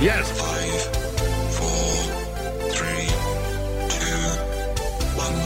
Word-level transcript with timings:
Yes. 0.00 0.32
Five, 0.40 0.80
four, 1.56 1.92
three, 2.70 3.06
two, 3.90 4.16
one. 5.14 5.36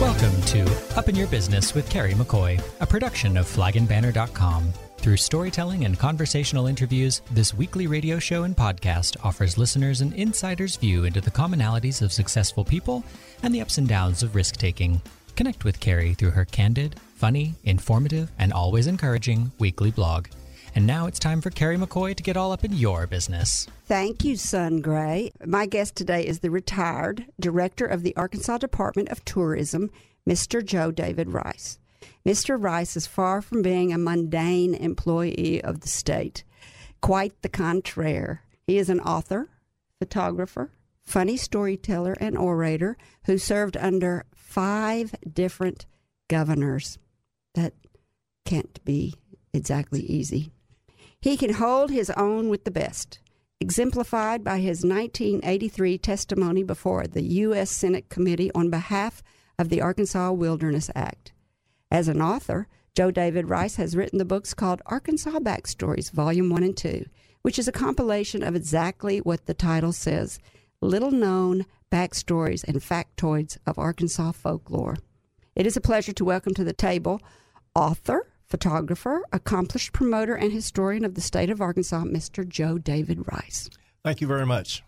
Welcome 0.00 0.40
to 0.46 0.64
Up 0.96 1.10
in 1.10 1.14
Your 1.14 1.26
Business 1.26 1.74
with 1.74 1.90
Kerry 1.90 2.14
McCoy, 2.14 2.58
a 2.80 2.86
production 2.86 3.36
of 3.36 3.44
flagandbanner.com. 3.46 4.72
Through 4.96 5.18
storytelling 5.18 5.84
and 5.84 5.98
conversational 5.98 6.68
interviews, 6.68 7.20
this 7.32 7.52
weekly 7.52 7.86
radio 7.86 8.18
show 8.18 8.44
and 8.44 8.56
podcast 8.56 9.18
offers 9.22 9.58
listeners 9.58 10.00
an 10.00 10.14
insider's 10.14 10.76
view 10.76 11.04
into 11.04 11.20
the 11.20 11.30
commonalities 11.30 12.00
of 12.00 12.14
successful 12.14 12.64
people 12.64 13.04
and 13.42 13.54
the 13.54 13.60
ups 13.60 13.76
and 13.76 13.86
downs 13.86 14.22
of 14.22 14.34
risk 14.34 14.56
taking. 14.56 15.02
Connect 15.36 15.66
with 15.66 15.80
Kerry 15.80 16.14
through 16.14 16.30
her 16.30 16.46
candid, 16.46 16.98
funny, 17.14 17.56
informative, 17.64 18.30
and 18.38 18.54
always 18.54 18.86
encouraging 18.86 19.52
weekly 19.58 19.90
blog. 19.90 20.28
And 20.74 20.86
now 20.86 21.06
it's 21.06 21.18
time 21.18 21.40
for 21.40 21.50
Kerry 21.50 21.76
McCoy 21.76 22.14
to 22.16 22.22
get 22.22 22.36
all 22.36 22.52
up 22.52 22.64
in 22.64 22.72
your 22.72 23.06
business. 23.06 23.66
Thank 23.86 24.24
you, 24.24 24.36
Sun 24.36 24.80
Gray. 24.80 25.32
My 25.44 25.66
guest 25.66 25.96
today 25.96 26.26
is 26.26 26.40
the 26.40 26.50
retired 26.50 27.26
director 27.38 27.84
of 27.84 28.02
the 28.02 28.16
Arkansas 28.16 28.58
Department 28.58 29.10
of 29.10 29.24
Tourism, 29.24 29.90
Mr. 30.28 30.64
Joe 30.64 30.90
David 30.90 31.32
Rice. 31.32 31.78
Mr. 32.24 32.56
Rice 32.60 32.96
is 32.96 33.06
far 33.06 33.42
from 33.42 33.60
being 33.62 33.92
a 33.92 33.98
mundane 33.98 34.74
employee 34.74 35.62
of 35.62 35.80
the 35.80 35.88
state. 35.88 36.44
Quite 37.00 37.42
the 37.42 37.48
contrary. 37.48 38.38
He 38.66 38.78
is 38.78 38.88
an 38.88 39.00
author, 39.00 39.48
photographer, 39.98 40.70
funny 41.02 41.36
storyteller, 41.36 42.14
and 42.20 42.38
orator 42.38 42.96
who 43.24 43.36
served 43.38 43.76
under 43.76 44.24
five 44.34 45.14
different 45.30 45.84
governors. 46.28 46.98
That 47.54 47.74
can't 48.44 48.82
be 48.84 49.14
exactly 49.52 50.00
easy. 50.00 50.51
He 51.22 51.36
can 51.36 51.54
hold 51.54 51.92
his 51.92 52.10
own 52.10 52.48
with 52.48 52.64
the 52.64 52.72
best, 52.72 53.20
exemplified 53.60 54.42
by 54.42 54.58
his 54.58 54.84
1983 54.84 55.96
testimony 55.98 56.64
before 56.64 57.06
the 57.06 57.22
U.S. 57.22 57.70
Senate 57.70 58.08
Committee 58.08 58.50
on 58.56 58.70
behalf 58.70 59.22
of 59.56 59.68
the 59.68 59.80
Arkansas 59.80 60.32
Wilderness 60.32 60.90
Act. 60.96 61.32
As 61.92 62.08
an 62.08 62.20
author, 62.20 62.66
Joe 62.96 63.12
David 63.12 63.48
Rice 63.48 63.76
has 63.76 63.94
written 63.94 64.18
the 64.18 64.24
books 64.24 64.52
called 64.52 64.82
Arkansas 64.86 65.38
Backstories, 65.38 66.10
Volume 66.10 66.50
1 66.50 66.64
and 66.64 66.76
2, 66.76 67.06
which 67.42 67.56
is 67.56 67.68
a 67.68 67.72
compilation 67.72 68.42
of 68.42 68.56
exactly 68.56 69.18
what 69.18 69.46
the 69.46 69.54
title 69.54 69.92
says 69.92 70.40
little 70.80 71.12
known 71.12 71.66
backstories 71.92 72.64
and 72.64 72.78
factoids 72.78 73.58
of 73.64 73.78
Arkansas 73.78 74.32
folklore. 74.32 74.96
It 75.54 75.68
is 75.68 75.76
a 75.76 75.80
pleasure 75.80 76.12
to 76.14 76.24
welcome 76.24 76.54
to 76.54 76.64
the 76.64 76.72
table 76.72 77.22
author, 77.76 78.26
photographer, 78.52 79.24
accomplished 79.32 79.94
promoter, 79.94 80.34
and 80.34 80.52
historian 80.52 81.06
of 81.06 81.14
the 81.14 81.22
state 81.22 81.48
of 81.48 81.62
Arkansas, 81.62 82.04
Mr. 82.04 82.46
Joe 82.46 82.76
David 82.76 83.26
Rice. 83.32 83.70
Thank 84.04 84.20
you 84.20 84.26
very 84.26 84.44
much. 84.44 84.82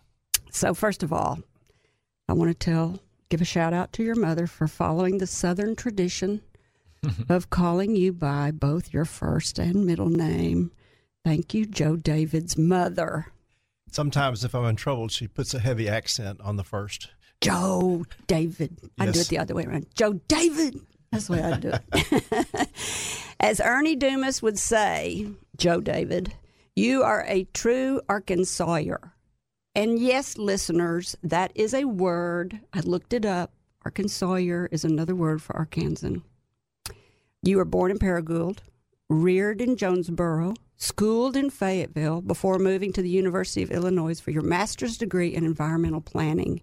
So, 0.51 0.75
first 0.75 1.01
of 1.01 1.11
all, 1.11 1.39
I 2.29 2.33
want 2.33 2.51
to 2.51 2.53
tell, 2.53 2.99
give 3.29 3.41
a 3.41 3.45
shout 3.45 3.73
out 3.73 3.91
to 3.93 4.03
your 4.03 4.13
mother 4.13 4.45
for 4.45 4.67
following 4.67 5.17
the 5.17 5.25
Southern 5.25 5.75
tradition 5.75 6.41
of 7.29 7.49
calling 7.49 7.95
you 7.95 8.13
by 8.13 8.51
both 8.51 8.93
your 8.93 9.03
first 9.03 9.57
and 9.57 9.83
middle 9.83 10.09
name. 10.09 10.71
Thank 11.23 11.55
you, 11.55 11.65
Joe 11.65 11.95
David's 11.95 12.59
mother. 12.59 13.33
Sometimes, 13.89 14.43
if 14.43 14.53
I'm 14.53 14.65
in 14.65 14.75
trouble, 14.75 15.07
she 15.07 15.27
puts 15.27 15.55
a 15.55 15.59
heavy 15.59 15.89
accent 15.89 16.39
on 16.41 16.57
the 16.57 16.63
first. 16.63 17.09
Joe 17.41 18.05
David. 18.27 18.77
I 18.99 19.07
do 19.07 19.21
it 19.21 19.27
the 19.29 19.39
other 19.39 19.55
way 19.55 19.65
around. 19.65 19.87
Joe 19.95 20.13
David. 20.27 20.79
That's 21.11 21.27
the 21.27 21.33
way 21.33 21.43
I 21.43 21.57
do 21.57 21.71
it. 21.93 22.69
As 23.39 23.59
Ernie 23.59 23.95
Dumas 23.95 24.41
would 24.41 24.57
say, 24.57 25.27
Joe 25.57 25.81
David, 25.81 26.33
you 26.75 27.03
are 27.03 27.25
a 27.27 27.45
true 27.53 28.01
Arkansawyer. 28.09 29.11
And 29.75 29.99
yes, 29.99 30.37
listeners, 30.37 31.15
that 31.23 31.51
is 31.55 31.73
a 31.73 31.85
word. 31.85 32.59
I 32.73 32.79
looked 32.79 33.13
it 33.13 33.25
up. 33.25 33.51
Arkansawyer 33.85 34.67
is 34.71 34.83
another 34.83 35.15
word 35.15 35.41
for 35.41 35.53
Arkansan. 35.53 36.23
You 37.43 37.57
were 37.57 37.65
born 37.65 37.91
in 37.91 37.99
Paragould, 37.99 38.59
reared 39.09 39.61
in 39.61 39.77
Jonesboro, 39.77 40.55
schooled 40.77 41.37
in 41.37 41.49
Fayetteville 41.49 42.21
before 42.21 42.57
moving 42.57 42.91
to 42.93 43.01
the 43.01 43.09
University 43.09 43.61
of 43.61 43.69
Illinois 43.71 44.19
for 44.19 44.31
your 44.31 44.41
master's 44.41 44.97
degree 44.97 45.33
in 45.35 45.45
environmental 45.45 46.01
planning. 46.01 46.61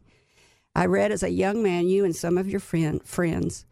I 0.75 0.86
read 0.86 1.12
as 1.12 1.22
a 1.22 1.31
young 1.31 1.62
man, 1.62 1.86
you 1.86 2.04
and 2.04 2.16
some 2.16 2.36
of 2.36 2.48
your 2.48 2.60
friend, 2.60 3.02
friends 3.04 3.66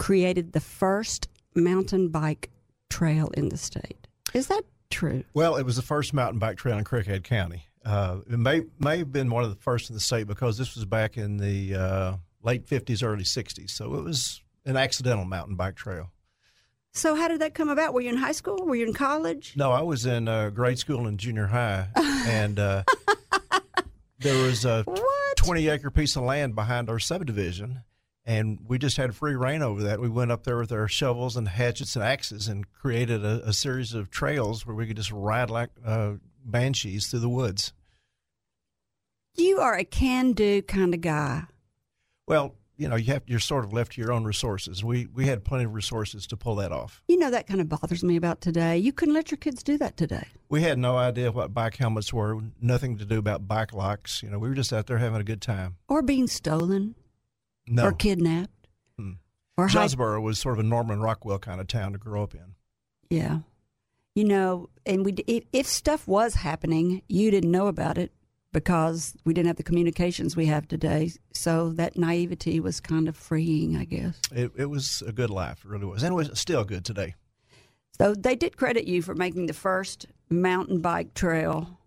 created 0.00 0.52
the 0.52 0.60
first 0.60 1.28
mountain 1.54 2.08
bike 2.08 2.50
trail 2.88 3.28
in 3.34 3.50
the 3.50 3.56
state. 3.56 4.08
Is 4.32 4.46
that 4.46 4.62
true? 4.90 5.22
Well, 5.34 5.56
it 5.56 5.64
was 5.64 5.76
the 5.76 5.82
first 5.82 6.14
mountain 6.14 6.38
bike 6.38 6.56
trail 6.56 6.78
in 6.78 6.84
Craighead 6.84 7.22
County. 7.22 7.66
Uh, 7.84 8.18
it 8.26 8.38
may 8.38 8.62
may 8.78 8.98
have 8.98 9.12
been 9.12 9.30
one 9.30 9.44
of 9.44 9.50
the 9.50 9.60
first 9.60 9.90
in 9.90 9.94
the 9.94 10.00
state 10.00 10.26
because 10.26 10.58
this 10.58 10.74
was 10.74 10.86
back 10.86 11.16
in 11.16 11.36
the 11.36 11.74
uh, 11.74 12.16
late 12.42 12.66
50s, 12.66 13.04
early 13.04 13.24
60s. 13.24 13.70
So 13.70 13.94
it 13.94 14.02
was 14.02 14.42
an 14.64 14.76
accidental 14.76 15.24
mountain 15.24 15.54
bike 15.54 15.76
trail. 15.76 16.10
So, 16.92 17.14
how 17.14 17.28
did 17.28 17.40
that 17.40 17.54
come 17.54 17.68
about? 17.68 17.94
Were 17.94 18.00
you 18.00 18.08
in 18.08 18.16
high 18.16 18.32
school? 18.32 18.66
Were 18.66 18.74
you 18.74 18.86
in 18.86 18.94
college? 18.94 19.52
No, 19.54 19.70
I 19.70 19.82
was 19.82 20.06
in 20.06 20.26
uh, 20.26 20.50
grade 20.50 20.78
school 20.78 21.06
and 21.06 21.18
junior 21.18 21.46
high, 21.46 21.86
and 21.96 22.58
uh, 22.58 22.82
there 24.18 24.42
was 24.42 24.64
a 24.64 24.84
20 25.36 25.68
acre 25.68 25.90
piece 25.90 26.16
of 26.16 26.24
land 26.24 26.56
behind 26.56 26.90
our 26.90 26.98
subdivision, 26.98 27.82
and 28.30 28.60
we 28.68 28.78
just 28.78 28.96
had 28.96 29.12
free 29.16 29.34
reign 29.34 29.60
over 29.60 29.82
that. 29.82 30.00
We 30.00 30.08
went 30.08 30.30
up 30.30 30.44
there 30.44 30.56
with 30.56 30.70
our 30.70 30.86
shovels 30.86 31.36
and 31.36 31.48
hatchets 31.48 31.96
and 31.96 32.04
axes 32.04 32.46
and 32.46 32.72
created 32.72 33.24
a, 33.24 33.48
a 33.48 33.52
series 33.52 33.92
of 33.92 34.08
trails 34.08 34.64
where 34.64 34.76
we 34.76 34.86
could 34.86 34.96
just 34.96 35.10
ride 35.10 35.50
like 35.50 35.70
uh, 35.84 36.12
banshees 36.44 37.08
through 37.08 37.18
the 37.18 37.28
woods. 37.28 37.72
You 39.34 39.58
are 39.58 39.76
a 39.76 39.84
can 39.84 40.30
do 40.32 40.62
kind 40.62 40.94
of 40.94 41.00
guy. 41.00 41.42
Well, 42.28 42.54
you 42.76 42.88
know, 42.88 42.94
you 42.94 43.12
have 43.12 43.22
you're 43.26 43.40
sort 43.40 43.64
of 43.64 43.72
left 43.72 43.92
to 43.92 44.00
your 44.00 44.12
own 44.12 44.22
resources. 44.22 44.84
We 44.84 45.08
we 45.12 45.26
had 45.26 45.44
plenty 45.44 45.64
of 45.64 45.74
resources 45.74 46.28
to 46.28 46.36
pull 46.36 46.54
that 46.56 46.70
off. 46.70 47.02
You 47.08 47.18
know, 47.18 47.30
that 47.32 47.48
kind 47.48 47.60
of 47.60 47.68
bothers 47.68 48.04
me 48.04 48.14
about 48.14 48.40
today. 48.40 48.78
You 48.78 48.92
couldn't 48.92 49.14
let 49.14 49.32
your 49.32 49.38
kids 49.38 49.64
do 49.64 49.76
that 49.78 49.96
today. 49.96 50.28
We 50.48 50.62
had 50.62 50.78
no 50.78 50.96
idea 50.96 51.32
what 51.32 51.52
bike 51.52 51.76
helmets 51.76 52.12
were, 52.12 52.40
nothing 52.60 52.96
to 52.98 53.04
do 53.04 53.18
about 53.18 53.48
bike 53.48 53.72
locks. 53.72 54.22
You 54.22 54.30
know, 54.30 54.38
we 54.38 54.48
were 54.48 54.54
just 54.54 54.72
out 54.72 54.86
there 54.86 54.98
having 54.98 55.20
a 55.20 55.24
good 55.24 55.42
time. 55.42 55.76
Or 55.88 56.00
being 56.00 56.28
stolen 56.28 56.94
No, 57.70 57.84
or 57.84 57.92
kidnapped. 57.92 58.68
Hmm. 58.98 59.12
Or 59.56 59.68
hide- 59.68 59.96
was 59.96 60.38
sort 60.38 60.58
of 60.58 60.64
a 60.64 60.68
Norman 60.68 61.00
Rockwell 61.00 61.38
kind 61.38 61.60
of 61.60 61.68
town 61.68 61.92
to 61.92 61.98
grow 61.98 62.22
up 62.22 62.34
in. 62.34 62.54
Yeah. 63.08 63.38
You 64.14 64.24
know, 64.24 64.68
and 64.84 65.04
we 65.04 65.12
if, 65.26 65.44
if 65.52 65.66
stuff 65.66 66.08
was 66.08 66.34
happening, 66.34 67.02
you 67.08 67.30
didn't 67.30 67.50
know 67.50 67.68
about 67.68 67.96
it 67.96 68.12
because 68.52 69.14
we 69.24 69.32
didn't 69.32 69.46
have 69.46 69.56
the 69.56 69.62
communications 69.62 70.36
we 70.36 70.46
have 70.46 70.66
today. 70.66 71.12
So 71.32 71.70
that 71.74 71.96
naivety 71.96 72.58
was 72.58 72.80
kind 72.80 73.08
of 73.08 73.16
freeing, 73.16 73.76
I 73.76 73.84
guess. 73.84 74.20
It, 74.32 74.50
it 74.56 74.66
was 74.66 75.02
a 75.06 75.12
good 75.12 75.30
life, 75.30 75.64
it 75.64 75.70
really 75.70 75.86
was, 75.86 76.02
and 76.02 76.12
it 76.12 76.16
was 76.16 76.30
still 76.38 76.64
good 76.64 76.84
today. 76.84 77.14
So 77.98 78.14
they 78.14 78.34
did 78.34 78.56
credit 78.56 78.86
you 78.86 79.02
for 79.02 79.14
making 79.14 79.46
the 79.46 79.52
first 79.52 80.06
mountain 80.28 80.80
bike 80.80 81.14
trail 81.14 81.78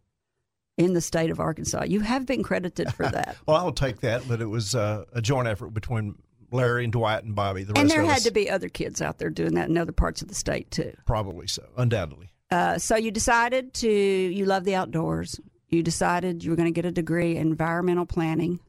in 0.77 0.93
the 0.93 1.01
state 1.01 1.29
of 1.29 1.39
Arkansas. 1.39 1.83
You 1.83 2.01
have 2.01 2.25
been 2.25 2.43
credited 2.43 2.93
for 2.93 3.07
that. 3.09 3.37
Well, 3.45 3.57
I'll 3.57 3.71
take 3.71 4.01
that, 4.01 4.27
but 4.27 4.41
it 4.41 4.47
was 4.47 4.75
uh, 4.75 5.05
a 5.13 5.21
joint 5.21 5.47
effort 5.47 5.73
between 5.73 6.15
Larry 6.51 6.83
and 6.83 6.93
Dwight 6.93 7.23
and 7.23 7.35
Bobby. 7.35 7.63
The 7.63 7.73
rest 7.73 7.81
and 7.81 7.89
there 7.89 8.03
had 8.03 8.17
us, 8.17 8.23
to 8.23 8.31
be 8.31 8.49
other 8.49 8.69
kids 8.69 9.01
out 9.01 9.17
there 9.17 9.29
doing 9.29 9.55
that 9.55 9.69
in 9.69 9.77
other 9.77 9.91
parts 9.91 10.21
of 10.21 10.27
the 10.27 10.35
state 10.35 10.69
too. 10.71 10.93
probably 11.05 11.47
so, 11.47 11.63
undoubtedly. 11.77 12.29
Uh, 12.51 12.77
so 12.77 12.95
you 12.95 13.09
decided 13.09 13.73
to 13.73 13.89
you 13.89 14.45
love 14.45 14.63
the 14.63 14.75
outdoors. 14.75 15.39
You 15.69 15.81
decided 15.81 16.43
you 16.43 16.51
were 16.51 16.55
going 16.55 16.71
to 16.71 16.71
get 16.71 16.85
a 16.85 16.91
degree 16.91 17.35
in 17.35 17.47
environmental 17.47 18.05
planning. 18.05 18.59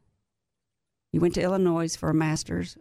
You 1.13 1.21
went 1.21 1.35
to 1.35 1.43
Illinois 1.43 1.95
for 1.95 2.09
a 2.09 2.15
master's. 2.15 2.79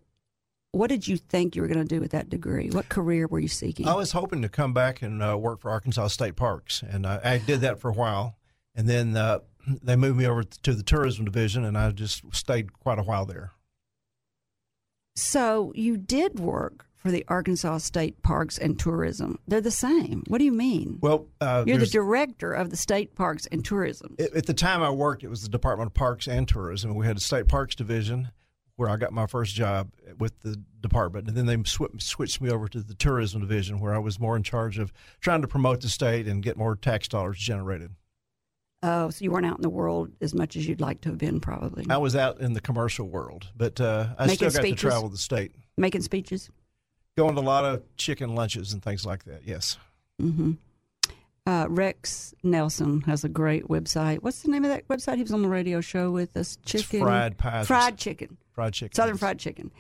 What 0.72 0.88
did 0.88 1.08
you 1.08 1.18
think 1.18 1.56
you 1.56 1.62
were 1.62 1.68
going 1.68 1.86
to 1.86 1.96
do 1.96 2.00
with 2.00 2.12
that 2.12 2.30
degree? 2.30 2.70
What 2.70 2.90
career 2.90 3.28
were 3.28 3.40
you 3.40 3.50
seeking? 3.50 3.88
I 3.88 3.94
was 3.94 4.14
hoping 4.14 4.42
to 4.42 4.50
come 4.50 4.74
back 4.74 5.04
and 5.04 5.22
uh, 5.22 5.38
work 5.38 5.60
for 5.60 5.70
Arkansas 5.70 6.08
State 6.08 6.36
Parks, 6.36 6.82
and 6.82 7.06
I 7.06 7.38
did 7.38 7.62
that 7.62 7.80
for 7.80 7.90
a 7.90 7.94
while, 7.94 8.38
and 8.76 8.88
then 8.88 9.16
uh, 9.16 9.40
they 9.84 9.96
moved 9.96 10.18
me 10.18 10.26
over 10.26 10.44
to 10.44 10.74
the 10.74 10.84
tourism 10.84 11.26
division, 11.26 11.64
and 11.64 11.78
I 11.78 11.92
just 11.92 12.24
stayed 12.34 12.74
quite 12.74 13.00
a 13.00 13.04
while 13.04 13.26
there. 13.26 13.52
So 15.16 15.72
you 15.76 15.98
did 15.98 16.40
work 16.40 16.86
for 16.96 17.12
the 17.12 17.26
Arkansas 17.28 17.80
State 17.80 18.24
Parks 18.24 18.58
and 18.58 18.80
Tourism. 18.80 19.38
They're 19.48 19.62
the 19.62 19.72
same. 19.72 20.24
What 20.28 20.38
do 20.38 20.46
you 20.46 20.54
mean? 20.54 21.00
Well, 21.02 21.28
uh, 21.42 21.66
You're 21.68 21.78
the 21.78 21.86
director 21.86 22.54
of 22.54 22.70
the 22.70 22.78
State 22.78 23.14
Parks 23.14 23.46
and 23.52 23.64
Tourism. 23.64 24.16
at 24.18 24.46
the 24.46 24.54
time 24.54 24.82
I 24.82 24.90
worked, 24.90 25.24
it 25.24 25.28
was 25.28 25.42
the 25.42 25.50
Department 25.50 25.88
of 25.88 25.94
Parks 25.94 26.28
and 26.28 26.48
Tourism. 26.48 26.96
We 26.96 27.06
had 27.06 27.18
a 27.18 27.20
state 27.20 27.48
parks 27.50 27.76
division 27.76 28.32
where 28.78 28.90
I 28.90 28.96
got 28.96 29.12
my 29.12 29.28
first 29.28 29.54
job 29.54 29.92
with 30.18 30.40
the 30.42 30.64
department, 30.82 31.28
and 31.28 31.38
then 31.38 31.46
they 31.46 31.62
sw- 31.64 31.94
switched 32.00 32.42
me 32.42 32.50
over 32.50 32.68
to 32.70 32.82
the 32.82 32.96
tourism 32.96 33.42
division 33.42 33.80
where 33.80 33.94
I 33.94 34.00
was 34.00 34.20
more 34.20 34.36
in 34.36 34.44
charge 34.44 34.80
of 34.80 34.92
trying 35.20 35.42
to 35.42 35.48
promote 35.48 35.82
the 35.82 35.90
state 35.90 36.26
and 36.28 36.42
get 36.42 36.58
more 36.58 36.76
tax 36.76 37.08
dollars 37.08 37.38
generated. 37.38 37.92
Oh, 38.86 39.10
so 39.10 39.24
you 39.24 39.32
weren't 39.32 39.46
out 39.46 39.56
in 39.56 39.62
the 39.62 39.70
world 39.70 40.12
as 40.22 40.34
much 40.36 40.56
as 40.58 40.68
you'd 40.68 40.82
like 40.82 41.00
to 41.02 41.10
have 41.10 41.18
been, 41.18 41.40
probably. 41.40 41.86
I 41.90 41.98
was 41.98 42.16
out 42.18 42.42
in 42.42 42.52
the 42.54 42.60
commercial 42.62 43.08
world, 43.08 43.48
but 43.56 43.80
uh, 43.80 44.08
I 44.20 44.26
Making 44.28 44.36
still 44.36 44.50
got 44.52 44.62
speeches? 44.68 44.82
to 44.82 44.88
travel 44.88 45.10
the 45.10 45.18
state, 45.18 45.56
Making 45.78 46.02
speeches. 46.02 46.50
going 47.18 47.34
to 47.36 47.40
a 47.40 47.42
lot 47.42 47.64
of 47.64 47.82
chicken 47.96 48.36
lunches 48.36 48.74
and 48.74 48.84
things 48.84 49.06
like 49.06 49.24
that. 49.24 49.42
Yes. 49.46 49.78
Mm-hmm. 50.22 50.52
Uh, 51.46 51.66
Rex 51.70 52.34
Nelson 52.44 53.02
has 53.02 53.24
a 53.24 53.30
great 53.30 53.68
website. 53.68 54.20
What's 54.20 54.42
the 54.44 54.50
name 54.52 54.64
of 54.66 54.70
that 54.72 54.88
website? 54.88 55.16
He 55.16 55.24
was 55.24 55.32
on 55.34 55.42
the 55.42 55.50
radio 55.50 55.82
show 55.82 56.12
with 56.12 56.36
us. 56.38 56.58
Chicken, 56.66 57.02
Fried 57.02 57.38
Pies. 57.38 57.68
fried 57.68 57.98
chicken, 57.98 58.38
fried 58.54 58.74
chicken. 58.74 58.96
Southern 58.96 59.18
fried 59.18 59.40
chicken. 59.40 59.72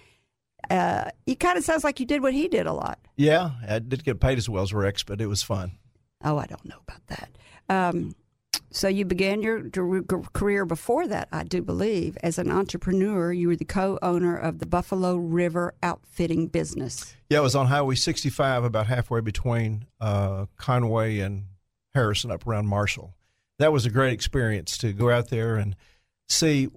Uh, 0.69 1.09
it 1.25 1.39
kind 1.41 1.57
of 1.57 1.63
sounds 1.65 1.83
like 1.83 1.99
you 1.99 2.05
did 2.05 2.21
what 2.21 2.33
he 2.33 2.47
did 2.47 2.65
a 2.67 2.73
lot. 2.73 2.99
Yeah, 3.17 3.51
I 3.67 3.79
did 3.79 4.03
get 4.05 4.19
paid 4.21 4.37
as 4.37 4.47
well 4.49 4.63
as 4.63 4.73
Rex, 4.73 5.03
but 5.03 5.19
it 5.21 5.27
was 5.27 5.43
fun. 5.43 5.71
Oh, 6.23 6.37
I 6.37 6.45
don't 6.45 6.63
know 6.65 6.77
about 6.87 7.05
that. 7.07 7.29
Um, 7.69 8.15
so 8.71 8.87
you 8.87 9.05
began 9.05 9.41
your 9.41 9.69
career 10.33 10.65
before 10.65 11.07
that, 11.07 11.27
I 11.31 11.43
do 11.43 11.61
believe, 11.61 12.17
as 12.23 12.37
an 12.39 12.51
entrepreneur. 12.51 13.31
You 13.31 13.49
were 13.49 13.55
the 13.55 13.65
co-owner 13.65 14.35
of 14.35 14.59
the 14.59 14.65
Buffalo 14.65 15.15
River 15.15 15.73
Outfitting 15.83 16.47
business. 16.47 17.15
Yeah, 17.29 17.39
it 17.39 17.43
was 17.43 17.55
on 17.55 17.67
Highway 17.67 17.95
65, 17.95 18.63
about 18.63 18.87
halfway 18.87 19.21
between 19.21 19.85
uh, 20.01 20.47
Conway 20.57 21.19
and 21.19 21.45
Harrison, 21.93 22.31
up 22.31 22.47
around 22.47 22.67
Marshall. 22.67 23.13
That 23.59 23.71
was 23.71 23.85
a 23.85 23.91
great 23.91 24.13
experience 24.13 24.77
to 24.79 24.91
go 24.93 25.11
out 25.11 25.29
there 25.29 25.55
and 25.55 25.75
see 26.27 26.69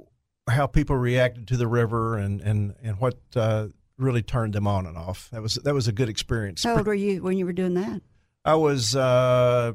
how 0.49 0.67
people 0.67 0.96
reacted 0.96 1.49
to 1.49 1.56
the 1.56 1.67
river 1.67 2.17
and 2.17 2.40
and 2.40 2.75
and 2.82 3.00
what 3.00 3.19
uh, 3.34 3.69
really 3.99 4.23
turned 4.23 4.52
them 4.52 4.67
on 4.67 4.87
and 4.87 4.96
off. 4.96 5.31
That 5.31 5.43
was 5.43 5.55
that 5.55 5.75
was 5.75 5.88
a 5.88 5.93
good 5.93 6.08
experience. 6.08 6.62
How 6.62 6.76
old 6.76 6.87
were 6.87 6.94
you 6.94 7.23
when 7.23 7.38
you 7.38 7.46
were 7.46 7.52
doing 7.52 7.75
that? 7.75 8.02
I 8.44 8.55
was 8.55 8.94
uh, 8.94 9.73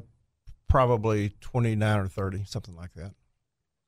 probably 0.72 1.34
twenty 1.42 1.76
nine 1.76 1.98
or 1.98 2.08
thirty, 2.08 2.44
something 2.46 2.74
like 2.74 2.94
that. 2.94 3.12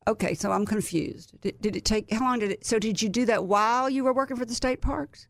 Okay, 0.07 0.35
so 0.35 0.53
I'm 0.53 0.67
confused. 0.67 1.33
Did, 1.41 1.59
did, 1.59 1.77
it 1.77 1.87
take? 1.87 2.13
How 2.13 2.27
long 2.27 2.41
did 2.41 2.51
it? 2.51 2.67
So 2.67 2.79
did 2.79 3.01
you 3.01 3.09
do 3.09 3.25
that 3.25 3.47
while 3.47 3.89
you 3.89 4.05
were 4.05 4.13
working 4.13 4.37
for 4.37 4.45
the 4.45 4.55
state 4.55 4.83
parks? 4.83 5.27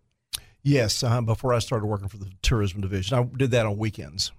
Yes, 0.64 1.04
uh, 1.04 1.20
before 1.20 1.54
I 1.54 1.60
started 1.60 1.86
working 1.86 2.08
for 2.08 2.16
the 2.16 2.28
tourism 2.42 2.80
division, 2.80 3.16
I 3.16 3.22
did 3.22 3.52
that 3.52 3.66
on 3.66 3.78
weekends. 3.78 4.32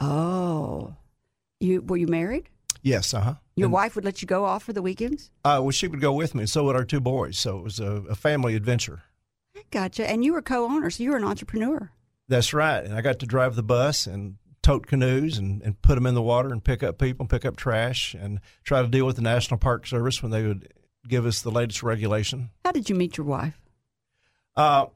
Oh, 0.00 0.94
you 1.60 1.80
were 1.80 1.96
you 1.96 2.08
married? 2.08 2.50
Yes, 2.82 3.14
uh 3.14 3.20
huh. 3.20 3.34
Your 3.56 3.66
and, 3.66 3.72
wife 3.72 3.94
would 3.94 4.04
let 4.04 4.20
you 4.20 4.28
go 4.28 4.44
off 4.44 4.64
for 4.64 4.74
the 4.74 4.82
weekends? 4.82 5.30
Uh, 5.46 5.60
well, 5.62 5.70
she 5.70 5.88
would 5.88 6.02
go 6.02 6.12
with 6.12 6.34
me, 6.34 6.44
so 6.44 6.64
would 6.64 6.76
our 6.76 6.84
two 6.84 7.00
boys. 7.00 7.38
So 7.38 7.56
it 7.56 7.64
was 7.64 7.80
a, 7.80 8.02
a 8.10 8.14
family 8.14 8.54
adventure. 8.54 9.04
I 9.56 9.62
gotcha. 9.70 10.06
And 10.10 10.22
you 10.22 10.34
were 10.34 10.42
co-owner, 10.42 10.90
so 10.90 11.02
you 11.02 11.12
were 11.12 11.16
an 11.16 11.24
entrepreneur. 11.24 11.90
That's 12.28 12.52
right. 12.52 12.84
And 12.84 12.94
I 12.94 13.00
got 13.00 13.20
to 13.20 13.26
drive 13.26 13.54
the 13.54 13.62
bus 13.62 14.06
and 14.06 14.36
tote 14.64 14.86
canoes 14.86 15.38
and, 15.38 15.62
and 15.62 15.80
put 15.82 15.94
them 15.94 16.06
in 16.06 16.14
the 16.14 16.22
water 16.22 16.50
and 16.50 16.64
pick 16.64 16.82
up 16.82 16.98
people 16.98 17.24
and 17.24 17.30
pick 17.30 17.44
up 17.44 17.54
trash 17.54 18.14
and 18.14 18.40
try 18.64 18.82
to 18.82 18.88
deal 18.88 19.06
with 19.06 19.16
the 19.16 19.22
National 19.22 19.58
Park 19.58 19.86
Service 19.86 20.22
when 20.22 20.32
they 20.32 20.44
would 20.44 20.72
give 21.06 21.26
us 21.26 21.42
the 21.42 21.50
latest 21.50 21.82
regulation. 21.82 22.50
How 22.64 22.72
did 22.72 22.88
you 22.88 22.96
meet 22.96 23.16
your 23.16 23.26
wife? 23.26 23.60
Uh, 24.56 24.86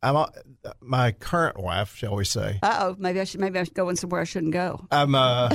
I'm 0.00 0.16
a, 0.16 0.32
my 0.80 1.12
current 1.12 1.58
wife, 1.58 1.96
shall 1.96 2.14
we 2.14 2.24
say? 2.24 2.60
Uh 2.62 2.78
oh, 2.80 2.96
maybe 2.98 3.20
I 3.20 3.24
should 3.24 3.40
maybe 3.40 3.58
I 3.58 3.64
should 3.64 3.74
go 3.74 3.88
in 3.88 3.96
somewhere 3.96 4.20
I 4.20 4.24
shouldn't 4.24 4.52
go. 4.52 4.86
I'm. 4.90 5.14
Uh, 5.14 5.50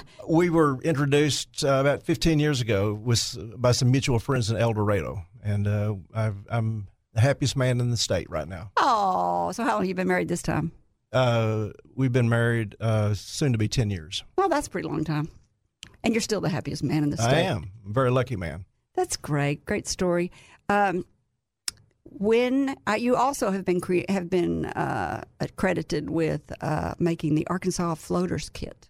we 0.28 0.50
were 0.50 0.80
introduced 0.82 1.64
uh, 1.64 1.78
about 1.80 2.02
15 2.02 2.40
years 2.40 2.60
ago 2.60 2.94
with 2.94 3.36
by 3.56 3.72
some 3.72 3.90
mutual 3.90 4.18
friends 4.18 4.50
in 4.50 4.56
El 4.56 4.72
Dorado, 4.72 5.22
and 5.42 5.66
uh, 5.68 5.94
i 6.14 6.32
am 6.50 6.88
the 7.12 7.20
happiest 7.20 7.56
man 7.56 7.80
in 7.80 7.90
the 7.90 7.96
state 7.96 8.28
right 8.30 8.48
now. 8.48 8.70
Oh, 8.76 9.52
so 9.52 9.62
how 9.62 9.72
long 9.72 9.80
have 9.82 9.88
you 9.88 9.94
been 9.94 10.08
married 10.08 10.28
this 10.28 10.42
time? 10.42 10.72
Uh, 11.12 11.68
we've 11.94 12.12
been 12.12 12.28
married 12.28 12.76
uh, 12.80 13.14
soon 13.14 13.52
to 13.52 13.58
be 13.58 13.68
10 13.68 13.90
years. 13.90 14.24
Well, 14.36 14.48
that's 14.48 14.66
a 14.66 14.70
pretty 14.70 14.88
long 14.88 15.04
time, 15.04 15.28
and 16.04 16.12
you're 16.14 16.20
still 16.20 16.40
the 16.40 16.48
happiest 16.48 16.82
man 16.82 17.02
in 17.02 17.10
the 17.10 17.16
state. 17.16 17.34
I 17.34 17.40
am. 17.40 17.70
I'm 17.84 17.90
a 17.90 17.94
very 17.94 18.10
lucky 18.10 18.36
man. 18.36 18.64
That's 18.94 19.16
great. 19.16 19.64
Great 19.64 19.86
story. 19.86 20.30
Um, 20.68 21.04
when 22.04 22.76
uh, 22.86 22.94
you 22.94 23.16
also 23.16 23.50
have 23.50 23.64
been 23.64 23.80
cre- 23.80 24.08
have 24.08 24.28
been 24.28 24.66
uh, 24.66 25.24
accredited 25.40 26.10
with 26.10 26.52
uh, 26.60 26.94
making 26.98 27.34
the 27.34 27.46
Arkansas 27.48 27.94
Floaters 27.94 28.48
Kit. 28.48 28.88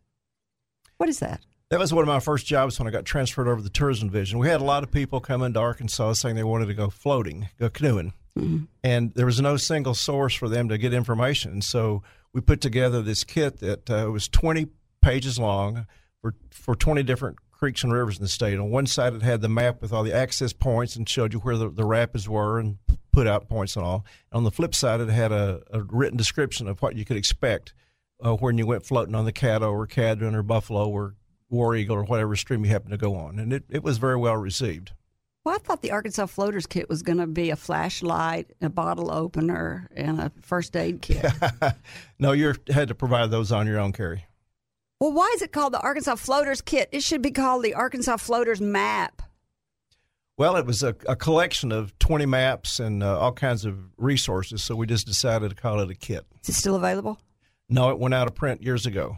What 0.97 1.09
is 1.09 1.21
that? 1.21 1.41
That 1.71 1.79
was 1.79 1.93
one 1.93 2.03
of 2.03 2.09
my 2.09 2.21
first 2.21 2.47
jobs 2.47 2.79
when 2.79 2.89
I 2.89 2.91
got 2.91 3.05
transferred 3.05 3.47
over 3.47 3.59
to 3.59 3.63
the 3.63 3.69
tourism 3.69 4.09
division. 4.09 4.39
We 4.39 4.49
had 4.49 4.61
a 4.61 4.65
lot 4.65 4.83
of 4.83 4.91
people 4.91 5.21
come 5.21 5.43
into 5.43 5.61
Arkansas 5.61 6.15
saying 6.15 6.35
they 6.35 6.45
wanted 6.45 6.67
to 6.67 6.75
go 6.75 6.89
floating, 6.89 7.49
go 7.59 7.69
canoeing, 7.69 8.15
mm-hmm. 8.39 8.65
and 8.83 9.13
there 9.15 9.27
was 9.27 9.41
no 9.41 9.57
single 9.57 9.95
source 9.95 10.35
for 10.35 10.49
them 10.49 10.69
to 10.69 10.79
get 10.79 10.93
information. 10.93 11.63
So 11.63 12.03
we 12.33 12.41
put 12.41 12.61
together 12.61 13.03
this 13.03 13.25
kit 13.25 13.59
that 13.61 13.91
uh, 13.91 14.11
was 14.11 14.29
20 14.29 14.67
pages 15.03 15.39
long 15.39 15.87
for 16.21 16.35
for 16.51 16.75
20 16.75 17.03
different 17.03 17.39
creeks 17.51 17.83
and 17.83 17.93
rivers 17.93 18.17
in 18.19 18.23
the 18.23 18.29
state. 18.29 18.59
On 18.59 18.71
one 18.71 18.87
side, 18.87 19.15
it 19.15 19.23
had 19.23 19.41
the 19.41 19.49
map 19.49 19.83
with 19.83 19.93
all 19.93 20.05
the 20.05 20.15
access 20.15 20.53
points 20.53 20.95
and 20.95 21.09
showed 21.09 21.33
you 21.33 21.41
where 21.41 21.57
the, 21.57 21.69
the 21.69 21.85
rapids 21.85 22.29
were 22.29 22.59
and 22.59 22.79
put 23.13 23.27
out 23.27 23.49
points 23.49 23.75
and 23.75 23.85
all. 23.85 24.05
On 24.33 24.45
the 24.45 24.51
flip 24.51 24.75
side, 24.75 25.01
it 25.01 25.09
had 25.09 25.33
a, 25.33 25.61
a 25.73 25.83
written 25.83 26.17
description 26.17 26.69
of 26.69 26.81
what 26.81 26.95
you 26.95 27.05
could 27.05 27.17
expect 27.17 27.75
uh, 28.25 28.35
when 28.35 28.59
you 28.59 28.67
went 28.67 28.87
floating 28.87 29.15
on 29.15 29.25
the 29.25 29.33
Caddo 29.33 29.73
or 29.73 29.87
Cadron 29.87 30.37
or 30.37 30.45
Buffalo 30.45 30.89
or 30.89 31.17
War 31.51 31.75
Eagle 31.75 31.97
or 31.97 32.05
whatever 32.05 32.37
stream 32.37 32.65
you 32.65 32.71
happened 32.71 32.93
to 32.93 32.97
go 32.97 33.17
on. 33.17 33.39
And 33.41 33.53
it, 33.53 33.65
it 33.69 33.83
was 33.83 33.99
very 33.99 34.17
well 34.17 34.37
received. 34.37 34.93
Well, 35.49 35.57
I 35.57 35.61
thought 35.61 35.81
the 35.81 35.93
Arkansas 35.93 36.27
Floaters 36.27 36.67
Kit 36.67 36.91
was 36.91 37.03
going 37.03 37.17
to 37.17 37.27
be 37.27 37.49
a 37.49 37.57
flashlight, 37.57 38.51
a 38.61 38.69
bottle 38.69 39.11
opener, 39.11 39.89
and 39.97 40.21
a 40.21 40.31
first 40.43 40.77
aid 40.77 41.01
kit. 41.01 41.25
no, 42.19 42.33
you 42.33 42.53
had 42.69 42.89
to 42.89 42.95
provide 42.95 43.31
those 43.31 43.51
on 43.51 43.67
your 43.67 43.79
own, 43.79 43.93
Kerry. 43.93 44.27
Well, 45.01 45.15
why 45.15 45.33
is 45.35 45.41
it 45.41 45.53
called 45.53 45.73
the 45.73 45.81
Arkansas 45.81 46.17
Floaters 46.17 46.61
Kit? 46.61 46.91
It 46.93 47.03
should 47.03 47.23
be 47.23 47.31
called 47.31 47.65
the 47.65 47.73
Arkansas 47.73 48.19
Floaters 48.19 48.61
Map. 48.61 49.23
Well, 50.37 50.57
it 50.57 50.67
was 50.67 50.83
a, 50.83 50.95
a 51.09 51.17
collection 51.17 51.73
of 51.73 51.99
20 51.99 52.27
maps 52.27 52.79
and 52.79 53.03
uh, 53.03 53.19
all 53.19 53.33
kinds 53.33 53.65
of 53.65 53.79
resources, 53.97 54.63
so 54.63 54.77
we 54.77 54.87
just 54.87 55.07
decided 55.07 55.49
to 55.49 55.57
call 55.57 55.81
it 55.81 55.91
a 55.91 55.95
kit. 55.95 56.27
Is 56.43 56.51
it 56.51 56.57
still 56.57 56.77
available? 56.77 57.19
No, 57.71 57.89
it 57.89 57.99
went 57.99 58.13
out 58.13 58.27
of 58.29 58.35
print 58.35 58.63
years 58.63 58.85
ago. 58.85 59.17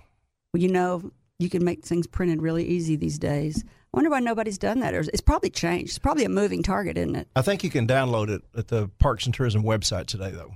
Well, 0.54 0.62
you 0.62 0.68
know, 0.68 1.10
you 1.40 1.50
can 1.50 1.64
make 1.64 1.84
things 1.84 2.06
printed 2.06 2.40
really 2.40 2.66
easy 2.66 2.94
these 2.94 3.18
days. 3.18 3.64
I 3.92 3.96
wonder 3.96 4.10
why 4.10 4.20
nobody's 4.20 4.58
done 4.58 4.80
that. 4.80 4.94
It's 4.94 5.20
probably 5.20 5.50
changed. 5.50 5.90
It's 5.90 5.98
probably 5.98 6.24
a 6.24 6.28
moving 6.28 6.62
target, 6.62 6.96
isn't 6.96 7.16
it? 7.16 7.28
I 7.34 7.42
think 7.42 7.64
you 7.64 7.70
can 7.70 7.86
download 7.86 8.28
it 8.28 8.42
at 8.56 8.68
the 8.68 8.88
Parks 8.98 9.26
and 9.26 9.34
Tourism 9.34 9.62
website 9.64 10.06
today, 10.06 10.30
though. 10.30 10.52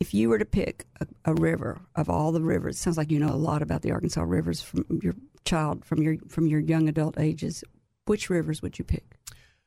If 0.00 0.14
you 0.14 0.28
were 0.28 0.38
to 0.38 0.44
pick 0.44 0.86
a, 1.00 1.06
a 1.26 1.34
river 1.34 1.80
of 1.96 2.08
all 2.08 2.32
the 2.32 2.40
rivers, 2.40 2.76
it 2.76 2.78
sounds 2.78 2.96
like 2.96 3.10
you 3.10 3.18
know 3.18 3.28
a 3.28 3.36
lot 3.36 3.62
about 3.62 3.82
the 3.82 3.90
Arkansas 3.90 4.22
rivers 4.22 4.62
from 4.62 4.84
your 5.02 5.14
child, 5.44 5.84
from 5.84 6.02
your 6.02 6.16
from 6.28 6.46
your 6.46 6.60
young 6.60 6.88
adult 6.88 7.18
ages. 7.18 7.62
Which 8.06 8.30
rivers 8.30 8.62
would 8.62 8.78
you 8.78 8.84
pick? 8.84 9.18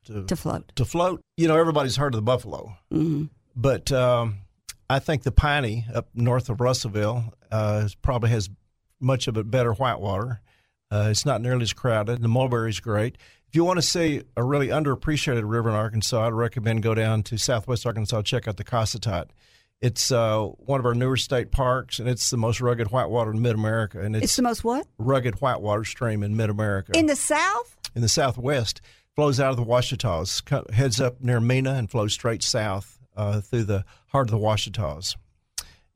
to, 0.05 0.25
to 0.25 0.35
float. 0.35 0.71
To 0.75 0.85
float, 0.85 1.21
you 1.37 1.47
know, 1.47 1.57
everybody's 1.57 1.95
heard 1.95 2.13
of 2.13 2.17
the 2.17 2.23
buffalo, 2.23 2.75
mm-hmm. 2.91 3.25
but 3.55 3.91
um, 3.91 4.39
I 4.89 4.99
think 4.99 5.23
the 5.23 5.31
Piney 5.31 5.85
up 5.93 6.09
north 6.13 6.49
of 6.49 6.61
Russellville 6.61 7.33
uh, 7.51 7.87
probably 8.01 8.29
has 8.31 8.49
much 8.99 9.27
of 9.27 9.37
it 9.37 9.49
better 9.49 9.73
whitewater. 9.73 10.41
Uh, 10.91 11.07
it's 11.09 11.25
not 11.25 11.41
nearly 11.41 11.63
as 11.63 11.73
crowded. 11.73 12.21
The 12.21 12.27
mulberry's 12.27 12.79
great. 12.79 13.17
If 13.47 13.55
you 13.55 13.63
want 13.63 13.77
to 13.77 13.81
see 13.81 14.23
a 14.37 14.43
really 14.43 14.67
underappreciated 14.67 15.49
river 15.49 15.69
in 15.69 15.75
Arkansas, 15.75 16.27
I'd 16.27 16.33
recommend 16.33 16.83
go 16.83 16.93
down 16.93 17.23
to 17.23 17.37
Southwest 17.37 17.85
Arkansas, 17.85 18.21
check 18.23 18.47
out 18.47 18.57
the 18.57 18.63
Cossatot. 18.63 19.27
It's 19.81 20.11
uh, 20.11 20.43
one 20.43 20.79
of 20.79 20.85
our 20.85 20.93
newer 20.93 21.17
state 21.17 21.51
parks, 21.51 21.97
and 21.97 22.07
it's 22.07 22.29
the 22.29 22.37
most 22.37 22.61
rugged 22.61 22.91
whitewater 22.91 23.31
in 23.31 23.41
Mid 23.41 23.55
America. 23.55 23.99
And 23.99 24.15
it's, 24.15 24.25
it's, 24.25 24.35
the 24.35 24.43
most 24.43 24.63
what? 24.63 24.85
Rugged 24.97 25.41
whitewater 25.41 25.83
stream 25.83 26.21
in 26.23 26.35
Mid 26.35 26.49
America. 26.49 26.91
In 26.95 27.07
the 27.07 27.15
South? 27.15 27.77
In 27.95 28.01
the 28.01 28.09
Southwest 28.09 28.79
flows 29.15 29.39
out 29.39 29.51
of 29.51 29.57
the 29.57 29.65
Ouachitas, 29.65 30.73
heads 30.73 31.01
up 31.01 31.21
near 31.21 31.39
Mena, 31.39 31.73
and 31.73 31.89
flows 31.89 32.13
straight 32.13 32.43
south 32.43 32.99
uh, 33.15 33.41
through 33.41 33.63
the 33.63 33.83
heart 34.07 34.27
of 34.27 34.31
the 34.31 34.37
Ouachitas. 34.37 35.15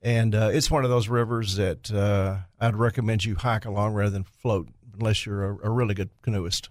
And 0.02 0.36
uh, 0.36 0.50
it's 0.52 0.70
one 0.70 0.84
of 0.84 0.90
those 0.90 1.08
rivers 1.08 1.56
that 1.56 1.92
uh, 1.92 2.38
I'd 2.60 2.76
recommend 2.76 3.26
you 3.26 3.36
hike 3.36 3.66
along 3.66 3.94
rather 3.94 4.12
than 4.12 4.24
float, 4.24 4.68
unless 5.00 5.26
you're 5.26 5.44
a, 5.44 5.68
a 5.68 5.70
really 5.70 5.94
good 5.94 6.10
canoeist. 6.22 6.70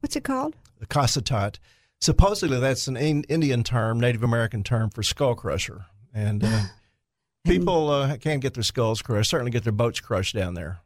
What's 0.00 0.16
it 0.16 0.24
called? 0.24 0.56
The 0.78 0.86
Cossatot. 0.86 1.58
Supposedly, 2.00 2.60
that's 2.60 2.86
an 2.88 2.96
Indian 2.96 3.62
term, 3.62 3.98
Native 3.98 4.22
American 4.22 4.62
term 4.62 4.90
for 4.90 5.02
skull 5.02 5.34
crusher. 5.34 5.86
And 6.12 6.44
uh, 6.44 6.62
people 7.46 7.88
uh, 7.88 8.16
can 8.18 8.40
get 8.40 8.54
their 8.54 8.62
skulls 8.62 9.00
crushed, 9.00 9.30
certainly 9.30 9.50
get 9.50 9.64
their 9.64 9.72
boats 9.72 10.00
crushed 10.00 10.34
down 10.34 10.54
there. 10.54 10.80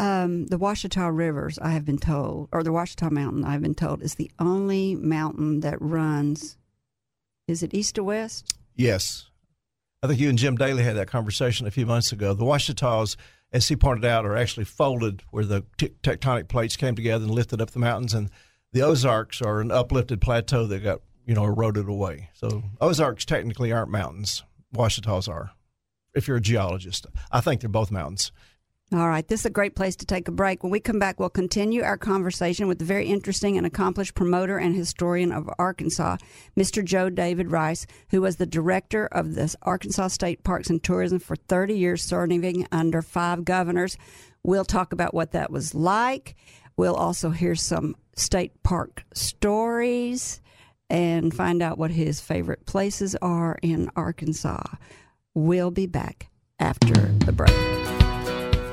Um, 0.00 0.46
the 0.46 0.58
Ouachita 0.58 1.10
Rivers, 1.10 1.58
I 1.58 1.70
have 1.70 1.84
been 1.84 1.98
told, 1.98 2.48
or 2.52 2.62
the 2.62 2.70
Ouachita 2.70 3.10
Mountain, 3.10 3.44
I've 3.44 3.62
been 3.62 3.74
told, 3.74 4.00
is 4.00 4.14
the 4.14 4.30
only 4.38 4.94
mountain 4.94 5.60
that 5.60 5.80
runs. 5.82 6.56
Is 7.48 7.64
it 7.64 7.74
east 7.74 7.96
to 7.96 8.04
west? 8.04 8.54
Yes. 8.76 9.28
I 10.02 10.06
think 10.06 10.20
you 10.20 10.28
and 10.28 10.38
Jim 10.38 10.54
Daly 10.54 10.84
had 10.84 10.96
that 10.96 11.08
conversation 11.08 11.66
a 11.66 11.72
few 11.72 11.84
months 11.84 12.12
ago. 12.12 12.32
The 12.32 12.44
Ouachitas, 12.44 13.16
as 13.52 13.68
he 13.68 13.76
pointed 13.76 14.04
out, 14.04 14.26
are 14.26 14.36
actually 14.36 14.64
folded 14.64 15.22
where 15.30 15.44
the 15.44 15.64
t- 15.76 15.92
tectonic 16.02 16.48
plates 16.48 16.76
came 16.76 16.94
together 16.94 17.24
and 17.24 17.34
lifted 17.34 17.60
up 17.60 17.70
the 17.70 17.78
mountains, 17.78 18.14
and 18.14 18.30
the 18.72 18.82
Ozarks 18.82 19.40
are 19.40 19.60
an 19.60 19.70
uplifted 19.70 20.20
plateau 20.20 20.66
that 20.66 20.82
got 20.82 21.00
you 21.26 21.34
know 21.34 21.44
eroded 21.44 21.88
away. 21.88 22.30
So 22.34 22.62
Ozarks 22.80 23.24
technically 23.24 23.72
aren't 23.72 23.90
mountains. 23.90 24.42
Ouachitas 24.74 25.28
are. 25.28 25.52
If 26.14 26.26
you're 26.26 26.38
a 26.38 26.42
geologist, 26.42 27.06
I 27.30 27.40
think 27.40 27.60
they're 27.60 27.70
both 27.70 27.90
mountains. 27.90 28.32
All 28.90 29.06
right, 29.06 29.28
this 29.28 29.40
is 29.40 29.46
a 29.46 29.50
great 29.50 29.76
place 29.76 29.96
to 29.96 30.06
take 30.06 30.28
a 30.28 30.32
break. 30.32 30.62
When 30.62 30.72
we 30.72 30.80
come 30.80 30.98
back, 30.98 31.20
we'll 31.20 31.28
continue 31.28 31.82
our 31.82 31.98
conversation 31.98 32.68
with 32.68 32.78
the 32.78 32.86
very 32.86 33.06
interesting 33.06 33.58
and 33.58 33.66
accomplished 33.66 34.14
promoter 34.14 34.56
and 34.56 34.74
historian 34.74 35.30
of 35.30 35.50
Arkansas, 35.58 36.16
Mr. 36.56 36.82
Joe 36.82 37.10
David 37.10 37.50
Rice, 37.50 37.86
who 38.08 38.22
was 38.22 38.36
the 38.36 38.46
director 38.46 39.04
of 39.06 39.34
the 39.34 39.54
Arkansas 39.60 40.08
State 40.08 40.42
Parks 40.42 40.70
and 40.70 40.82
Tourism 40.82 41.18
for 41.18 41.36
30 41.36 41.76
years, 41.76 42.02
serving 42.02 42.66
under 42.72 43.02
five 43.02 43.44
governors. 43.44 43.98
We'll 44.42 44.64
talk 44.64 44.94
about 44.94 45.12
what 45.12 45.32
that 45.32 45.50
was 45.50 45.74
like. 45.74 46.34
We'll 46.78 46.94
also 46.94 47.28
hear 47.28 47.56
some 47.56 47.94
state 48.16 48.62
park 48.62 49.04
stories 49.12 50.40
and 50.88 51.34
find 51.34 51.60
out 51.60 51.76
what 51.76 51.90
his 51.90 52.22
favorite 52.22 52.64
places 52.64 53.14
are 53.20 53.58
in 53.60 53.90
Arkansas. 53.96 54.62
We'll 55.34 55.70
be 55.70 55.86
back 55.86 56.30
after 56.58 56.94
the 56.94 57.32
break. 57.32 57.97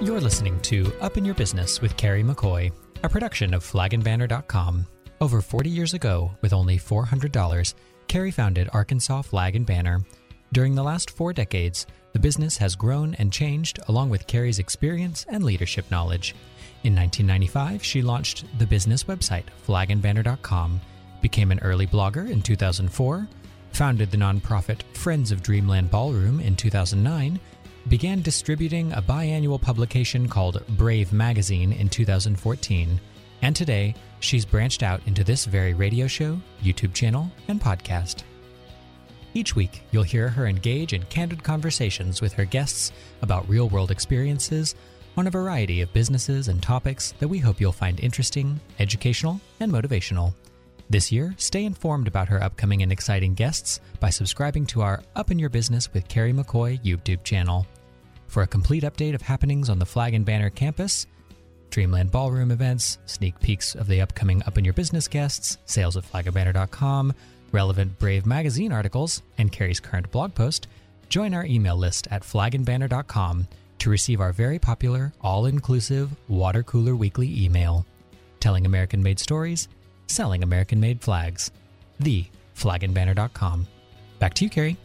You're 0.05 0.21
listening 0.21 0.59
to 0.59 0.93
Up 1.01 1.17
in 1.17 1.25
Your 1.25 1.33
Business 1.33 1.81
with 1.81 1.97
Kerry 1.97 2.23
McCoy, 2.23 2.71
a 3.01 3.09
production 3.09 3.55
of 3.55 3.63
flagandbanner.com. 3.63 4.85
Over 5.19 5.41
40 5.41 5.67
years 5.67 5.95
ago, 5.95 6.29
with 6.41 6.53
only 6.53 6.77
$400, 6.77 7.73
Kerry 8.07 8.29
founded 8.29 8.69
Arkansas 8.71 9.23
Flag 9.23 9.55
and 9.55 9.65
Banner. 9.65 10.01
During 10.53 10.75
the 10.75 10.83
last 10.83 11.09
four 11.09 11.33
decades, 11.33 11.87
the 12.13 12.19
business 12.19 12.55
has 12.57 12.75
grown 12.75 13.15
and 13.15 13.33
changed 13.33 13.79
along 13.87 14.11
with 14.11 14.27
Kerry's 14.27 14.59
experience 14.59 15.25
and 15.27 15.43
leadership 15.43 15.89
knowledge. 15.89 16.35
In 16.83 16.95
1995, 16.95 17.83
she 17.83 18.03
launched 18.03 18.45
the 18.59 18.67
business 18.67 19.05
website, 19.05 19.45
flagandbanner.com, 19.67 20.81
became 21.23 21.51
an 21.51 21.59
early 21.63 21.87
blogger 21.87 22.29
in 22.29 22.43
2004, 22.43 23.27
founded 23.71 24.11
the 24.11 24.17
nonprofit 24.17 24.83
Friends 24.93 25.31
of 25.31 25.41
Dreamland 25.41 25.89
Ballroom 25.89 26.39
in 26.41 26.55
2009, 26.55 27.39
began 27.89 28.21
distributing 28.21 28.91
a 28.93 29.01
biannual 29.01 29.61
publication 29.61 30.27
called 30.27 30.65
Brave 30.69 31.13
Magazine 31.13 31.71
in 31.71 31.87
2014, 31.87 32.99
and 33.41 33.55
today 33.55 33.93
she's 34.19 34.45
branched 34.45 34.81
out 34.81 35.01
into 35.05 35.23
this 35.23 35.45
very 35.45 35.73
radio 35.73 36.07
show, 36.07 36.39
YouTube 36.63 36.93
channel, 36.93 37.29
and 37.47 37.61
podcast. 37.61 38.23
Each 39.35 39.55
week, 39.55 39.83
you'll 39.91 40.03
hear 40.03 40.29
her 40.29 40.47
engage 40.47 40.93
in 40.93 41.03
candid 41.03 41.43
conversations 41.43 42.21
with 42.21 42.33
her 42.33 42.45
guests 42.45 42.91
about 43.21 43.47
real 43.49 43.69
world 43.69 43.91
experiences 43.91 44.75
on 45.17 45.27
a 45.27 45.31
variety 45.31 45.81
of 45.81 45.93
businesses 45.93 46.47
and 46.47 46.63
topics 46.63 47.13
that 47.19 47.27
we 47.27 47.37
hope 47.37 47.61
you'll 47.61 47.71
find 47.71 47.99
interesting, 47.99 48.59
educational, 48.79 49.39
and 49.59 49.71
motivational. 49.71 50.33
This 50.89 51.11
year, 51.11 51.33
stay 51.37 51.65
informed 51.65 52.07
about 52.07 52.29
her 52.29 52.41
upcoming 52.41 52.81
and 52.81 52.91
exciting 52.91 53.33
guests 53.33 53.79
by 53.99 54.09
subscribing 54.09 54.65
to 54.67 54.81
our 54.81 55.03
Up 55.15 55.31
in 55.31 55.39
Your 55.39 55.49
Business 55.49 55.91
with 55.93 56.07
Kerry 56.07 56.31
McCoy 56.31 56.81
YouTube 56.83 57.23
channel. 57.23 57.65
For 58.35 58.41
a 58.41 58.47
complete 58.47 58.83
update 58.83 59.15
of 59.15 59.21
happenings 59.21 59.69
on 59.69 59.79
the 59.79 59.85
Flag 59.85 60.13
and 60.13 60.25
Banner 60.25 60.49
campus, 60.49 61.07
Dreamland 61.69 62.11
Ballroom 62.11 62.51
events, 62.51 62.97
sneak 63.05 63.39
peeks 63.39 63.75
of 63.75 63.87
the 63.87 64.01
upcoming 64.01 64.43
Up 64.43 64.57
in 64.57 64.65
Your 64.65 64.73
Business 64.73 65.07
guests, 65.07 65.57
sales 65.63 65.95
at 65.95 66.03
flagandbanner.com, 66.03 67.13
relevant 67.53 67.97
Brave 67.97 68.25
magazine 68.25 68.73
articles, 68.73 69.21
and 69.37 69.53
Kerry's 69.53 69.79
current 69.79 70.11
blog 70.11 70.35
post, 70.35 70.67
join 71.07 71.33
our 71.33 71.45
email 71.45 71.77
list 71.77 72.09
at 72.11 72.23
flagandbanner.com 72.23 73.47
to 73.79 73.89
receive 73.89 74.19
our 74.19 74.33
very 74.33 74.59
popular, 74.59 75.13
all 75.21 75.45
inclusive 75.45 76.09
Water 76.27 76.61
Cooler 76.61 76.97
Weekly 76.97 77.41
email. 77.41 77.85
Telling 78.41 78.65
American 78.65 79.01
made 79.01 79.17
stories, 79.17 79.69
selling 80.07 80.43
American 80.43 80.81
made 80.81 80.99
flags. 80.99 81.51
The 82.01 82.25
flagandbanner.com. 82.57 83.65
Back 84.19 84.33
to 84.33 84.43
you, 84.43 84.49
Kerry. 84.49 84.75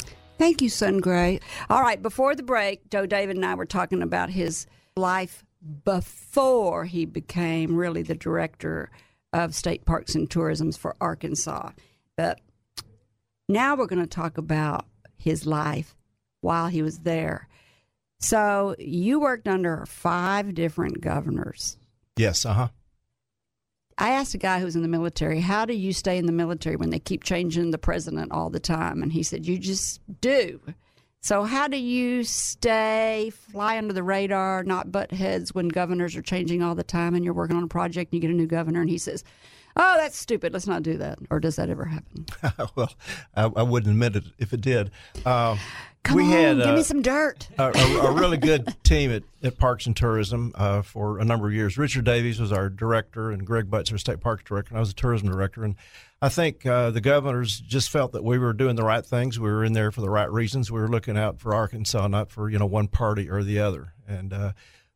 Thank 0.41 0.63
you, 0.63 0.71
Sun 0.71 1.01
Gray. 1.01 1.39
All 1.69 1.83
right, 1.83 2.01
before 2.01 2.35
the 2.35 2.43
break, 2.43 2.89
Joe 2.89 3.05
David 3.05 3.37
and 3.37 3.45
I 3.45 3.55
were 3.55 3.67
talking 3.67 4.01
about 4.01 4.31
his 4.31 4.67
life 4.97 5.45
before 5.85 6.87
he 6.87 7.05
became 7.05 7.77
really 7.77 8.01
the 8.01 8.15
director 8.15 8.91
of 9.35 9.55
state 9.55 9.85
parks 9.85 10.15
and 10.15 10.31
tourism 10.31 10.73
for 10.73 10.97
Arkansas. 10.99 11.73
But 12.17 12.41
now 13.51 13.77
we're 13.77 13.85
going 13.85 14.01
to 14.01 14.09
talk 14.09 14.39
about 14.39 14.87
his 15.19 15.45
life 15.45 15.95
while 16.41 16.69
he 16.69 16.81
was 16.81 17.01
there. 17.01 17.47
So 18.19 18.75
you 18.79 19.21
worked 19.21 19.47
under 19.47 19.85
five 19.85 20.55
different 20.55 21.03
governors. 21.03 21.77
Yes, 22.17 22.47
uh 22.47 22.55
huh. 22.55 22.69
I 24.01 24.13
asked 24.13 24.33
a 24.33 24.39
guy 24.39 24.61
who's 24.61 24.77
in 24.77 24.83
the 24.83 24.89
military, 24.89 25.41
how 25.41 25.67
do 25.67 25.75
you 25.75 25.93
stay 25.93 26.17
in 26.17 26.25
the 26.25 26.33
military 26.33 26.77
when 26.77 26.89
they 26.89 26.99
keep 26.99 27.23
changing 27.23 27.71
the 27.71 27.77
president 27.77 28.33
all 28.33 28.49
the 28.49 28.59
time? 28.59 29.03
And 29.03 29.13
he 29.13 29.23
said, 29.23 29.47
you 29.47 29.59
just 29.59 30.01
do. 30.23 30.59
So, 31.21 31.45
how 31.45 31.69
do 31.69 31.77
you 31.77 32.25
stay, 32.25 33.31
fly 33.53 33.77
under 33.77 33.93
the 33.93 34.03
radar, 34.03 34.65
not 34.65 34.91
butt 34.91 35.13
heads 35.13 35.55
when 35.55 35.69
governors 35.69 36.17
are 36.17 36.23
changing 36.23 36.63
all 36.63 36.75
the 36.75 36.83
time 36.83 37.15
and 37.15 37.23
you're 37.23 37.35
working 37.35 37.59
on 37.59 37.63
a 37.63 37.69
project 37.69 38.11
and 38.11 38.15
you 38.15 38.27
get 38.27 38.35
a 38.35 38.37
new 38.37 38.47
governor 38.47 38.81
and 38.81 38.89
he 38.89 38.97
says, 38.97 39.23
Oh, 39.77 39.97
that's 39.99 40.17
stupid. 40.17 40.53
Let's 40.53 40.67
not 40.67 40.83
do 40.83 40.99
that. 40.99 41.19
Or 41.31 41.41
does 41.41 41.57
that 41.57 41.71
ever 41.71 41.85
happen? 41.85 42.27
well, 42.77 42.93
I, 43.35 43.45
I, 43.45 43.63
wouldn't 43.63 43.91
admit 43.91 44.17
it 44.17 44.25
if 44.39 44.53
it 44.53 44.61
did. 44.61 44.91
Uh, 45.25 45.57
Come 46.03 46.17
we 46.17 46.25
on, 46.25 46.31
had, 46.31 46.57
give 46.57 46.67
uh, 46.67 46.77
me 46.77 46.83
some 46.83 47.03
dirt. 47.03 47.49
a, 47.59 47.65
a, 47.65 47.99
a 48.07 48.13
really 48.19 48.39
good 48.39 48.75
team 48.83 49.11
at, 49.13 49.23
at 49.43 49.59
Parks 49.59 49.87
and 49.87 49.95
Tourism 49.95 50.53
uh, 50.55 50.83
for 50.83 51.19
a 51.19 51.25
number 51.25 51.47
of 51.47 51.53
years. 51.53 51.77
Richard 51.77 52.05
Davies 52.05 52.41
was 52.41 52.53
our 52.53 52.71
director, 52.71 53.31
and 53.31 53.47
Greg 53.47 53.71
Butts, 53.71 53.93
our 53.93 53.99
state 53.99 54.21
parks 54.21 54.45
director, 54.45 54.71
and 54.71 54.79
I 54.79 54.81
was 54.81 54.89
the 54.89 54.95
tourism 54.95 55.29
director. 55.29 55.63
And 55.63 55.77
I 56.23 56.31
think 56.31 56.65
uh, 56.65 56.91
the 56.91 57.01
governors 57.03 57.61
just 57.61 57.91
felt 57.91 58.13
that 58.13 58.25
we 58.25 58.39
were 58.39 58.53
doing 58.55 58.77
the 58.77 58.83
right 58.83 59.05
things. 59.05 59.39
We 59.39 59.51
were 59.51 59.65
in 59.65 59.75
there 59.75 59.91
for 59.91 60.01
the 60.01 60.11
right 60.11 60.31
reasons. 60.31 60.71
We 60.71 60.81
were 60.81 60.89
looking 60.89 61.19
out 61.19 61.39
for 61.39 61.55
Arkansas, 61.55 62.09
not 62.09 62.31
for 62.31 62.49
you 62.49 62.59
know 62.59 62.67
one 62.67 62.89
party 62.89 63.29
or 63.29 63.43
the 63.43 63.59
other. 63.59 63.93
And 64.09 64.33
uh, 64.33 64.53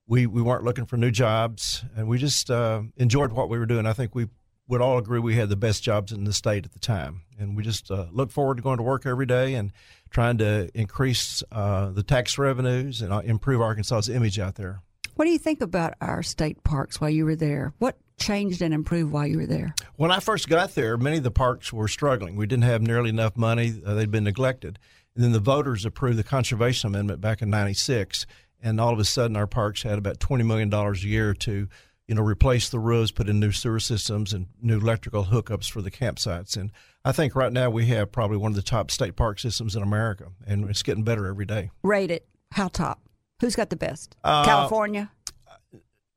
we 0.06 0.26
we 0.26 0.42
weren't 0.42 0.64
looking 0.64 0.86
for 0.86 0.96
new 0.96 1.10
jobs, 1.10 1.84
and 1.96 2.08
we 2.08 2.18
just 2.18 2.50
uh, 2.50 2.82
enjoyed 2.96 3.32
what 3.32 3.48
we 3.48 3.58
were 3.58 3.66
doing. 3.66 3.86
I 3.86 3.92
think 3.92 4.14
we 4.14 4.28
would 4.68 4.80
all 4.80 4.99
agree 4.99 5.18
we 5.18 5.37
had 5.37 5.49
the 5.49 5.56
best 5.56 5.83
jobs 5.83 6.12
in 6.12 6.25
the 6.25 6.33
state 6.33 6.64
at 6.64 6.73
the 6.73 6.78
time, 6.78 7.23
and 7.38 7.56
we 7.56 7.62
just 7.62 7.90
uh, 7.90 8.06
look 8.12 8.30
forward 8.30 8.56
to 8.56 8.62
going 8.62 8.78
to 8.78 8.83
work 8.83 9.06
every 9.06 9.26
day 9.26 9.54
and 9.54 9.73
trying 10.11 10.38
to 10.38 10.71
increase 10.75 11.42
uh, 11.52 11.90
the 11.90 12.02
tax 12.02 12.38
revenues 12.38 13.02
and 13.02 13.12
uh, 13.12 13.18
improve 13.18 13.61
Arkansas's 13.61 14.09
image 14.09 14.38
out 14.38 14.54
there. 14.54 14.80
What 15.16 15.26
do 15.26 15.30
you 15.30 15.38
think 15.38 15.61
about 15.61 15.94
our 16.00 16.23
state 16.23 16.64
parks 16.64 17.00
while 17.00 17.11
you 17.11 17.25
were 17.25 17.37
there? 17.37 17.73
What 17.78 17.99
changed 18.18 18.62
and 18.62 18.75
improved 18.75 19.12
while 19.12 19.26
you 19.26 19.38
were 19.38 19.47
there? 19.47 19.75
When 19.97 20.11
I 20.11 20.21
first 20.21 20.49
got 20.49 20.75
there, 20.75 20.97
many 20.97 21.18
of 21.18 21.25
the 21.25 21.30
parks 21.30 21.73
were 21.73 21.88
struggling. 21.88 22.37
We 22.37 22.47
didn't 22.47 22.64
have 22.64 22.83
nearly 22.83 23.11
enough 23.11 23.37
money; 23.37 23.80
uh, 23.85 23.94
they'd 23.94 24.11
been 24.11 24.25
neglected. 24.25 24.78
And 25.14 25.23
then 25.23 25.33
the 25.33 25.38
voters 25.40 25.85
approved 25.85 26.18
the 26.18 26.25
Conservation 26.25 26.88
Amendment 26.88 27.21
back 27.21 27.42
in 27.42 27.50
'96, 27.50 28.26
and 28.62 28.80
all 28.80 28.92
of 28.92 28.99
a 28.99 29.04
sudden, 29.04 29.37
our 29.37 29.47
parks 29.47 29.83
had 29.83 29.99
about 29.99 30.21
twenty 30.21 30.42
million 30.42 30.71
dollars 30.71 31.04
a 31.04 31.09
year 31.09 31.35
to 31.35 31.68
you 32.06 32.14
know, 32.14 32.23
replace 32.23 32.68
the 32.68 32.78
roofs, 32.78 33.11
put 33.11 33.28
in 33.28 33.40
new 33.40 33.52
sewer 33.52 33.80
systems 33.80 34.32
and 34.32 34.46
new 34.61 34.78
electrical 34.78 35.25
hookups 35.25 35.70
for 35.70 35.80
the 35.80 35.90
campsites. 35.90 36.56
And 36.56 36.70
I 37.04 37.12
think 37.12 37.34
right 37.34 37.52
now 37.52 37.70
we 37.70 37.87
have 37.87 38.12
probably 38.12 38.37
one 38.37 38.52
of 38.52 38.56
the 38.56 38.62
top 38.62 38.90
state 38.90 39.16
park 39.16 39.38
systems 39.38 39.75
in 39.75 39.82
America, 39.82 40.26
and 40.46 40.68
it's 40.68 40.82
getting 40.82 41.04
better 41.04 41.26
every 41.26 41.46
day. 41.46 41.70
Rate 41.82 42.11
it. 42.11 42.26
How 42.52 42.68
top? 42.68 43.00
Who's 43.40 43.56
got 43.56 43.70
the 43.70 43.76
best? 43.76 44.16
Uh, 44.23 44.44
California? 44.44 45.11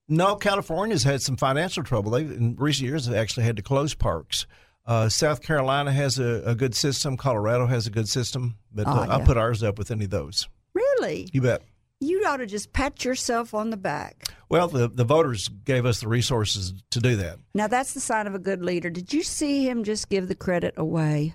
No, 0.09 0.35
California's 0.35 1.03
had 1.03 1.21
some 1.21 1.35
financial 1.35 1.83
trouble. 1.83 2.11
They 2.11 2.21
in 2.21 2.55
recent 2.57 2.87
years 2.87 3.05
have 3.07 3.15
actually 3.15 3.43
had 3.43 3.57
to 3.57 3.61
close 3.61 3.93
parks. 3.93 4.45
Uh, 4.85 5.09
South 5.09 5.41
Carolina 5.41 5.91
has 5.91 6.17
a, 6.17 6.43
a, 6.45 6.55
good 6.55 6.73
system. 6.73 7.17
Colorado 7.17 7.65
has 7.65 7.87
a 7.87 7.89
good 7.89 8.07
system, 8.07 8.55
but 8.73 8.87
Oh, 8.87 8.91
uh, 8.91 9.07
I 9.09 9.17
yeah. 9.19 9.25
put 9.25 9.35
ours 9.35 9.61
up 9.61 9.77
with 9.77 9.91
any 9.91 10.05
of 10.05 10.11
those. 10.11 10.47
Really? 10.73 11.27
You 11.33 11.41
bet. 11.41 11.61
You 11.99 12.23
ought 12.27 12.37
to 12.37 12.45
just 12.45 12.73
pat 12.73 13.03
yourself 13.03 13.53
on 13.53 13.71
the 13.71 13.77
back. 13.77 14.25
Well, 14.49 14.67
the 14.67 14.87
the 14.87 15.03
voters 15.03 15.47
gave 15.47 15.85
us 15.85 15.99
the 15.99 16.07
resources 16.07 16.73
to 16.91 16.99
do 16.99 17.15
that. 17.15 17.39
Now, 17.55 17.67
that's 17.67 17.93
the 17.93 17.99
sign 17.99 18.27
of 18.27 18.35
a 18.35 18.39
good 18.39 18.61
leader. 18.61 18.89
Did 18.89 19.13
you 19.13 19.23
see 19.23 19.67
him 19.67 19.83
just 19.83 20.09
give 20.09 20.27
the 20.27 20.35
credit 20.35 20.75
away? 20.77 21.33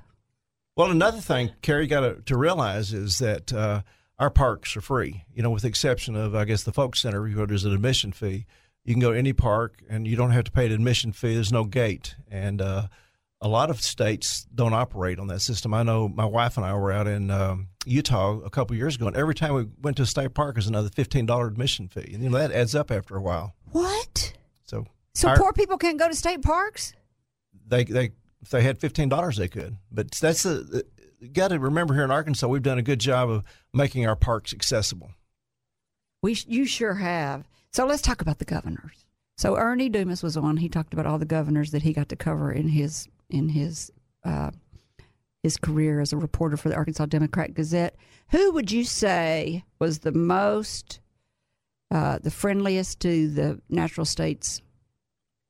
Well, 0.76 0.90
another 0.90 1.20
thing 1.20 1.50
Kerry 1.62 1.86
got 1.86 2.00
to, 2.00 2.22
to 2.22 2.36
realize 2.36 2.92
is 2.92 3.18
that 3.18 3.52
uh, 3.52 3.82
our 4.18 4.30
parks 4.30 4.76
are 4.76 4.80
free. 4.80 5.24
You 5.34 5.42
know, 5.42 5.50
with 5.50 5.62
the 5.62 5.68
exception 5.68 6.14
of 6.14 6.34
I 6.34 6.44
guess 6.44 6.62
the 6.62 6.72
Folk 6.72 6.94
Center, 6.94 7.22
where 7.22 7.46
there's 7.46 7.64
an 7.64 7.74
admission 7.74 8.12
fee. 8.12 8.46
You 8.84 8.94
can 8.94 9.00
go 9.00 9.12
to 9.12 9.18
any 9.18 9.32
park 9.32 9.82
and 9.88 10.06
you 10.08 10.16
don't 10.16 10.30
have 10.30 10.44
to 10.44 10.52
pay 10.52 10.66
an 10.66 10.72
admission 10.72 11.12
fee. 11.12 11.34
There's 11.34 11.52
no 11.52 11.64
gate, 11.64 12.14
and 12.30 12.62
uh, 12.62 12.86
a 13.42 13.48
lot 13.48 13.68
of 13.68 13.82
states 13.82 14.46
don't 14.54 14.72
operate 14.72 15.18
on 15.18 15.26
that 15.26 15.40
system. 15.40 15.74
I 15.74 15.82
know 15.82 16.08
my 16.08 16.24
wife 16.24 16.56
and 16.56 16.64
I 16.64 16.74
were 16.74 16.92
out 16.92 17.06
in 17.08 17.30
um, 17.30 17.68
Utah 17.84 18.38
a 18.44 18.48
couple 18.50 18.74
years 18.76 18.94
ago, 18.96 19.08
and 19.08 19.16
every 19.16 19.34
time 19.34 19.52
we 19.54 19.66
went 19.82 19.96
to 19.98 20.04
a 20.04 20.06
state 20.06 20.32
park, 20.32 20.54
there's 20.54 20.68
another 20.68 20.88
fifteen 20.88 21.26
dollar 21.26 21.48
admission 21.48 21.88
fee, 21.88 22.12
and 22.14 22.22
you 22.22 22.30
know 22.30 22.38
that 22.38 22.52
adds 22.52 22.74
up 22.74 22.90
after 22.90 23.16
a 23.16 23.20
while. 23.20 23.54
What? 23.72 24.32
So, 24.64 24.86
So 25.14 25.28
our- 25.28 25.36
poor 25.36 25.52
people 25.52 25.76
can't 25.76 25.98
go 25.98 26.08
to 26.08 26.14
state 26.14 26.40
parks? 26.42 26.94
they 27.66 27.84
they 27.84 28.12
if 28.40 28.50
they 28.50 28.62
had 28.62 28.78
fifteen 28.78 29.08
dollars, 29.08 29.36
they 29.36 29.48
could. 29.48 29.76
But 29.90 30.12
that's 30.12 30.44
the 30.44 30.84
got 31.32 31.48
to 31.48 31.58
remember 31.58 31.94
here 31.94 32.04
in 32.04 32.10
Arkansas, 32.10 32.46
we've 32.48 32.62
done 32.62 32.78
a 32.78 32.82
good 32.82 32.98
job 33.00 33.28
of 33.30 33.44
making 33.74 34.06
our 34.06 34.16
parks 34.16 34.52
accessible. 34.52 35.10
We, 36.22 36.36
you 36.46 36.64
sure 36.66 36.94
have. 36.94 37.48
So 37.72 37.86
let's 37.86 38.02
talk 38.02 38.20
about 38.20 38.38
the 38.38 38.44
governors. 38.44 39.04
So 39.36 39.56
Ernie 39.56 39.88
Dumas 39.88 40.22
was 40.22 40.36
on. 40.36 40.58
He 40.58 40.68
talked 40.68 40.92
about 40.92 41.06
all 41.06 41.18
the 41.18 41.24
governors 41.24 41.70
that 41.70 41.82
he 41.82 41.92
got 41.92 42.08
to 42.10 42.16
cover 42.16 42.52
in 42.52 42.68
his 42.68 43.08
in 43.32 43.48
his 43.48 43.90
uh, 44.24 44.50
his 45.42 45.56
career 45.56 46.00
as 46.00 46.12
a 46.12 46.16
reporter 46.16 46.56
for 46.56 46.68
the 46.68 46.76
Arkansas 46.76 47.06
Democrat 47.06 47.54
Gazette. 47.54 47.96
Who 48.28 48.52
would 48.52 48.70
you 48.70 48.84
say 48.84 49.64
was 49.80 50.00
the 50.00 50.12
most 50.12 51.00
uh, 51.90 52.18
the 52.22 52.30
friendliest 52.30 53.00
to 53.00 53.28
the 53.28 53.60
natural 53.68 54.04
states, 54.04 54.62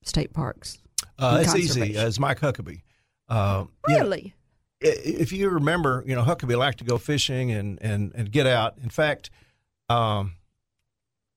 state 0.02 0.32
parks? 0.32 0.78
Uh, 1.18 1.40
it's 1.42 1.54
easy. 1.54 1.96
Uh, 1.96 2.06
it's 2.06 2.18
Mike 2.18 2.40
Huckabee. 2.40 2.80
Uh, 3.28 3.64
you 3.88 3.94
know, 3.96 4.00
Really? 4.04 4.34
if 4.80 5.30
you 5.30 5.48
remember, 5.48 6.02
you 6.06 6.14
know, 6.14 6.22
Huckabee 6.22 6.56
liked 6.56 6.78
to 6.78 6.84
go 6.84 6.98
fishing 6.98 7.52
and, 7.52 7.78
and, 7.80 8.12
and 8.14 8.32
get 8.32 8.46
out. 8.48 8.78
In 8.82 8.88
fact, 8.88 9.30
um, 9.88 10.34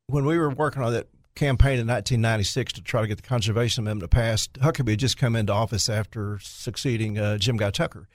when 0.08 0.26
we 0.26 0.38
were 0.38 0.50
working 0.50 0.82
on 0.82 0.94
that 0.94 1.08
campaign 1.36 1.80
in 1.80 1.88
1996 1.88 2.74
to 2.74 2.82
try 2.82 3.02
to 3.02 3.08
get 3.08 3.18
the 3.18 3.28
Conservation 3.28 3.84
Amendment 3.84 4.12
passed, 4.12 4.54
Huckabee 4.54 4.92
had 4.92 5.00
just 5.00 5.18
come 5.18 5.36
into 5.36 5.54
office 5.54 5.90
after 5.90 6.40
succeeding 6.42 7.18
uh, 7.20 7.38
Jim 7.38 7.58
Guy 7.58 7.72
Tucker. 7.72 8.08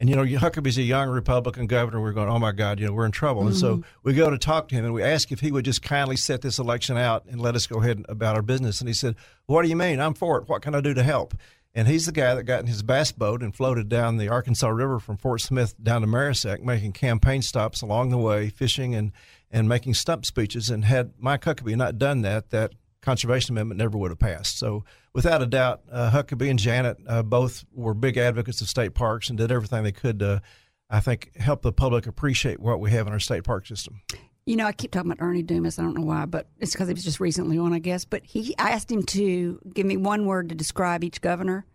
And, 0.00 0.08
you 0.08 0.14
know, 0.14 0.22
Huckabee's 0.22 0.78
a 0.78 0.82
young 0.82 1.08
Republican 1.08 1.66
governor. 1.66 2.00
We're 2.00 2.12
going, 2.12 2.28
oh, 2.28 2.38
my 2.38 2.52
God, 2.52 2.78
you 2.78 2.86
know, 2.86 2.92
we're 2.92 3.04
in 3.06 3.10
trouble. 3.10 3.48
And 3.48 3.56
so 3.56 3.82
we 4.04 4.14
go 4.14 4.30
to 4.30 4.38
talk 4.38 4.68
to 4.68 4.76
him 4.76 4.84
and 4.84 4.94
we 4.94 5.02
ask 5.02 5.32
if 5.32 5.40
he 5.40 5.50
would 5.50 5.64
just 5.64 5.82
kindly 5.82 6.16
set 6.16 6.40
this 6.40 6.60
election 6.60 6.96
out 6.96 7.24
and 7.26 7.40
let 7.40 7.56
us 7.56 7.66
go 7.66 7.80
ahead 7.80 8.06
about 8.08 8.36
our 8.36 8.42
business. 8.42 8.80
And 8.80 8.86
he 8.86 8.94
said, 8.94 9.16
what 9.46 9.62
do 9.62 9.68
you 9.68 9.74
mean? 9.74 9.98
I'm 9.98 10.14
for 10.14 10.38
it. 10.38 10.48
What 10.48 10.62
can 10.62 10.76
I 10.76 10.80
do 10.80 10.94
to 10.94 11.02
help? 11.02 11.34
And 11.74 11.88
he's 11.88 12.06
the 12.06 12.12
guy 12.12 12.34
that 12.34 12.44
got 12.44 12.60
in 12.60 12.66
his 12.66 12.84
bass 12.84 13.10
boat 13.10 13.42
and 13.42 13.54
floated 13.54 13.88
down 13.88 14.18
the 14.18 14.28
Arkansas 14.28 14.68
River 14.68 15.00
from 15.00 15.16
Fort 15.16 15.40
Smith 15.40 15.74
down 15.82 16.02
to 16.02 16.06
Marisac, 16.06 16.62
making 16.62 16.92
campaign 16.92 17.42
stops 17.42 17.82
along 17.82 18.10
the 18.10 18.18
way, 18.18 18.50
fishing 18.50 18.94
and, 18.94 19.10
and 19.50 19.68
making 19.68 19.94
stump 19.94 20.24
speeches. 20.24 20.70
And 20.70 20.84
had 20.84 21.12
Mike 21.18 21.42
Huckabee 21.42 21.76
not 21.76 21.98
done 21.98 22.22
that, 22.22 22.50
that 22.50 22.72
conservation 23.02 23.54
amendment 23.54 23.78
never 23.78 23.96
would 23.96 24.10
have 24.10 24.18
passed. 24.18 24.58
So, 24.58 24.84
without 25.12 25.42
a 25.42 25.46
doubt, 25.46 25.82
uh, 25.90 26.10
Huckabee 26.10 26.50
and 26.50 26.58
Janet 26.58 26.98
uh, 27.06 27.22
both 27.22 27.64
were 27.72 27.94
big 27.94 28.16
advocates 28.16 28.60
of 28.60 28.68
state 28.68 28.94
parks 28.94 29.28
and 29.28 29.38
did 29.38 29.50
everything 29.50 29.82
they 29.82 29.92
could 29.92 30.18
to, 30.20 30.42
I 30.90 31.00
think, 31.00 31.36
help 31.36 31.62
the 31.62 31.72
public 31.72 32.06
appreciate 32.06 32.60
what 32.60 32.80
we 32.80 32.90
have 32.90 33.06
in 33.06 33.12
our 33.12 33.20
state 33.20 33.44
park 33.44 33.66
system. 33.66 34.02
You 34.46 34.56
know, 34.56 34.66
I 34.66 34.72
keep 34.72 34.92
talking 34.92 35.10
about 35.10 35.22
Ernie 35.22 35.42
Dumas. 35.42 35.78
I 35.78 35.82
don't 35.82 35.94
know 35.94 36.06
why, 36.06 36.24
but 36.24 36.48
it's 36.58 36.72
because 36.72 36.88
he 36.88 36.94
was 36.94 37.04
just 37.04 37.20
recently 37.20 37.58
on, 37.58 37.74
I 37.74 37.78
guess. 37.80 38.04
But 38.04 38.24
he, 38.24 38.56
I 38.58 38.70
asked 38.70 38.90
him 38.90 39.02
to 39.04 39.60
give 39.74 39.84
me 39.84 39.96
one 39.96 40.24
word 40.24 40.48
to 40.48 40.54
describe 40.54 41.04
each 41.04 41.20
governor, 41.20 41.66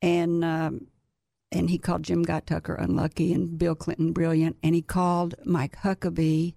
and 0.00 0.42
um, 0.42 0.86
and 1.52 1.68
he 1.68 1.78
called 1.78 2.02
Jim 2.02 2.22
Guy 2.22 2.40
Tucker 2.40 2.74
unlucky 2.74 3.32
and 3.32 3.58
Bill 3.58 3.74
Clinton 3.74 4.12
brilliant, 4.12 4.56
and 4.62 4.74
he 4.74 4.82
called 4.82 5.34
Mike 5.44 5.76
Huckabee 5.76 6.54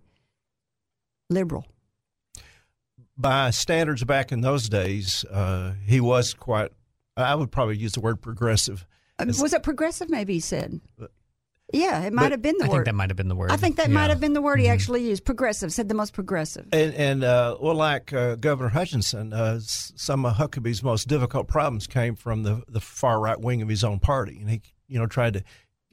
liberal. 1.29 1.65
By 3.17 3.49
standards 3.49 4.03
back 4.05 4.31
in 4.31 4.41
those 4.41 4.69
days, 4.69 5.25
uh, 5.25 5.73
he 5.85 5.99
was 5.99 6.33
quite, 6.33 6.71
I 7.17 7.35
would 7.35 7.51
probably 7.51 7.77
use 7.77 7.91
the 7.93 7.99
word 7.99 8.21
progressive. 8.21 8.85
Uh, 9.19 9.23
It's- 9.23 9.41
was 9.41 9.53
it 9.53 9.61
progressive? 9.63 10.09
Maybe 10.09 10.33
he 10.35 10.39
said. 10.39 10.79
Yeah, 11.71 12.01
it 12.03 12.13
might 12.13 12.31
have 12.31 12.41
been 12.41 12.55
the 12.57 12.65
I 12.65 12.69
word. 12.69 12.73
I 12.73 12.77
think 12.77 12.85
that 12.85 12.95
might 12.95 13.09
have 13.11 13.17
been 13.17 13.27
the 13.27 13.35
word. 13.35 13.51
I 13.51 13.57
think 13.57 13.75
that 13.75 13.89
Yeah. 13.89 13.93
might 13.93 14.09
have 14.09 14.19
been 14.21 14.33
the 14.33 14.41
word 14.41 14.59
he 14.59 14.65
Mm-hmm. 14.65 14.73
actually 14.73 15.07
used. 15.07 15.23
Progressive 15.25 15.71
said 15.73 15.87
the 15.89 15.93
most 15.93 16.13
progressive. 16.13 16.65
And, 16.71 16.93
and 16.95 17.23
uh, 17.23 17.57
well, 17.61 17.75
like 17.75 18.11
uh, 18.13 18.35
Governor 18.35 18.69
Hutchinson, 18.69 19.33
uh, 19.33 19.59
some 19.61 20.25
of 20.25 20.37
Huckabee's 20.37 20.81
most 20.81 21.07
difficult 21.09 21.47
problems 21.47 21.85
came 21.87 22.15
from 22.15 22.41
the, 22.43 22.63
the 22.69 22.79
far 22.79 23.19
right 23.19 23.39
wing 23.39 23.61
of 23.61 23.67
his 23.69 23.83
own 23.83 23.99
party, 23.99 24.39
and 24.39 24.49
he, 24.49 24.61
you 24.87 24.97
know, 24.97 25.05
tried 25.05 25.33
to, 25.33 25.43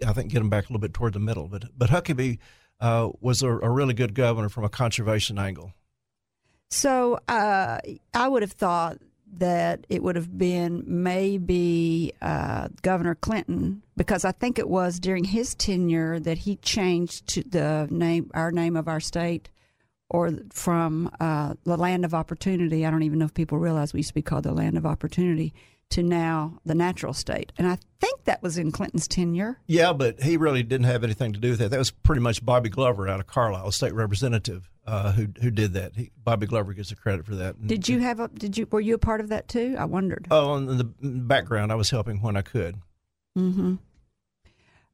I 0.06 0.12
think, 0.14 0.30
get 0.30 0.40
him 0.40 0.48
back 0.48 0.64
a 0.64 0.68
little 0.68 0.78
bit 0.80 0.94
toward 0.94 1.12
the 1.12 1.20
middle. 1.20 1.46
But 1.48 1.64
but 1.76 1.90
Huckabee 1.90 2.38
uh, 2.80 3.10
was 3.20 3.42
a, 3.42 3.48
a 3.48 3.70
really 3.70 3.94
good 3.94 4.14
governor 4.14 4.48
from 4.48 4.64
a 4.64 4.68
conservation 4.68 5.38
angle. 5.38 5.72
So 6.70 7.18
uh, 7.28 7.78
I 8.12 8.28
would 8.28 8.42
have 8.42 8.52
thought 8.52 8.98
that 9.38 9.86
it 9.88 10.02
would 10.02 10.16
have 10.16 10.36
been 10.36 10.84
maybe 10.86 12.12
uh, 12.22 12.68
Governor 12.82 13.14
Clinton 13.14 13.82
because 13.96 14.24
I 14.24 14.32
think 14.32 14.58
it 14.58 14.68
was 14.68 14.98
during 14.98 15.24
his 15.24 15.54
tenure 15.54 16.18
that 16.20 16.38
he 16.38 16.56
changed 16.56 17.26
to 17.28 17.42
the 17.42 17.88
name, 17.90 18.30
our 18.34 18.50
name 18.50 18.76
of 18.76 18.88
our 18.88 19.00
state, 19.00 19.50
or 20.08 20.32
from 20.50 21.10
uh, 21.20 21.54
the 21.64 21.76
land 21.76 22.04
of 22.04 22.14
opportunity. 22.14 22.86
I 22.86 22.90
don't 22.90 23.02
even 23.02 23.18
know 23.18 23.24
if 23.26 23.34
people 23.34 23.58
realize 23.58 23.92
we 23.92 24.00
used 24.00 24.10
to 24.10 24.14
be 24.14 24.22
called 24.22 24.44
the 24.44 24.52
land 24.52 24.76
of 24.78 24.86
opportunity 24.86 25.52
to 25.90 26.02
now 26.02 26.58
the 26.64 26.74
natural 26.74 27.12
state, 27.12 27.52
and 27.58 27.66
I 27.66 27.78
think 28.00 28.24
that 28.24 28.42
was 28.42 28.58
in 28.58 28.72
Clinton's 28.72 29.08
tenure. 29.08 29.60
Yeah, 29.66 29.92
but 29.92 30.20
he 30.20 30.36
really 30.36 30.62
didn't 30.62 30.86
have 30.86 31.04
anything 31.04 31.32
to 31.32 31.40
do 31.40 31.50
with 31.50 31.58
that. 31.60 31.70
That 31.70 31.78
was 31.78 31.90
pretty 31.90 32.20
much 32.20 32.44
Bobby 32.44 32.68
Glover 32.68 33.08
out 33.08 33.20
of 33.20 33.26
Carlisle, 33.26 33.72
state 33.72 33.94
representative, 33.94 34.68
uh, 34.86 35.12
who 35.12 35.28
who 35.40 35.50
did 35.50 35.74
that. 35.74 35.94
He, 35.96 36.10
Bobby 36.22 36.46
Glover 36.46 36.72
gets 36.72 36.90
the 36.90 36.96
credit 36.96 37.24
for 37.24 37.36
that. 37.36 37.66
Did 37.66 37.88
you 37.88 38.00
have 38.00 38.20
a? 38.20 38.28
Did 38.28 38.58
you? 38.58 38.66
Were 38.70 38.80
you 38.80 38.94
a 38.94 38.98
part 38.98 39.20
of 39.20 39.28
that 39.28 39.48
too? 39.48 39.76
I 39.78 39.84
wondered. 39.84 40.26
Oh, 40.30 40.56
in 40.56 40.76
the 40.76 40.84
background, 40.84 41.72
I 41.72 41.76
was 41.76 41.90
helping 41.90 42.20
when 42.20 42.36
I 42.36 42.42
could. 42.42 42.76
Mm-hmm. 43.38 43.74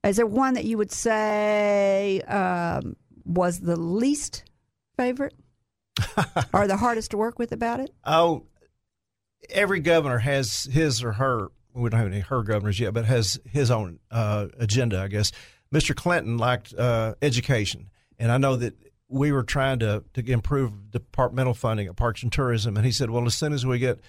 Is 0.04 0.16
there 0.16 0.26
one 0.26 0.54
that 0.54 0.64
you 0.64 0.78
would 0.78 0.90
say 0.90 2.20
um, 2.22 2.96
was 3.24 3.60
the 3.60 3.76
least 3.76 4.44
favorite 4.96 5.34
or 6.52 6.66
the 6.66 6.76
hardest 6.76 7.12
to 7.12 7.16
work 7.16 7.38
with 7.38 7.52
about 7.52 7.80
it? 7.80 7.94
Oh, 8.04 8.44
every 9.50 9.80
governor 9.80 10.18
has 10.18 10.64
his 10.64 11.02
or 11.02 11.12
her. 11.12 11.48
We 11.74 11.88
don't 11.88 11.98
have 11.98 12.08
any 12.12 12.20
her 12.20 12.42
governors 12.42 12.78
yet, 12.78 12.92
but 12.94 13.04
has 13.06 13.40
his 13.50 13.70
own 13.70 13.98
uh, 14.10 14.48
agenda, 14.58 15.00
I 15.00 15.08
guess. 15.08 15.32
Mr. 15.72 15.96
Clinton 15.96 16.36
liked 16.36 16.74
uh, 16.74 17.14
education, 17.22 17.90
and 18.18 18.30
I 18.30 18.36
know 18.36 18.56
that 18.56 18.74
we 19.08 19.32
were 19.32 19.42
trying 19.42 19.78
to 19.80 20.04
to 20.14 20.30
improve 20.30 20.90
departmental 20.90 21.54
funding 21.54 21.86
at 21.86 21.96
Parks 21.96 22.22
and 22.22 22.30
Tourism, 22.30 22.76
and 22.76 22.84
he 22.84 22.92
said, 22.92 23.10
"Well, 23.10 23.24
as 23.26 23.34
soon 23.34 23.52
as 23.52 23.64
we 23.64 23.78
get 23.78 24.00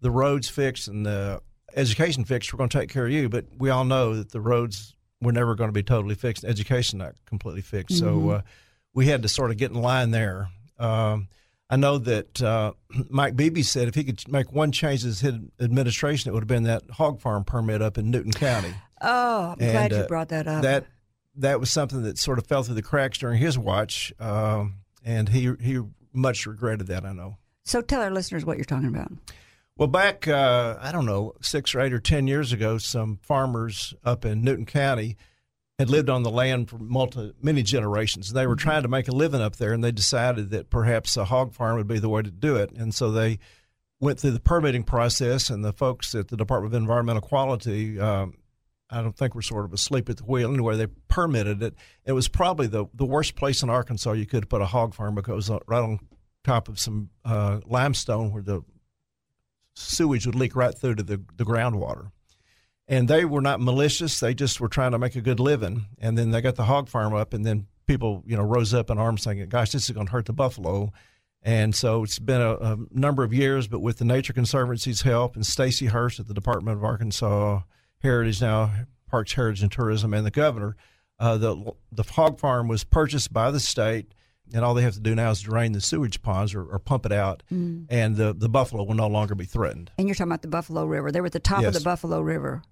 the 0.00 0.10
roads 0.10 0.48
fixed 0.48 0.88
and 0.88 1.04
the 1.04 1.42
education 1.76 2.24
fixed, 2.24 2.52
we're 2.52 2.58
going 2.58 2.70
to 2.70 2.78
take 2.78 2.90
care 2.90 3.06
of 3.06 3.12
you." 3.12 3.28
But 3.28 3.46
we 3.58 3.68
all 3.68 3.84
know 3.84 4.16
that 4.16 4.32
the 4.32 4.40
roads 4.40 4.94
were 5.20 5.32
never 5.32 5.54
going 5.54 5.68
to 5.68 5.72
be 5.72 5.82
totally 5.82 6.14
fixed, 6.14 6.42
and 6.42 6.50
education 6.50 6.98
not 6.98 7.14
completely 7.26 7.62
fixed. 7.62 7.98
So 7.98 8.30
uh, 8.30 8.42
we 8.94 9.06
had 9.06 9.22
to 9.22 9.28
sort 9.28 9.50
of 9.50 9.58
get 9.58 9.70
in 9.70 9.80
line 9.80 10.10
there. 10.10 10.48
Um, 10.78 11.28
I 11.72 11.76
know 11.76 11.98
that 11.98 12.42
uh, 12.42 12.72
Mike 13.08 13.36
Beebe 13.36 13.62
said 13.62 13.86
if 13.88 13.94
he 13.94 14.02
could 14.04 14.20
make 14.30 14.52
one 14.52 14.72
change 14.72 15.02
to 15.02 15.06
his 15.06 15.24
administration, 15.60 16.28
it 16.28 16.34
would 16.34 16.42
have 16.42 16.48
been 16.48 16.64
that 16.64 16.82
hog 16.90 17.20
farm 17.20 17.44
permit 17.44 17.80
up 17.80 17.96
in 17.96 18.10
Newton 18.10 18.32
County. 18.32 18.74
Oh, 19.00 19.52
I'm 19.52 19.56
And, 19.60 19.72
glad 19.72 19.92
you 19.92 19.98
uh, 19.98 20.06
brought 20.08 20.28
that 20.30 20.46
up. 20.46 20.62
That 20.62 20.86
that 21.36 21.60
was 21.60 21.70
something 21.70 22.02
that 22.02 22.18
sort 22.18 22.38
of 22.38 22.46
fell 22.46 22.64
through 22.64 22.74
the 22.74 22.82
cracks 22.82 23.18
during 23.18 23.38
his 23.38 23.56
watch, 23.56 24.12
um, 24.18 24.80
and 25.04 25.28
he 25.28 25.54
he 25.60 25.80
much 26.12 26.44
regretted 26.44 26.88
that. 26.88 27.04
I 27.06 27.12
know. 27.12 27.36
so 27.64 27.80
tell 27.80 28.02
our 28.02 28.10
listeners 28.10 28.44
what 28.44 28.56
you're 28.58 28.64
talking 28.64 28.88
about. 28.88 29.12
Well, 29.76 29.86
back 29.88 30.26
uh, 30.28 30.76
I 30.80 30.90
don't 30.92 31.06
know 31.06 31.34
six 31.40 31.74
or 31.74 31.80
eight 31.80 31.92
or 31.92 32.00
ten 32.00 32.26
years 32.26 32.52
ago, 32.52 32.76
some 32.78 33.20
farmers 33.22 33.94
up 34.04 34.24
in 34.24 34.42
Newton 34.42 34.66
County 34.66 35.16
had 35.80 35.88
lived 35.88 36.10
on 36.10 36.22
the 36.22 36.30
land 36.30 36.68
for 36.68 36.76
multi 36.78 37.32
many 37.40 37.62
generations. 37.62 38.28
And 38.28 38.36
they 38.36 38.46
were 38.46 38.54
trying 38.54 38.82
to 38.82 38.88
make 38.88 39.08
a 39.08 39.12
living 39.12 39.40
up 39.40 39.56
there, 39.56 39.72
and 39.72 39.82
they 39.82 39.92
decided 39.92 40.50
that 40.50 40.68
perhaps 40.68 41.16
a 41.16 41.24
hog 41.24 41.54
farm 41.54 41.78
would 41.78 41.88
be 41.88 41.98
the 41.98 42.10
way 42.10 42.20
to 42.20 42.30
do 42.30 42.56
it. 42.56 42.70
And 42.72 42.94
so 42.94 43.10
they 43.10 43.38
went 43.98 44.20
through 44.20 44.32
the 44.32 44.40
permitting 44.40 44.82
process, 44.82 45.48
and 45.48 45.64
the 45.64 45.72
folks 45.72 46.14
at 46.14 46.28
the 46.28 46.36
Department 46.36 46.74
of 46.74 46.82
Environmental 46.82 47.22
Quality. 47.22 47.98
Um, 47.98 48.34
I 48.90 49.00
don't 49.00 49.16
think 49.16 49.34
were 49.34 49.40
sort 49.40 49.64
of 49.64 49.72
asleep 49.72 50.10
at 50.10 50.18
the 50.18 50.24
wheel. 50.24 50.52
Anyway, 50.52 50.76
they 50.76 50.88
permitted 51.08 51.62
it. 51.62 51.74
It 52.04 52.12
was 52.12 52.28
probably 52.28 52.66
the, 52.66 52.84
the 52.92 53.06
worst 53.06 53.34
place 53.34 53.62
in 53.62 53.70
Arkansas 53.70 54.12
you 54.12 54.26
could 54.26 54.50
put 54.50 54.60
a 54.60 54.66
hog 54.66 54.92
farm 54.92 55.14
because 55.14 55.32
it 55.32 55.36
was 55.36 55.50
uh, 55.50 55.58
right 55.66 55.80
on 55.80 55.98
top 56.44 56.68
of 56.68 56.78
some 56.78 57.08
uh, 57.24 57.60
limestone 57.64 58.32
where 58.32 58.42
the 58.42 58.60
sewage 59.74 60.26
would 60.26 60.34
leak 60.34 60.54
right 60.54 60.76
through 60.76 60.96
to 60.96 61.02
the, 61.02 61.22
the 61.36 61.44
groundwater. 61.44 62.10
And 62.90 63.08
they 63.08 63.24
were 63.24 63.40
not 63.40 63.60
malicious. 63.60 64.20
They 64.20 64.34
just 64.34 64.60
were 64.60 64.68
trying 64.68 64.90
to 64.92 64.98
make 64.98 65.14
a 65.16 65.20
good 65.22 65.40
living. 65.40 65.86
And 65.98 66.18
then 66.18 66.30
they 66.32 66.40
got 66.42 66.56
the 66.56 66.64
hog 66.64 66.88
farm 66.88 67.14
up, 67.14 67.32
and 67.32 67.46
then 67.46 67.66
people, 67.86 68.22
you 68.26 68.36
know, 68.36 68.42
rose 68.42 68.74
up 68.74 68.90
in 68.90 68.98
arms 68.98 69.22
saying, 69.22 69.48
gosh, 69.48 69.70
this 69.70 69.84
is 69.84 69.90
going 69.90 70.06
to 70.06 70.12
hurt 70.12 70.26
the 70.26 70.32
buffalo. 70.32 70.92
And 71.42 71.74
so 71.74 72.02
it's 72.02 72.18
been 72.18 72.40
a, 72.42 72.54
a 72.56 72.76
number 72.90 73.22
of 73.24 73.32
years, 73.32 73.66
but 73.66 73.80
with 73.80 73.98
the 73.98 74.04
Nature 74.04 74.32
Conservancy's 74.34 75.02
help 75.02 75.36
and 75.36 75.46
Stacy 75.46 75.86
Hurst 75.86 76.20
at 76.20 76.28
the 76.28 76.34
Department 76.34 76.76
of 76.76 76.84
Arkansas 76.84 77.60
Heritage 78.00 78.42
now, 78.42 78.70
Parks, 79.08 79.32
Heritage, 79.32 79.62
and 79.62 79.72
Tourism, 79.72 80.12
and 80.12 80.26
the 80.26 80.30
governor, 80.30 80.76
uh, 81.18 81.36
the 81.38 81.72
the 81.92 82.02
hog 82.02 82.38
farm 82.38 82.68
was 82.68 82.84
purchased 82.84 83.32
by 83.32 83.50
the 83.50 83.60
state, 83.60 84.12
and 84.52 84.64
all 84.64 84.74
they 84.74 84.82
have 84.82 84.94
to 84.94 85.00
do 85.00 85.14
now 85.14 85.30
is 85.30 85.40
drain 85.40 85.72
the 85.72 85.80
sewage 85.80 86.22
ponds 86.22 86.54
or, 86.54 86.64
or 86.64 86.78
pump 86.78 87.06
it 87.06 87.12
out, 87.12 87.42
Mm. 87.52 87.86
and 87.88 88.16
the, 88.16 88.32
the 88.34 88.48
buffalo 88.48 88.84
will 88.84 88.94
no 88.94 89.06
longer 89.08 89.34
be 89.34 89.44
threatened. 89.44 89.90
And 89.98 90.08
you're 90.08 90.14
talking 90.14 90.30
about 90.30 90.42
the 90.42 90.48
Buffalo 90.48 90.84
River. 90.86 91.10
They 91.12 91.20
were 91.20 91.26
at 91.26 91.32
the 91.32 91.40
top 91.40 91.64
of 91.64 91.74
the 91.74 91.80
Buffalo 91.80 92.20
River, 92.20 92.62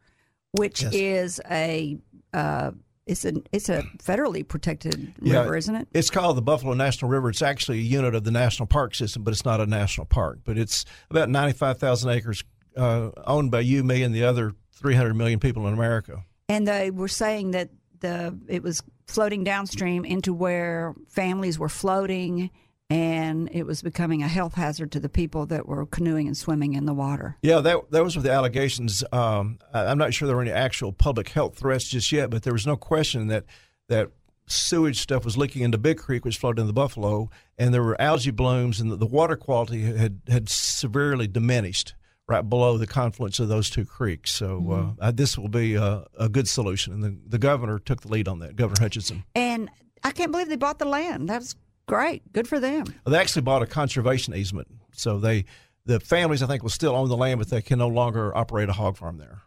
which 0.52 0.82
Yes. 0.82 0.94
is 0.94 1.40
a 1.50 1.98
uh, 2.32 2.72
it's 3.06 3.24
a 3.24 3.32
it's 3.52 3.68
a 3.68 3.82
federally 4.02 4.46
protected 4.46 5.14
Yeah. 5.20 5.40
river, 5.40 5.56
isn't 5.56 5.74
it? 5.74 5.88
It's 5.92 6.10
called 6.10 6.36
the 6.36 6.42
Buffalo 6.42 6.74
National 6.74 7.10
River. 7.10 7.30
It's 7.30 7.42
actually 7.42 7.78
a 7.78 7.82
unit 7.82 8.14
of 8.14 8.24
the 8.24 8.30
national 8.30 8.66
park 8.66 8.94
system, 8.94 9.22
but 9.24 9.32
it's 9.32 9.44
not 9.44 9.60
a 9.60 9.66
national 9.66 10.06
park. 10.06 10.40
But 10.44 10.58
it's 10.58 10.84
about 11.10 11.28
95,000 11.30 12.10
acres 12.10 12.44
uh, 12.76 13.10
owned 13.26 13.50
by 13.50 13.60
you, 13.60 13.82
me, 13.82 14.02
and 14.02 14.14
the 14.14 14.24
other 14.24 14.52
300 14.74 15.14
million 15.14 15.40
people 15.40 15.66
in 15.66 15.74
America. 15.74 16.22
And 16.48 16.68
they 16.68 16.90
were 16.90 17.08
saying 17.08 17.52
that 17.52 17.70
the 18.00 18.38
it 18.46 18.62
was 18.62 18.82
floating 19.06 19.42
downstream 19.42 20.04
into 20.04 20.32
where 20.34 20.94
families 21.08 21.58
were 21.58 21.68
floating, 21.70 22.50
and 22.90 23.50
it 23.52 23.64
was 23.64 23.82
becoming 23.82 24.22
a 24.22 24.28
health 24.28 24.54
hazard 24.54 24.90
to 24.92 25.00
the 25.00 25.08
people 25.08 25.46
that 25.46 25.66
were 25.66 25.84
canoeing 25.86 26.26
and 26.26 26.36
swimming 26.36 26.72
in 26.74 26.86
the 26.86 26.94
water. 26.94 27.36
Yeah, 27.42 27.60
that 27.60 27.90
those 27.90 28.16
were 28.16 28.22
the 28.22 28.32
allegations. 28.32 29.04
Um, 29.12 29.58
I'm 29.72 29.98
not 29.98 30.14
sure 30.14 30.26
there 30.26 30.36
were 30.36 30.42
any 30.42 30.50
actual 30.50 30.92
public 30.92 31.28
health 31.30 31.58
threats 31.58 31.88
just 31.88 32.10
yet, 32.12 32.30
but 32.30 32.42
there 32.42 32.52
was 32.52 32.66
no 32.66 32.76
question 32.76 33.26
that 33.28 33.44
that 33.88 34.10
sewage 34.46 34.98
stuff 35.00 35.24
was 35.24 35.36
leaking 35.36 35.62
into 35.62 35.76
Big 35.76 35.98
Creek, 35.98 36.24
which 36.24 36.38
flowed 36.38 36.58
into 36.58 36.66
the 36.66 36.72
Buffalo, 36.72 37.28
and 37.58 37.74
there 37.74 37.82
were 37.82 38.00
algae 38.00 38.30
blooms, 38.30 38.80
and 38.80 38.90
the, 38.90 38.96
the 38.96 39.06
water 39.06 39.36
quality 39.36 39.82
had 39.82 40.22
had 40.28 40.48
severely 40.48 41.26
diminished 41.26 41.94
right 42.26 42.48
below 42.48 42.76
the 42.78 42.86
confluence 42.86 43.38
of 43.40 43.48
those 43.48 43.68
two 43.70 43.84
creeks. 43.84 44.30
So 44.32 44.60
Mm-hmm. 44.60 45.00
uh, 45.00 45.10
this 45.12 45.36
will 45.38 45.48
be 45.48 45.74
a, 45.74 46.04
a 46.18 46.28
good 46.28 46.48
solution, 46.48 46.92
and 46.94 47.02
the, 47.02 47.18
the 47.26 47.38
governor 47.38 47.78
took 47.78 48.00
the 48.02 48.08
lead 48.08 48.28
on 48.28 48.38
that, 48.40 48.56
Governor 48.56 48.80
Hutchinson. 48.80 49.24
And 49.34 49.70
I 50.02 50.10
can't 50.10 50.30
believe 50.32 50.48
they 50.48 50.56
bought 50.56 50.78
the 50.78 50.84
land. 50.86 51.28
That 51.28 51.40
was 51.40 51.56
great. 51.88 52.32
Good 52.32 52.46
for 52.46 52.60
them. 52.60 52.84
They 53.06 53.18
actually 53.18 53.42
bought 53.42 53.62
a 53.62 53.66
conservation 53.66 54.34
easement, 54.34 54.68
so 54.92 55.18
they 55.18 55.44
the 55.86 55.98
families 55.98 56.42
I 56.42 56.46
think 56.46 56.62
will 56.62 56.70
still 56.70 56.94
own 56.94 57.08
the 57.08 57.16
land, 57.16 57.40
but 57.40 57.48
they 57.48 57.62
can 57.62 57.78
no 57.78 57.88
longer 57.88 58.36
operate 58.36 58.68
a 58.68 58.74
hog 58.74 58.96
farm 58.96 59.16
there. 59.16 59.42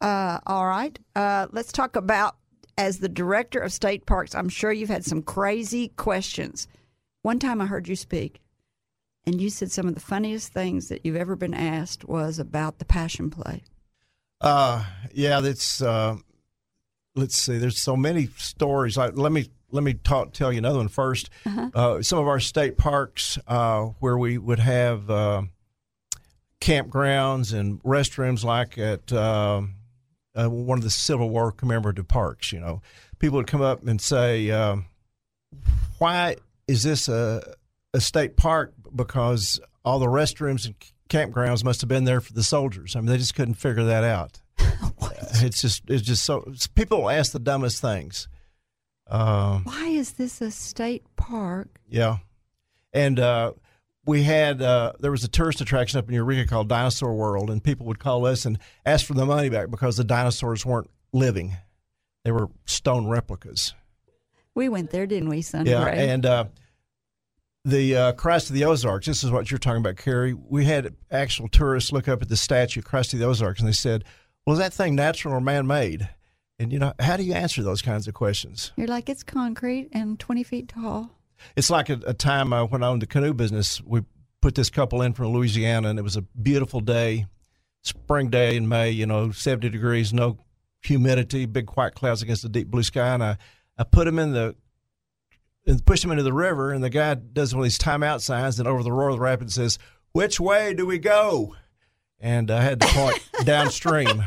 Uh, 0.00 0.38
all 0.46 0.66
right. 0.66 0.98
Uh, 1.16 1.46
let's 1.50 1.72
talk 1.72 1.96
about 1.96 2.36
as 2.76 2.98
the 2.98 3.08
director 3.08 3.58
of 3.58 3.72
state 3.72 4.06
parks. 4.06 4.34
I'm 4.34 4.48
sure 4.48 4.70
you've 4.72 4.88
had 4.88 5.04
some 5.04 5.22
crazy 5.22 5.88
questions. 5.96 6.68
One 7.22 7.38
time 7.38 7.60
I 7.60 7.66
heard 7.66 7.88
you 7.88 7.96
speak, 7.96 8.40
and 9.26 9.40
you 9.40 9.48
said 9.48 9.70
some 9.70 9.88
of 9.88 9.94
the 9.94 10.00
funniest 10.00 10.52
things 10.52 10.88
that 10.88 11.06
you've 11.06 11.16
ever 11.16 11.36
been 11.36 11.54
asked 11.54 12.04
was 12.04 12.38
about 12.38 12.78
the 12.78 12.84
passion 12.84 13.30
play. 13.30 13.62
Uh, 14.40 14.84
yeah, 15.14 15.40
that's. 15.40 15.80
Uh, 15.80 16.16
let's 17.14 17.36
see. 17.36 17.58
There's 17.58 17.78
so 17.78 17.96
many 17.96 18.28
stories. 18.36 18.96
Like, 18.96 19.16
let 19.16 19.32
me 19.32 19.48
let 19.72 19.82
me 19.82 19.94
talk, 19.94 20.32
tell 20.32 20.52
you 20.52 20.58
another 20.58 20.78
one 20.78 20.88
first. 20.88 21.30
Uh, 21.74 22.02
some 22.02 22.18
of 22.18 22.28
our 22.28 22.38
state 22.40 22.78
parks 22.78 23.38
uh, 23.48 23.84
where 23.98 24.16
we 24.16 24.38
would 24.38 24.58
have 24.60 25.10
uh, 25.10 25.42
campgrounds 26.60 27.52
and 27.52 27.82
restrooms, 27.82 28.44
like 28.44 28.78
at 28.78 29.12
um 29.12 29.74
uh, 30.34 30.48
one 30.48 30.78
of 30.78 30.84
the 30.84 30.90
Civil 30.90 31.28
War 31.28 31.52
commemorative 31.52 32.08
parks. 32.08 32.52
You 32.52 32.60
know, 32.60 32.82
people 33.18 33.36
would 33.36 33.46
come 33.46 33.62
up 33.62 33.86
and 33.86 34.00
say, 34.00 34.50
um, 34.50 34.86
"Why 35.98 36.36
is 36.66 36.82
this 36.82 37.08
a 37.08 37.54
a 37.92 38.00
state 38.00 38.36
park?" 38.36 38.72
Because 38.94 39.60
all 39.84 39.98
the 39.98 40.06
restrooms 40.06 40.66
and 40.66 40.74
campgrounds 41.08 41.64
must 41.64 41.80
have 41.80 41.88
been 41.88 42.04
there 42.04 42.20
for 42.20 42.32
the 42.32 42.42
soldiers. 42.42 42.96
I 42.96 43.00
mean, 43.00 43.06
they 43.06 43.18
just 43.18 43.34
couldn't 43.34 43.54
figure 43.54 43.84
that 43.84 44.04
out. 44.04 44.40
It's 45.36 45.60
just 45.60 45.82
it's 45.88 46.02
just 46.02 46.24
so 46.24 46.52
people 46.74 47.10
ask 47.10 47.32
the 47.32 47.40
dumbest 47.40 47.80
things. 47.80 48.28
Um, 49.12 49.64
Why 49.64 49.88
is 49.88 50.12
this 50.12 50.40
a 50.40 50.50
state 50.50 51.04
park? 51.16 51.68
yeah, 51.86 52.16
and 52.94 53.20
uh, 53.20 53.52
we 54.06 54.22
had 54.22 54.62
uh, 54.62 54.94
there 55.00 55.10
was 55.10 55.22
a 55.22 55.28
tourist 55.28 55.60
attraction 55.60 55.98
up 55.98 56.08
in 56.08 56.14
Eureka 56.14 56.48
called 56.48 56.68
Dinosaur 56.68 57.14
World, 57.14 57.50
and 57.50 57.62
people 57.62 57.84
would 57.86 57.98
call 57.98 58.24
us 58.24 58.46
and 58.46 58.58
ask 58.86 59.04
for 59.04 59.12
the 59.12 59.26
money 59.26 59.50
back 59.50 59.70
because 59.70 59.98
the 59.98 60.04
dinosaurs 60.04 60.64
weren't 60.64 60.88
living; 61.12 61.54
they 62.24 62.32
were 62.32 62.48
stone 62.64 63.06
replicas. 63.06 63.74
We 64.54 64.70
went 64.70 64.90
there, 64.90 65.06
didn't 65.06 65.28
we, 65.28 65.42
son? 65.42 65.66
Yeah, 65.66 65.84
Gray? 65.84 66.08
and 66.08 66.24
uh, 66.24 66.44
the 67.66 67.94
uh, 67.94 68.12
Christ 68.12 68.48
of 68.48 68.54
the 68.54 68.64
Ozarks. 68.64 69.06
This 69.06 69.22
is 69.22 69.30
what 69.30 69.50
you're 69.50 69.58
talking 69.58 69.80
about, 69.80 69.96
Kerry. 69.96 70.32
We 70.32 70.64
had 70.64 70.96
actual 71.10 71.48
tourists 71.48 71.92
look 71.92 72.08
up 72.08 72.22
at 72.22 72.30
the 72.30 72.36
statue, 72.38 72.80
Christ 72.80 73.12
of 73.12 73.18
the 73.18 73.26
Ozarks, 73.26 73.60
and 73.60 73.68
they 73.68 73.74
said, 73.74 74.04
"Was 74.46 74.58
that 74.58 74.72
thing 74.72 74.94
natural 74.94 75.34
or 75.34 75.40
man-made?" 75.42 76.08
And 76.62 76.72
you 76.72 76.78
know, 76.78 76.92
how 77.00 77.16
do 77.16 77.24
you 77.24 77.34
answer 77.34 77.60
those 77.64 77.82
kinds 77.82 78.06
of 78.06 78.14
questions? 78.14 78.70
You're 78.76 78.86
like, 78.86 79.08
it's 79.08 79.24
concrete 79.24 79.88
and 79.92 80.18
20 80.18 80.44
feet 80.44 80.68
tall. 80.68 81.10
It's 81.56 81.70
like 81.70 81.90
a, 81.90 81.98
a 82.06 82.14
time 82.14 82.52
uh, 82.52 82.64
when 82.66 82.84
I 82.84 82.86
owned 82.86 83.02
the 83.02 83.06
canoe 83.06 83.34
business. 83.34 83.82
We 83.84 84.02
put 84.40 84.54
this 84.54 84.70
couple 84.70 85.02
in 85.02 85.12
from 85.12 85.32
Louisiana, 85.32 85.88
and 85.88 85.98
it 85.98 86.02
was 86.02 86.16
a 86.16 86.22
beautiful 86.22 86.78
day, 86.78 87.26
spring 87.82 88.30
day 88.30 88.56
in 88.56 88.68
May. 88.68 88.90
You 88.90 89.06
know, 89.06 89.32
seventy 89.32 89.70
degrees, 89.70 90.12
no 90.12 90.38
humidity, 90.82 91.46
big 91.46 91.68
white 91.70 91.96
clouds 91.96 92.22
against 92.22 92.42
the 92.42 92.48
deep 92.48 92.68
blue 92.68 92.84
sky. 92.84 93.14
And 93.14 93.24
I, 93.24 93.38
I 93.76 93.82
put 93.82 94.04
them 94.04 94.20
in 94.20 94.32
the, 94.32 94.54
and 95.66 95.84
pushed 95.84 96.02
them 96.02 96.12
into 96.12 96.22
the 96.22 96.32
river. 96.32 96.72
And 96.72 96.82
the 96.82 96.90
guy 96.90 97.14
does 97.14 97.52
one 97.52 97.62
of 97.62 97.64
these 97.64 97.78
timeout 97.78 98.20
signs, 98.20 98.60
and 98.60 98.68
over 98.68 98.84
the 98.84 98.92
roar 98.92 99.08
of 99.08 99.16
the 99.16 99.20
rapids 99.20 99.54
says, 99.54 99.80
"Which 100.12 100.38
way 100.38 100.74
do 100.74 100.86
we 100.86 100.98
go?" 101.00 101.56
And 102.20 102.52
I 102.52 102.62
had 102.62 102.80
to 102.80 102.86
point 102.86 103.18
downstream. 103.44 104.24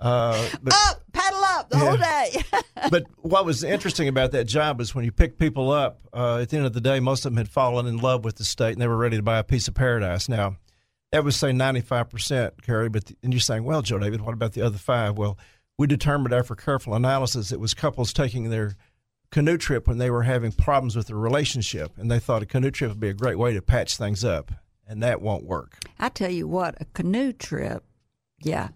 Uh, 0.00 0.48
but 0.62 0.74
Up, 0.74 1.02
paddle 1.12 1.42
up 1.42 1.70
the 1.70 1.78
whole 1.78 1.96
day. 1.96 2.42
but 2.90 3.04
what 3.18 3.44
was 3.44 3.64
interesting 3.64 4.08
about 4.08 4.32
that 4.32 4.44
job 4.44 4.80
is 4.80 4.94
when 4.94 5.04
you 5.04 5.12
pick 5.12 5.38
people 5.38 5.70
up, 5.70 6.00
uh, 6.12 6.38
at 6.38 6.50
the 6.50 6.56
end 6.56 6.66
of 6.66 6.72
the 6.72 6.80
day, 6.80 7.00
most 7.00 7.26
of 7.26 7.32
them 7.32 7.38
had 7.38 7.48
fallen 7.48 7.86
in 7.86 7.96
love 7.96 8.24
with 8.24 8.36
the 8.36 8.44
state 8.44 8.72
and 8.72 8.80
they 8.80 8.86
were 8.86 8.96
ready 8.96 9.16
to 9.16 9.22
buy 9.22 9.38
a 9.38 9.44
piece 9.44 9.66
of 9.66 9.74
paradise. 9.74 10.28
Now, 10.28 10.56
that 11.12 11.24
was 11.24 11.36
say 11.36 11.50
95%, 11.50 12.62
Kerry, 12.62 12.88
but 12.88 13.10
and 13.22 13.32
you're 13.32 13.40
saying, 13.40 13.64
well, 13.64 13.82
Joe 13.82 13.98
David, 13.98 14.20
what 14.20 14.34
about 14.34 14.52
the 14.52 14.62
other 14.62 14.78
five? 14.78 15.16
Well, 15.16 15.38
we 15.78 15.86
determined 15.86 16.34
after 16.34 16.54
careful 16.54 16.94
analysis 16.94 17.52
it 17.52 17.60
was 17.60 17.74
couples 17.74 18.12
taking 18.12 18.50
their 18.50 18.76
canoe 19.30 19.56
trip 19.56 19.86
when 19.86 19.98
they 19.98 20.10
were 20.10 20.24
having 20.24 20.52
problems 20.52 20.96
with 20.96 21.06
their 21.06 21.16
relationship, 21.16 21.92
and 21.96 22.10
they 22.10 22.18
thought 22.18 22.42
a 22.42 22.46
canoe 22.46 22.70
trip 22.70 22.90
would 22.90 23.00
be 23.00 23.08
a 23.08 23.14
great 23.14 23.38
way 23.38 23.54
to 23.54 23.62
patch 23.62 23.96
things 23.96 24.24
up, 24.24 24.52
and 24.86 25.02
that 25.02 25.20
won't 25.20 25.44
work. 25.44 25.78
I 25.98 26.08
tell 26.08 26.30
you 26.30 26.48
what, 26.48 26.76
a 26.80 26.84
canoe 26.86 27.32
trip, 27.32 27.84
yeah. 28.40 28.68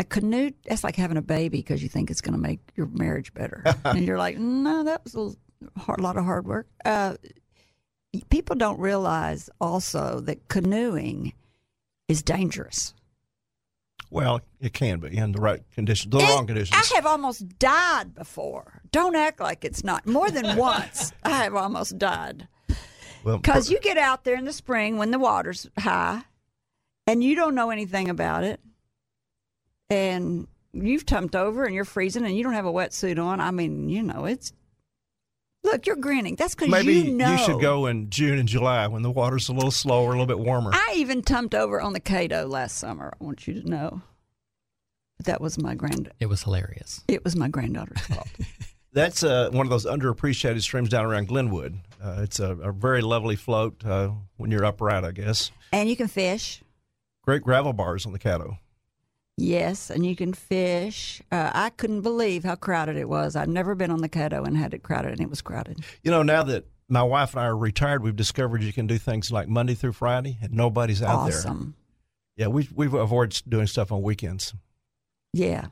A 0.00 0.04
canoe, 0.04 0.52
that's 0.64 0.84
like 0.84 0.94
having 0.96 1.16
a 1.16 1.22
baby 1.22 1.58
because 1.58 1.82
you 1.82 1.88
think 1.88 2.10
it's 2.10 2.20
going 2.20 2.34
to 2.34 2.38
make 2.40 2.60
your 2.76 2.86
marriage 2.86 3.34
better. 3.34 3.62
and 3.84 4.04
you're 4.04 4.18
like, 4.18 4.38
no, 4.38 4.84
that 4.84 5.02
was 5.04 5.14
a 5.16 5.80
hard, 5.80 6.00
lot 6.00 6.16
of 6.16 6.24
hard 6.24 6.46
work. 6.46 6.68
Uh, 6.84 7.14
people 8.30 8.54
don't 8.56 8.78
realize 8.78 9.50
also 9.60 10.20
that 10.20 10.46
canoeing 10.48 11.32
is 12.06 12.22
dangerous. 12.22 12.94
Well, 14.10 14.40
it 14.60 14.72
can 14.72 15.00
be 15.00 15.16
in 15.16 15.32
the 15.32 15.40
right 15.40 15.60
conditions, 15.74 16.12
the 16.12 16.18
It- 16.18 16.28
wrong 16.30 16.46
conditions. 16.46 16.80
I 16.92 16.94
have 16.94 17.04
almost 17.04 17.58
died 17.58 18.14
before. 18.14 18.80
Don't 18.92 19.16
act 19.16 19.40
like 19.40 19.64
it's 19.64 19.84
not. 19.84 20.06
More 20.06 20.30
than 20.30 20.56
once, 20.56 21.12
I 21.24 21.42
have 21.42 21.54
almost 21.54 21.98
died. 21.98 22.48
Well, 23.24 23.38
Because 23.38 23.68
you 23.68 23.80
get 23.80 23.98
out 23.98 24.22
there 24.24 24.36
in 24.36 24.44
the 24.44 24.52
spring 24.52 24.96
when 24.96 25.10
the 25.10 25.18
water's 25.18 25.68
high 25.78 26.22
and 27.06 27.22
you 27.22 27.34
don't 27.34 27.54
know 27.56 27.70
anything 27.70 28.08
about 28.08 28.44
it. 28.44 28.60
And 29.90 30.46
you've 30.72 31.06
tumped 31.06 31.34
over 31.34 31.64
and 31.64 31.74
you're 31.74 31.84
freezing 31.84 32.24
and 32.24 32.36
you 32.36 32.42
don't 32.42 32.52
have 32.52 32.66
a 32.66 32.72
wetsuit 32.72 33.22
on. 33.22 33.40
I 33.40 33.50
mean, 33.50 33.88
you 33.88 34.02
know, 34.02 34.24
it's. 34.26 34.52
Look, 35.64 35.86
you're 35.86 35.96
grinning. 35.96 36.36
That's 36.36 36.54
because 36.54 36.70
Maybe 36.70 36.94
you 36.94 37.14
know. 37.14 37.32
You 37.32 37.38
should 37.38 37.60
go 37.60 37.86
in 37.86 38.10
June 38.10 38.38
and 38.38 38.48
July 38.48 38.86
when 38.86 39.02
the 39.02 39.10
water's 39.10 39.48
a 39.48 39.52
little 39.52 39.72
slower, 39.72 40.08
a 40.08 40.10
little 40.10 40.26
bit 40.26 40.38
warmer. 40.38 40.70
I 40.72 40.94
even 40.96 41.20
tumped 41.20 41.54
over 41.54 41.80
on 41.80 41.92
the 41.92 42.00
Caddo 42.00 42.48
last 42.48 42.78
summer. 42.78 43.12
I 43.20 43.24
want 43.24 43.46
you 43.48 43.60
to 43.60 43.68
know. 43.68 44.02
That 45.24 45.40
was 45.40 45.60
my 45.60 45.74
grand. 45.74 46.12
It 46.20 46.26
was 46.26 46.44
hilarious. 46.44 47.02
It 47.08 47.24
was 47.24 47.34
my 47.34 47.48
granddaughter's 47.48 48.00
fault. 48.02 48.28
That's 48.92 49.24
uh, 49.24 49.50
one 49.52 49.66
of 49.66 49.70
those 49.70 49.84
underappreciated 49.84 50.62
streams 50.62 50.88
down 50.88 51.04
around 51.04 51.26
Glenwood. 51.26 51.76
Uh, 52.02 52.20
it's 52.20 52.38
a, 52.38 52.52
a 52.52 52.72
very 52.72 53.02
lovely 53.02 53.36
float 53.36 53.84
uh, 53.84 54.10
when 54.36 54.50
you're 54.52 54.64
upright, 54.64 55.04
I 55.04 55.10
guess. 55.10 55.50
and 55.72 55.90
you 55.90 55.96
can 55.96 56.06
fish. 56.06 56.62
Great 57.22 57.42
gravel 57.42 57.72
bars 57.72 58.06
on 58.06 58.12
the 58.12 58.18
Caddo. 58.18 58.58
Yes, 59.40 59.88
and 59.88 60.04
you 60.04 60.16
can 60.16 60.32
fish. 60.34 61.22
Uh, 61.30 61.50
I 61.54 61.70
couldn't 61.70 62.00
believe 62.00 62.42
how 62.42 62.56
crowded 62.56 62.96
it 62.96 63.08
was. 63.08 63.36
I'd 63.36 63.48
never 63.48 63.76
been 63.76 63.92
on 63.92 64.00
the 64.00 64.08
Caddo 64.08 64.44
and 64.44 64.56
had 64.56 64.74
it 64.74 64.82
crowded, 64.82 65.12
and 65.12 65.20
it 65.20 65.30
was 65.30 65.40
crowded. 65.42 65.78
You 66.02 66.10
know, 66.10 66.24
now 66.24 66.42
that 66.42 66.66
my 66.88 67.04
wife 67.04 67.34
and 67.34 67.40
I 67.40 67.44
are 67.46 67.56
retired, 67.56 68.02
we've 68.02 68.16
discovered 68.16 68.64
you 68.64 68.72
can 68.72 68.88
do 68.88 68.98
things 68.98 69.30
like 69.30 69.46
Monday 69.48 69.74
through 69.74 69.92
Friday, 69.92 70.38
and 70.42 70.52
nobody's 70.52 71.02
out 71.02 71.26
there. 71.28 71.36
awesome. 71.38 71.76
Yeah, 72.36 72.48
we 72.48 72.68
we've 72.74 72.94
avoided 72.94 73.40
doing 73.48 73.68
stuff 73.68 73.92
on 73.92 74.02
weekends. 74.02 74.54
Yeah. 75.32 75.66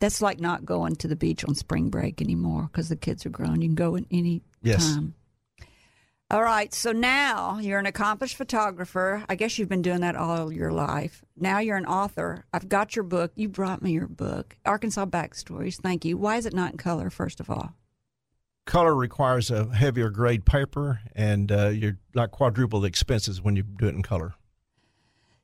That's 0.00 0.20
like 0.22 0.38
not 0.38 0.64
going 0.64 0.96
to 0.96 1.08
the 1.08 1.16
beach 1.16 1.44
on 1.44 1.54
spring 1.54 1.88
break 1.88 2.20
anymore 2.22 2.68
because 2.70 2.88
the 2.90 2.96
kids 2.96 3.24
are 3.26 3.30
grown. 3.30 3.62
You 3.62 3.68
can 3.68 3.74
go 3.74 3.96
at 3.96 4.04
any 4.10 4.42
Yes. 4.62 4.94
time. 4.94 5.14
All 6.30 6.42
right. 6.42 6.74
So 6.74 6.92
now 6.92 7.58
you're 7.58 7.78
an 7.78 7.86
accomplished 7.86 8.36
photographer. 8.36 9.24
I 9.30 9.34
guess 9.34 9.58
you've 9.58 9.70
been 9.70 9.80
doing 9.80 10.00
that 10.02 10.14
all 10.14 10.52
your 10.52 10.70
life. 10.70 11.24
Now 11.38 11.58
you're 11.58 11.78
an 11.78 11.86
author. 11.86 12.44
I've 12.52 12.68
got 12.68 12.94
your 12.94 13.04
book. 13.04 13.32
You 13.34 13.48
brought 13.48 13.80
me 13.80 13.92
your 13.92 14.08
book, 14.08 14.56
Arkansas 14.66 15.06
Backstories. 15.06 15.80
Thank 15.80 16.04
you. 16.04 16.18
Why 16.18 16.36
is 16.36 16.44
it 16.44 16.52
not 16.52 16.72
in 16.72 16.76
color, 16.76 17.08
first 17.08 17.40
of 17.40 17.48
all? 17.48 17.72
Color 18.66 18.94
requires 18.94 19.50
a 19.50 19.74
heavier 19.74 20.10
grade 20.10 20.44
paper, 20.44 21.00
and 21.14 21.50
uh, 21.50 21.68
you're 21.68 21.96
like 22.12 22.32
quadruple 22.32 22.80
the 22.80 22.88
expenses 22.88 23.40
when 23.40 23.56
you 23.56 23.62
do 23.62 23.86
it 23.86 23.94
in 23.94 24.02
color. 24.02 24.34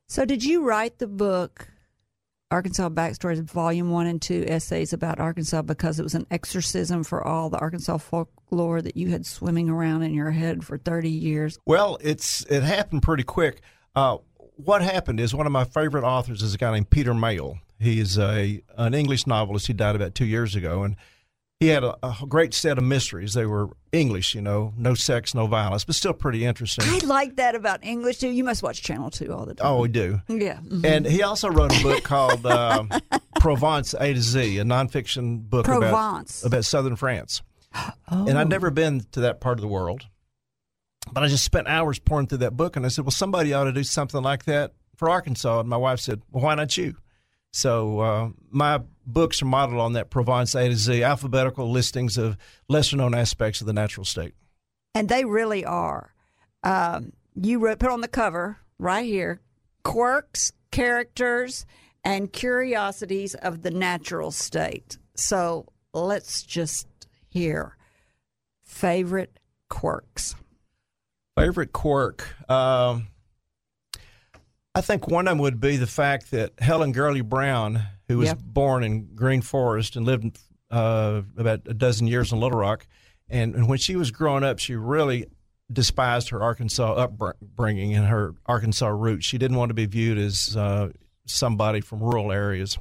So, 0.07 0.27
did 0.27 0.45
you 0.45 0.63
write 0.63 0.99
the 0.99 1.07
book, 1.07 1.69
Arkansas 2.51 2.89
Backstories, 2.91 3.43
Volume 3.43 3.91
1 3.91 4.07
and 4.07 4.23
2 4.23 4.45
essays 4.47 4.93
about 4.93 5.19
Arkansas 5.19 5.63
because 5.63 5.99
it 5.99 6.03
was 6.03 6.15
an 6.15 6.27
exorcism 6.31 7.03
for 7.03 7.27
all 7.27 7.51
the 7.51 7.59
Arkansas 7.59 7.99
folklore 7.99 8.81
that 8.83 8.97
you 8.97 9.09
had 9.09 9.27
swimming 9.27 9.69
around 9.69 10.03
in 10.03 10.15
your 10.15 10.31
head 10.31 10.65
for 10.65 10.79
30 10.79 11.11
years? 11.11 11.59
Well, 11.67 11.99
it's 12.01 12.45
it 12.45 12.63
happened 12.63 13.03
pretty 13.03 13.25
quick. 13.25 13.61
Uh, 13.97 14.19
what 14.57 14.83
happened 14.83 15.21
is 15.21 15.35
one 15.35 15.47
of 15.47 15.53
my 15.53 15.65
favorite 15.65 16.05
authors 16.05 16.43
is 16.43 16.55
a 16.55 16.59
guy 16.59 16.73
named 16.73 16.91
Peter 16.91 17.15
Mayle. 17.15 17.59
He's 17.79 18.19
a 18.19 18.63
an 18.77 18.95
English 18.95 19.27
novelist. 19.27 19.67
He 19.67 19.73
died 19.73 19.97
about 19.97 20.15
two 20.15 20.27
years 20.27 20.55
ago, 20.55 20.85
and 20.85 20.97
he 21.61 21.69
had 21.69 21.85
a, 21.85 21.97
a 22.03 22.17
great 22.29 22.53
set 22.53 22.79
of 22.79 22.85
mysteries. 22.85 23.33
They 23.35 23.47
were 23.47 23.71
English, 23.93 24.35
you 24.35 24.43
know, 24.43 24.73
no 24.77 24.95
sex, 24.95 25.35
no 25.35 25.47
violence, 25.47 25.85
but 25.85 25.95
still 25.95 26.13
pretty 26.13 26.45
interesting. 26.45 26.85
I 26.89 26.99
like 27.07 27.37
that 27.37 27.55
about 27.55 27.85
English 27.85 28.19
too. 28.19 28.29
You 28.29 28.45
must 28.45 28.63
watch 28.63 28.83
Channel 28.83 29.11
Two 29.11 29.33
all 29.33 29.47
the 29.47 29.55
time. 29.55 29.67
Oh, 29.67 29.81
we 29.81 29.89
do. 29.89 30.21
yeah. 30.29 30.59
mhm. 30.59 30.85
And 30.85 31.07
he 31.07 31.23
also 31.23 31.49
wrote 31.49 31.79
a 31.79 31.83
book 31.83 32.03
called 32.03 32.45
uh, 32.45 32.85
Provence 33.41 33.95
A 33.99 34.13
to 34.13 34.21
Z, 34.21 34.59
a 34.59 34.65
nonfiction 34.65 35.49
book 35.49 35.67
about, 35.69 35.81
Provence. 35.81 36.45
about 36.45 36.65
southern 36.65 36.97
France. 36.97 37.43
Oh. 37.75 37.91
And 38.29 38.39
I'd 38.39 38.49
never 38.49 38.71
been 38.71 39.05
to 39.13 39.21
that 39.21 39.41
part 39.41 39.59
of 39.59 39.63
the 39.63 39.69
world. 39.69 40.07
But 41.13 41.23
I 41.23 41.29
just 41.29 41.45
spent 41.45 41.67
hours 41.69 41.99
pouring 41.99 42.27
through 42.29 42.39
that 42.39 42.57
book, 42.57 42.77
and 42.77 42.85
I 42.87 42.89
said, 42.89 43.05
"Well, 43.05 43.11
somebody 43.11 43.53
ought 43.53 43.65
to 43.65 43.73
do 43.73 43.85
something 43.85 44.23
like 44.23 44.45
that 44.47 44.73
for 44.97 45.11
Arkansas." 45.11 45.61
And 45.61 45.69
my 45.69 45.77
wife 45.77 46.01
said, 46.01 46.23
"Well, 46.31 46.43
why 46.45 46.55
not 46.55 46.77
you?" 46.79 46.97
So 47.57 48.01
uh, 48.01 48.29
my 48.51 48.81
books 49.07 49.41
are 49.41 49.45
modeled 49.45 49.81
on 49.81 49.93
that 49.93 50.11
Provence 50.11 50.57
A 50.57 50.69
to 50.69 50.75
Z, 50.75 51.05
alphabetical 51.05 51.71
listings 51.71 52.19
of 52.19 52.37
lesser-known 52.69 53.15
aspects 53.15 53.61
of 53.61 53.69
the 53.69 53.73
natural 53.73 54.05
state. 54.05 54.35
and 54.93 55.09
they 55.09 55.25
really 55.25 55.65
are. 55.65 56.13
Um, 56.65 57.13
you 57.41 57.61
wrote, 57.61 57.79
put 57.79 57.91
on 57.91 58.01
the 58.01 58.09
cover 58.09 58.59
right 58.81 59.05
here 59.05 59.41
quirks, 59.85 60.51
characters, 60.73 61.65
and 62.03 62.33
curiosities 62.33 63.37
of 63.37 63.63
the 63.63 63.71
natural 63.71 64.33
state. 64.33 64.99
So 65.15 65.67
let's 65.93 66.43
just 66.43 66.89
hear 67.29 67.77
favorite 68.65 69.39
quirks. 69.69 70.35
Favorite 71.39 71.73
quirk. 71.73 72.35
Um, 72.51 73.07
I 74.75 74.81
think 74.81 75.09
one 75.09 75.29
of 75.29 75.33
them 75.33 75.39
would 75.39 75.61
be 75.61 75.77
the 75.77 75.87
fact 75.87 76.31
that 76.33 76.53
Helen 76.59 76.93
Gurley 76.93 77.21
Brown, 77.21 77.81
who 78.09 78.19
was 78.19 78.29
Yep. 78.29 78.39
born 78.43 78.83
in 78.83 79.15
Green 79.15 79.41
Forest 79.41 79.95
and 79.97 80.05
lived 80.05 80.39
uh, 80.71 81.23
about 81.37 81.61
a 81.67 81.75
dozen 81.75 82.07
years 82.09 82.33
in 82.33 82.41
Little 82.41 82.59
Rock, 82.59 82.87
and, 83.29 83.55
and 83.55 83.69
when 83.69 83.79
she 83.79 83.95
was 83.97 84.11
growing 84.11 84.43
up, 84.43 84.59
she 84.59 84.75
really 84.75 85.27
despised 85.73 86.29
her 86.31 86.43
Arkansas 86.43 86.93
upbringing 86.95 87.95
and 87.95 88.07
her 88.07 88.35
Arkansas 88.47 88.89
roots. 88.89 89.25
She 89.25 89.39
didn't 89.39 89.57
want 89.57 89.71
to 89.71 89.75
be 89.75 89.87
viewed 89.87 90.19
as 90.19 90.57
uh, 90.57 90.91
somebody 91.27 91.81
from 91.81 92.01
rural 92.01 92.33
areas. 92.33 92.77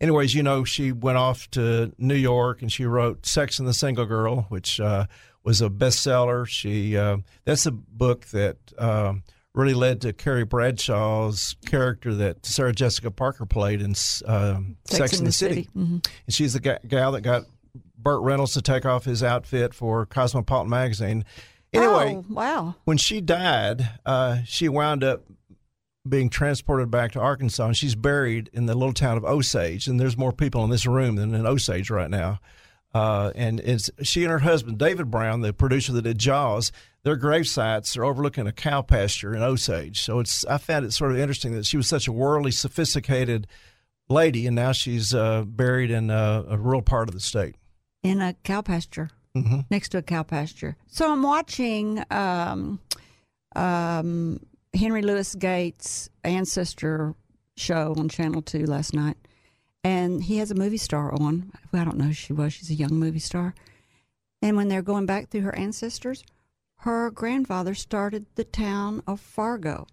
Anyways, 0.00 0.34
you 0.34 0.42
know, 0.42 0.64
she 0.64 0.92
went 0.92 1.18
off 1.18 1.50
to 1.50 1.92
New 1.98 2.14
York 2.14 2.62
and 2.62 2.72
she 2.72 2.86
wrote 2.86 3.26
Sex 3.26 3.58
and 3.58 3.68
the 3.68 3.74
Single 3.74 4.06
Girl, 4.06 4.46
which 4.48 4.80
uh, 4.80 5.06
was 5.44 5.60
a 5.60 5.68
bestseller. 5.68 6.46
She 6.46 6.96
uh, 6.96 7.18
that's 7.44 7.66
a 7.66 7.70
book 7.72 8.24
that 8.26 8.56
um, 8.78 9.22
really 9.54 9.74
led 9.74 10.00
to 10.02 10.12
Carrie 10.12 10.44
Bradshaw's 10.44 11.56
character 11.66 12.14
that 12.14 12.46
Sarah 12.46 12.72
Jessica 12.72 13.10
Parker 13.10 13.46
played 13.46 13.82
in 13.82 13.94
um, 14.26 14.76
Sex, 14.86 15.18
and 15.18 15.26
the, 15.26 15.32
City. 15.32 15.68
Mhm. 15.76 16.06
And 16.26 16.34
she's 16.34 16.52
the 16.52 16.60
ga- 16.60 16.78
gal 16.86 17.12
that 17.12 17.22
got 17.22 17.44
Burt 17.98 18.22
Reynolds 18.22 18.52
to 18.54 18.62
take 18.62 18.86
off 18.86 19.04
his 19.04 19.22
outfit 19.22 19.74
for 19.74 20.06
Cosmopolitan 20.06 20.70
magazine. 20.70 21.24
Anyway, 21.72 22.16
Oh, 22.16 22.24
wow. 22.28 22.74
when 22.84 22.96
she 22.96 23.20
died, 23.20 23.88
uh, 24.06 24.38
she 24.44 24.68
wound 24.68 25.04
up 25.04 25.22
being 26.08 26.30
transported 26.30 26.90
back 26.90 27.12
to 27.12 27.20
Arkansas, 27.20 27.66
and 27.66 27.76
she's 27.76 27.94
buried 27.94 28.48
in 28.52 28.66
the 28.66 28.74
little 28.74 28.94
town 28.94 29.16
of 29.16 29.24
Osage. 29.24 29.86
And 29.86 30.00
there's 30.00 30.16
more 30.16 30.32
people 30.32 30.64
in 30.64 30.70
this 30.70 30.86
room 30.86 31.16
than 31.16 31.34
in 31.34 31.46
Osage 31.46 31.90
right 31.90 32.10
now. 32.10 32.40
Uh, 32.92 33.30
and 33.36 33.60
it's 33.60 33.88
she 34.02 34.24
and 34.24 34.32
her 34.32 34.40
husband 34.40 34.78
David 34.78 35.10
Brown, 35.10 35.40
the 35.40 35.52
producer 35.52 35.92
that 35.92 36.02
did 36.02 36.18
Jaws. 36.18 36.72
Their 37.02 37.16
grave 37.16 37.46
sites 37.46 37.96
are 37.96 38.04
overlooking 38.04 38.46
a 38.46 38.52
cow 38.52 38.82
pasture 38.82 39.34
in 39.34 39.42
Osage. 39.42 40.02
So 40.02 40.18
it's 40.18 40.44
I 40.46 40.58
found 40.58 40.84
it 40.84 40.92
sort 40.92 41.12
of 41.12 41.18
interesting 41.18 41.52
that 41.54 41.66
she 41.66 41.76
was 41.76 41.86
such 41.86 42.08
a 42.08 42.12
worldly, 42.12 42.50
sophisticated 42.50 43.46
lady, 44.08 44.46
and 44.46 44.56
now 44.56 44.72
she's 44.72 45.14
uh, 45.14 45.44
buried 45.46 45.90
in 45.90 46.10
uh, 46.10 46.44
a 46.48 46.58
rural 46.58 46.82
part 46.82 47.08
of 47.08 47.14
the 47.14 47.20
state. 47.20 47.54
In 48.02 48.20
a 48.20 48.34
cow 48.44 48.60
pasture. 48.60 49.10
hmm 49.34 49.60
next 49.70 49.90
to 49.90 49.98
a 49.98 50.02
cow 50.02 50.24
pasture. 50.24 50.76
So 50.88 51.10
I'm 51.12 51.22
watching 51.22 52.02
um, 52.10 52.80
um, 53.54 54.40
Henry 54.74 55.02
Louis 55.02 55.34
Gates' 55.36 56.10
ancestor 56.24 57.14
show 57.56 57.94
on 57.96 58.08
Channel 58.08 58.42
Two 58.42 58.66
last 58.66 58.94
night, 58.94 59.16
and 59.84 60.22
he 60.24 60.38
has 60.38 60.50
a 60.50 60.54
movie 60.54 60.76
star 60.76 61.12
on. 61.12 61.52
I 61.72 61.84
don't 61.84 61.96
know 61.96 62.04
who 62.06 62.12
she 62.12 62.32
was. 62.32 62.52
She's 62.52 62.70
a 62.70 62.74
young 62.74 62.94
movie 62.94 63.18
star. 63.18 63.54
And 64.42 64.56
when 64.56 64.68
they're 64.68 64.82
going 64.82 65.06
back 65.06 65.28
through 65.28 65.42
her 65.42 65.54
ancestors, 65.56 66.24
her 66.78 67.10
grandfather 67.10 67.74
started 67.74 68.26
the 68.36 68.44
town 68.44 69.02
of 69.06 69.20
Fargo. 69.20 69.86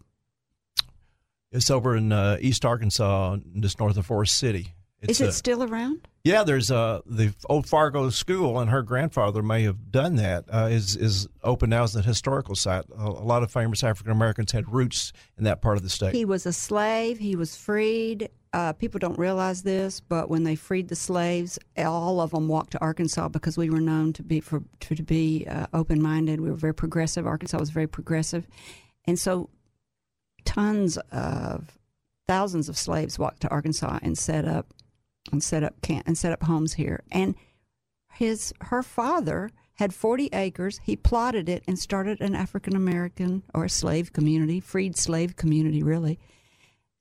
It's 1.51 1.69
over 1.69 1.95
in 1.95 2.11
uh, 2.11 2.37
East 2.39 2.65
Arkansas, 2.65 3.37
just 3.59 3.79
north 3.79 3.97
of 3.97 4.05
Forest 4.05 4.37
City. 4.37 4.73
It's 5.01 5.11
Is 5.13 5.21
it 5.21 5.29
a- 5.29 5.33
still 5.33 5.63
around? 5.63 6.07
Yeah, 6.23 6.43
there's 6.43 6.69
uh, 6.71 6.99
the 7.05 7.33
old 7.47 7.69
Fargo 7.69 8.09
School, 8.09 8.59
and 8.59 8.69
her 8.69 8.81
grandfather 8.81 9.41
may 9.41 9.63
have 9.63 9.91
done 9.91 10.17
that. 10.17 10.43
Uh, 10.51 10.67
is 10.69 10.97
is 10.97 11.25
open 11.41 11.69
now 11.69 11.83
as 11.83 11.95
a 11.95 12.01
historical 12.01 12.53
site. 12.53 12.83
A, 12.97 13.01
a 13.05 13.23
lot 13.23 13.43
of 13.43 13.51
famous 13.51 13.81
African 13.81 14.11
Americans 14.11 14.51
had 14.51 14.69
roots 14.73 15.13
in 15.37 15.45
that 15.45 15.61
part 15.61 15.77
of 15.77 15.83
the 15.83 15.89
state. 15.89 16.13
He 16.13 16.25
was 16.25 16.45
a 16.45 16.51
slave. 16.51 17.17
He 17.19 17.37
was 17.37 17.55
freed. 17.55 18.27
Uh, 18.53 18.73
people 18.73 18.99
don't 18.99 19.19
realize 19.19 19.63
this, 19.63 19.99
but 19.99 20.29
when 20.29 20.43
they 20.43 20.55
freed 20.55 20.87
the 20.87 20.95
slaves, 20.95 21.59
all 21.77 22.21
of 22.21 22.31
them 22.31 22.47
walked 22.47 22.71
to 22.71 22.79
Arkansas 22.79 23.27
because 23.27 23.57
we 23.57 23.69
were 23.69 23.81
known 23.81 24.13
to 24.13 24.23
be 24.23 24.39
for 24.39 24.63
to, 24.81 24.95
to 24.95 25.03
be 25.03 25.45
uh, 25.49 25.67
open 25.73 26.01
minded. 26.01 26.39
We 26.39 26.49
were 26.49 26.55
very 26.55 26.73
progressive. 26.73 27.27
Arkansas 27.27 27.59
was 27.59 27.69
very 27.69 27.87
progressive, 27.87 28.47
and 29.05 29.19
so 29.19 29.49
tons 30.45 30.97
of 31.11 31.77
thousands 32.27 32.69
of 32.69 32.77
slaves 32.77 33.19
walked 33.19 33.41
to 33.41 33.49
Arkansas 33.49 33.99
and 34.01 34.17
set 34.17 34.45
up 34.45 34.73
and 35.31 35.43
set 35.43 35.63
up 35.63 35.81
camp 35.81 36.07
and 36.07 36.17
set 36.17 36.31
up 36.31 36.43
homes 36.43 36.73
here. 36.73 37.03
And 37.11 37.35
his 38.13 38.53
her 38.61 38.81
father 38.81 39.51
had 39.75 39.93
40 39.93 40.29
acres. 40.33 40.79
He 40.83 40.95
plotted 40.95 41.47
it 41.49 41.63
and 41.67 41.77
started 41.77 42.19
an 42.21 42.33
African 42.33 42.75
American 42.75 43.43
or 43.53 43.65
a 43.65 43.69
slave 43.69 44.11
community, 44.11 44.59
freed 44.59 44.97
slave 44.97 45.35
community, 45.35 45.83
really. 45.83 46.19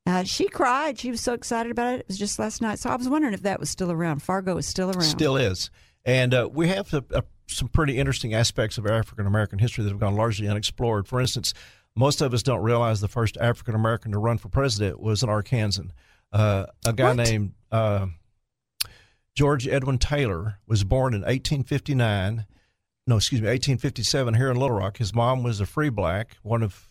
Uh, 0.07 0.23
she 0.23 0.49
cried. 0.49 0.99
She 0.99 1.11
was 1.11 1.21
so 1.21 1.33
excited 1.33 1.73
about 1.73 1.95
it. 1.95 2.01
It 2.01 2.09
was 2.09 2.19
just 2.19 2.39
last 2.39 2.63
night. 2.63 2.79
So 2.79 2.89
I 2.91 2.97
was 2.97 3.09
wondering 3.09 3.35
if 3.35 3.43
that 3.43 3.59
was 3.59 3.69
still 3.71 3.91
around. 3.91 4.23
Fargo 4.23 4.57
is 4.57 4.67
still 4.67 4.91
around. 4.91 5.03
Still 5.03 5.37
is, 5.37 5.71
and 6.05 6.33
uh, 6.33 6.49
we 6.53 6.69
have 6.69 6.93
uh, 6.95 7.01
uh, 7.13 7.23
some 7.49 7.69
pretty 7.69 7.99
interesting 7.99 8.33
aspects 8.33 8.79
of 8.79 8.87
African 8.87 9.27
American 9.27 9.59
history 9.59 9.83
that 9.85 9.91
have 9.91 9.99
gone 10.01 10.15
largely 10.15 10.47
unexplored. 10.49 11.09
For 11.09 11.21
instance, 11.21 11.55
most 11.97 12.21
of 12.21 12.33
us 12.35 12.43
don't 12.43 12.63
realize 12.63 13.01
the 13.01 13.09
first 13.09 13.37
African 13.39 13.75
American 13.75 14.13
to 14.13 14.19
run 14.19 14.39
for 14.39 14.49
president 14.49 15.01
was 15.01 15.23
an 15.23 15.29
Arkansan. 15.29 15.91
Uh, 16.33 16.67
a 16.87 16.93
guy 16.93 17.15
What? 17.15 17.17
named 17.17 17.55
uh, 17.73 18.07
George 19.35 19.67
Edwin 19.67 19.99
Taylor 19.99 20.59
was 20.67 20.85
born 20.85 21.15
in 21.15 21.21
1859. 21.23 22.47
No, 23.09 23.17
excuse 23.17 23.41
me, 23.41 23.49
1857 23.49 24.35
here 24.35 24.51
in 24.51 24.57
Little 24.57 24.77
Rock. 24.77 24.99
His 24.99 25.15
mom 25.15 25.43
was 25.43 25.61
a 25.61 25.67
free 25.67 25.91
black, 25.91 26.37
one 26.43 26.63
of 26.63 26.87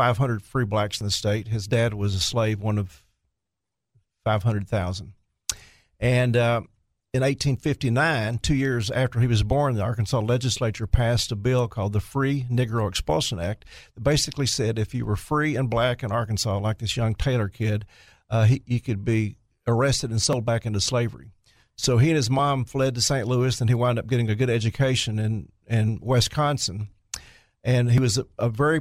500 0.00 0.42
free 0.42 0.64
blacks 0.64 0.98
in 0.98 1.06
the 1.06 1.10
state. 1.10 1.48
His 1.48 1.68
dad 1.68 1.92
was 1.92 2.14
a 2.14 2.20
slave, 2.20 2.62
one 2.62 2.78
of 2.78 3.04
500,000. 4.24 5.12
And 6.00 6.36
uh, 6.38 6.62
in 7.12 7.20
1859, 7.20 8.38
two 8.38 8.54
years 8.54 8.90
after 8.90 9.20
he 9.20 9.26
was 9.26 9.42
born, 9.42 9.74
the 9.74 9.82
Arkansas 9.82 10.20
legislature 10.20 10.86
passed 10.86 11.30
a 11.32 11.36
bill 11.36 11.68
called 11.68 11.92
the 11.92 12.00
Free 12.00 12.46
Negro 12.50 12.88
Expulsion 12.88 13.38
Act 13.38 13.66
that 13.94 14.00
basically 14.00 14.46
said 14.46 14.78
if 14.78 14.94
you 14.94 15.04
were 15.04 15.16
free 15.16 15.54
and 15.54 15.68
black 15.68 16.02
in 16.02 16.10
Arkansas, 16.10 16.56
like 16.56 16.78
this 16.78 16.96
young 16.96 17.14
Taylor 17.14 17.50
kid, 17.50 17.84
uh, 18.30 18.44
he, 18.44 18.62
you 18.64 18.80
could 18.80 19.04
be 19.04 19.36
arrested 19.66 20.10
and 20.10 20.22
sold 20.22 20.46
back 20.46 20.64
into 20.64 20.80
slavery. 20.80 21.28
So 21.76 21.98
he 21.98 22.08
and 22.08 22.16
his 22.16 22.30
mom 22.30 22.64
fled 22.64 22.94
to 22.94 23.02
St. 23.02 23.28
Louis, 23.28 23.60
and 23.60 23.68
he 23.68 23.74
wound 23.74 23.98
up 23.98 24.06
getting 24.06 24.30
a 24.30 24.34
good 24.34 24.48
education 24.48 25.18
in, 25.18 25.52
in 25.66 26.00
Wisconsin. 26.00 26.88
And 27.62 27.90
he 27.90 27.98
was 28.00 28.16
a, 28.16 28.24
a 28.38 28.48
very 28.48 28.80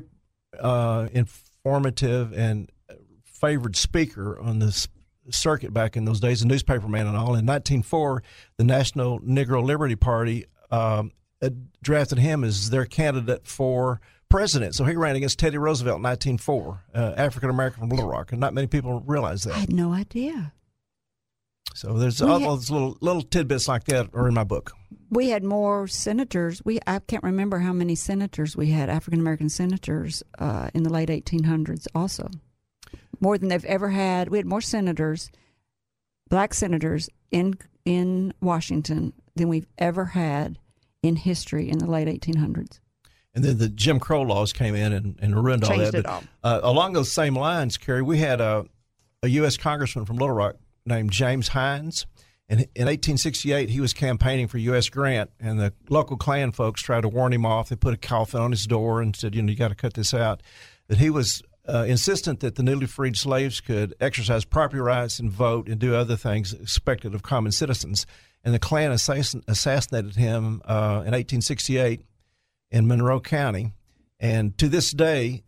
uh, 0.59 1.07
informative 1.12 2.33
and 2.33 2.71
favored 3.23 3.75
speaker 3.75 4.39
on 4.39 4.59
this 4.59 4.88
circuit 5.29 5.73
back 5.73 5.95
in 5.95 6.05
those 6.05 6.19
days, 6.19 6.41
a 6.41 6.45
newspaperman 6.45 7.07
and 7.07 7.15
all. 7.15 7.35
In 7.35 7.45
1904, 7.45 8.23
the 8.57 8.63
National 8.63 9.19
Negro 9.19 9.63
Liberty 9.63 9.95
Party 9.95 10.45
um, 10.71 11.12
drafted 11.81 12.19
him 12.19 12.43
as 12.43 12.69
their 12.69 12.85
candidate 12.85 13.45
for 13.47 14.01
president. 14.29 14.75
So 14.75 14.85
he 14.85 14.95
ran 14.95 15.15
against 15.15 15.39
Teddy 15.39 15.57
Roosevelt 15.57 15.97
in 15.97 16.03
1904, 16.03 16.83
uh, 16.93 17.13
African 17.17 17.49
American 17.49 17.81
from 17.81 17.89
Little 17.89 18.07
Rock, 18.07 18.31
and 18.31 18.39
not 18.39 18.53
many 18.53 18.67
people 18.67 19.01
realize 19.05 19.43
that. 19.43 19.55
I 19.55 19.59
had 19.59 19.73
no 19.73 19.93
idea. 19.93 20.53
So 21.75 21.93
there's 21.93 22.21
all 22.21 22.39
those 22.39 22.69
little 22.69 22.97
little 23.01 23.21
tidbits 23.21 23.67
like 23.67 23.86
that 23.86 24.10
are 24.13 24.27
in 24.27 24.34
my 24.34 24.43
book. 24.43 24.73
We 25.10 25.29
had 25.29 25.43
more 25.43 25.88
senators. 25.88 26.62
We 26.65 26.79
I 26.88 26.99
can't 26.99 27.23
remember 27.23 27.60
how 27.60 27.73
many 27.73 27.95
senators 27.95 28.55
we 28.55 28.71
had, 28.71 28.89
African 28.89 29.19
American 29.19 29.49
senators, 29.49 30.23
uh, 30.39 30.69
in 30.73 30.84
the 30.84 30.89
late 30.89 31.10
1800s. 31.10 31.88
Also, 31.95 32.29
more 33.19 33.38
than 33.38 33.49
they've 33.49 33.65
ever 33.65 33.89
had. 33.89 34.29
We 34.29 34.38
had 34.38 34.45
more 34.47 34.62
senators, 34.62 35.32
black 36.29 36.53
senators 36.53 37.10
in 37.32 37.58
in 37.86 38.34
Washington 38.41 39.13
than 39.36 39.47
we've 39.47 39.67
ever 39.77 40.05
had 40.05 40.58
in 41.01 41.15
history 41.15 41.69
in 41.69 41.77
the 41.77 41.89
late 41.89 42.08
1800s. 42.08 42.79
And 43.34 43.43
then 43.43 43.58
the 43.58 43.69
Jim 43.69 43.99
Crow 43.99 44.21
laws 44.23 44.51
came 44.51 44.75
in 44.75 44.91
and, 44.91 45.17
and 45.21 45.43
ruined 45.43 45.63
all 45.63 45.69
Changed 45.69 45.93
that. 45.93 45.99
it 45.99 46.03
But, 46.03 46.12
all. 46.12 46.23
Uh, 46.43 46.60
along 46.63 46.93
those 46.93 47.12
same 47.12 47.36
lines, 47.36 47.77
Kerry, 47.77 48.01
we 48.01 48.17
had 48.17 48.41
a, 48.41 48.65
a 49.23 49.27
U.S. 49.29 49.55
congressman 49.55 50.05
from 50.05 50.17
Little 50.17 50.36
Rock 50.36 50.55
named 50.89 51.12
James 51.12 51.49
Hinds, 51.49 52.06
And 52.49 52.62
in 52.75 52.88
1868, 52.88 53.69
he 53.69 53.80
was 53.80 53.93
campaigning 53.93 54.47
for 54.47 54.58
U.S. 54.58 54.89
Grant, 54.89 55.30
and 55.39 55.60
the 55.60 55.71
local 55.89 56.17
Klan 56.17 56.52
folks 56.52 56.82
tried 56.82 57.02
to 57.02 57.10
warn 57.10 57.32
him 57.32 57.45
off. 57.45 57.69
They 57.69 57.75
put 57.75 57.93
a 57.93 57.97
coffin 57.97 58.41
on 58.41 58.52
his 58.52 58.65
door 58.65 59.02
and 59.02 59.15
said, 59.15 59.36
"You 59.36 59.41
know, 59.41 59.52
you 59.52 59.58
got 59.58 59.69
to 59.69 59.75
cut 59.75 59.93
this 59.93 60.13
out." 60.13 60.41
But 60.88 60.97
he 60.97 61.10
was 61.10 61.43
uh, 61.67 61.86
insistent 61.88 62.39
that 62.39 62.56
the 62.56 62.63
newly 62.63 62.88
freed 62.88 63.15
slaves 63.15 63.62
could 63.62 63.93
exercise 64.02 64.43
property 64.43 64.80
rights 64.80 65.19
and 65.19 65.32
vote 65.32 65.69
and 65.69 65.80
do 65.80 65.93
other 65.95 66.15
things 66.15 66.54
expected 66.54 67.13
of 67.13 67.21
common 67.21 67.52
citizens. 67.52 68.06
And 68.43 68.54
the 68.54 68.60
Klan 68.60 68.91
assassin- 68.91 69.43
assassinated 69.47 70.15
him 70.15 70.62
uh, 70.65 71.04
in 71.06 71.13
1868 71.13 72.02
in 72.71 72.88
Monroe 72.88 73.19
County. 73.19 73.73
And 74.19 74.58
to 74.58 74.67
this 74.67 74.91
day, 74.91 75.43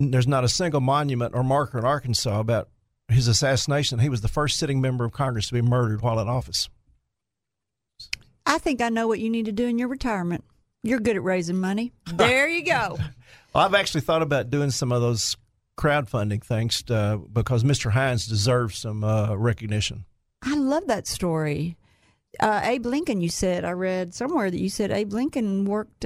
there's 0.00 0.26
not 0.26 0.44
a 0.44 0.48
single 0.48 0.80
monument 0.80 1.34
or 1.34 1.44
marker 1.44 1.78
in 1.78 1.84
Arkansas 1.84 2.40
about 2.40 2.68
his 3.08 3.28
assassination. 3.28 3.98
He 3.98 4.08
was 4.08 4.20
the 4.20 4.28
first 4.28 4.58
sitting 4.58 4.80
member 4.80 5.04
of 5.04 5.12
Congress 5.12 5.48
to 5.48 5.54
be 5.54 5.62
murdered 5.62 6.02
while 6.02 6.18
in 6.18 6.28
office. 6.28 6.68
I 8.44 8.58
think 8.58 8.80
I 8.80 8.88
know 8.88 9.06
what 9.06 9.20
you 9.20 9.30
need 9.30 9.46
to 9.46 9.52
do 9.52 9.66
in 9.66 9.78
your 9.78 9.88
retirement. 9.88 10.44
You're 10.82 11.00
good 11.00 11.16
at 11.16 11.22
raising 11.22 11.58
money. 11.58 11.92
There 12.12 12.48
you 12.48 12.64
go. 12.64 12.98
well, 13.54 13.64
I've 13.64 13.74
actually 13.74 14.00
thought 14.00 14.22
about 14.22 14.50
doing 14.50 14.70
some 14.70 14.90
of 14.90 15.00
those 15.00 15.36
crowdfunding 15.78 16.42
things 16.42 16.82
uh, 16.90 17.16
because 17.16 17.62
Mr. 17.62 17.92
Hinds 17.92 18.26
deserves 18.26 18.78
some 18.78 19.04
uh, 19.04 19.34
recognition. 19.36 20.04
I 20.42 20.56
love 20.56 20.88
that 20.88 21.06
story. 21.06 21.76
Uh, 22.40 22.60
Abe 22.64 22.86
Lincoln, 22.86 23.20
you 23.20 23.28
said, 23.28 23.64
I 23.64 23.72
read 23.72 24.14
somewhere 24.14 24.50
that 24.50 24.58
you 24.58 24.68
said 24.68 24.90
Abe 24.90 25.12
Lincoln 25.12 25.64
worked. 25.64 26.04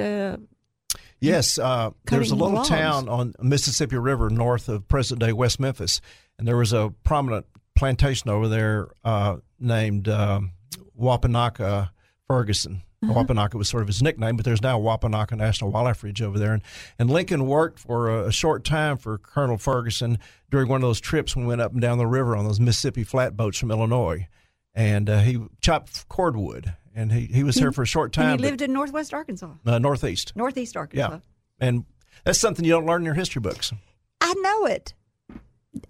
Uh, 1.16 1.20
yes, 1.20 1.59
uh, 1.59 1.90
there's 2.07 2.31
a 2.31 2.35
little 2.35 2.57
logs. 2.57 2.68
town 2.68 3.09
on 3.09 3.35
Mississippi 3.40 3.96
River 3.96 4.31
north 4.31 4.68
of 4.68 4.87
present 4.88 5.20
day 5.20 5.33
West 5.33 5.59
Memphis, 5.59 6.00
and 6.38 6.46
there 6.46 6.57
was 6.57 6.72
a 6.72 6.92
prominent 7.05 7.46
plantation 7.74 8.31
over 8.31 8.48
there 8.48 8.88
uh, 9.05 9.37
named 9.59 10.09
um, 10.09 10.52
Wapanocca 10.98 11.90
Ferguson. 12.26 12.83
Wapanocca 13.05 13.55
was 13.55 13.68
sort 13.68 13.83
of 13.83 13.87
his 13.87 14.02
nickname, 14.02 14.37
but 14.37 14.44
there's 14.44 14.62
now 14.62 14.81
Wapanocca 14.81 15.37
National 15.37 15.70
Wildlife 15.70 16.02
Refuge 16.02 16.22
over 16.22 16.38
there. 16.38 16.55
And, 16.55 16.62
and 16.98 17.11
Lincoln 17.11 17.46
worked 17.46 17.79
for 17.79 18.09
a, 18.09 18.26
a 18.29 18.33
short 18.33 18.64
time 18.64 18.96
for 18.96 19.18
Colonel 19.18 19.59
Ferguson 19.59 20.18
during 20.50 20.68
one 20.68 20.83
of 20.83 20.88
those 20.88 21.00
trips 21.00 21.37
when 21.37 21.44
we 21.44 21.50
went 21.50 21.61
up 21.61 21.72
and 21.72 21.81
down 21.81 21.98
the 21.98 22.07
river 22.07 22.37
on 22.37 22.44
those 22.44 22.59
Mississippi 22.61 23.05
flatboats 23.05 23.59
from 23.59 23.70
Illinois. 23.70 24.26
And 24.74 25.09
uh, 25.09 25.20
he 25.20 25.38
chopped 25.61 26.09
cordwood, 26.09 26.74
and 26.96 27.12
he, 27.12 27.26
he 27.26 27.44
was 27.44 27.54
He- 27.54 27.61
here 27.61 27.70
for 27.72 27.82
a 27.82 27.87
short 27.87 28.12
time. 28.12 28.38
he 28.38 28.44
lived 28.44 28.62
in 28.62 28.72
Northwest 28.72 29.14
Arkansas, 29.14 29.50
uh, 29.64 29.78
northeast. 29.78 30.32
Northeast 30.35 30.76
Arkansas. 30.76 31.11
Yeah. 31.12 31.18
And 31.61 31.85
that's 32.24 32.40
something 32.40 32.64
you 32.64 32.72
don't 32.72 32.87
learn 32.87 33.02
in 33.02 33.06
your 33.06 33.14
history 33.14 33.40
books. 33.40 33.72
I 34.20 34.35
know 34.35 34.66
it. 34.66 34.94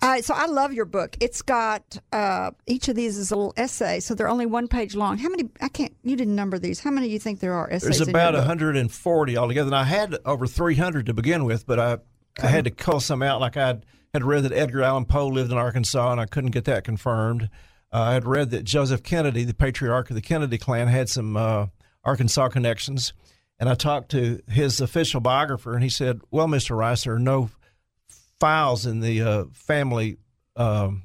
Uh, 0.02 0.20
so 0.20 0.34
I 0.34 0.46
love 0.46 0.72
your 0.72 0.84
book. 0.84 1.16
It's 1.20 1.42
got 1.42 1.98
uh, 2.12 2.50
each 2.66 2.88
of 2.88 2.96
these 2.96 3.16
is 3.16 3.30
a 3.30 3.36
little 3.36 3.54
essay, 3.56 4.00
so 4.00 4.14
they're 4.14 4.28
only 4.28 4.44
one 4.46 4.66
page 4.66 4.96
long. 4.96 5.16
How 5.18 5.28
many? 5.28 5.48
I 5.60 5.68
can't. 5.68 5.94
You 6.02 6.16
didn't 6.16 6.34
number 6.34 6.58
these. 6.58 6.80
How 6.80 6.90
many 6.90 7.06
do 7.06 7.12
you 7.12 7.20
think 7.20 7.38
there 7.38 7.54
are 7.54 7.70
essays? 7.70 7.98
There's 7.98 8.08
about 8.08 8.32
book? 8.32 8.40
140 8.40 9.36
altogether. 9.36 9.68
And 9.68 9.76
I 9.76 9.84
had 9.84 10.18
over 10.24 10.46
300 10.48 11.06
to 11.06 11.14
begin 11.14 11.44
with, 11.44 11.66
but 11.68 11.78
I, 11.78 11.98
I 12.42 12.48
had 12.48 12.64
to 12.64 12.72
cull 12.72 12.98
some 12.98 13.22
out. 13.22 13.40
Like 13.40 13.56
I 13.56 13.78
had 14.12 14.24
read 14.24 14.42
that 14.42 14.52
Edgar 14.52 14.82
Allan 14.82 15.04
Poe 15.04 15.28
lived 15.28 15.52
in 15.52 15.56
Arkansas, 15.58 16.10
and 16.10 16.20
I 16.20 16.26
couldn't 16.26 16.50
get 16.50 16.64
that 16.64 16.82
confirmed. 16.82 17.48
Uh, 17.96 18.02
I 18.02 18.12
had 18.12 18.26
read 18.26 18.50
that 18.50 18.64
Joseph 18.64 19.02
Kennedy, 19.02 19.44
the 19.44 19.54
patriarch 19.54 20.10
of 20.10 20.16
the 20.16 20.20
Kennedy 20.20 20.58
clan, 20.58 20.86
had 20.88 21.08
some 21.08 21.34
uh, 21.34 21.68
Arkansas 22.04 22.48
connections. 22.50 23.14
And 23.58 23.70
I 23.70 23.74
talked 23.74 24.10
to 24.10 24.42
his 24.50 24.82
official 24.82 25.20
biographer, 25.22 25.72
and 25.72 25.82
he 25.82 25.88
said, 25.88 26.20
Well, 26.30 26.46
Mr. 26.46 26.76
Rice, 26.76 27.04
there 27.04 27.14
are 27.14 27.18
no 27.18 27.48
files 28.38 28.84
in 28.84 29.00
the 29.00 29.22
uh, 29.22 29.44
family 29.54 30.18
um, 30.56 31.04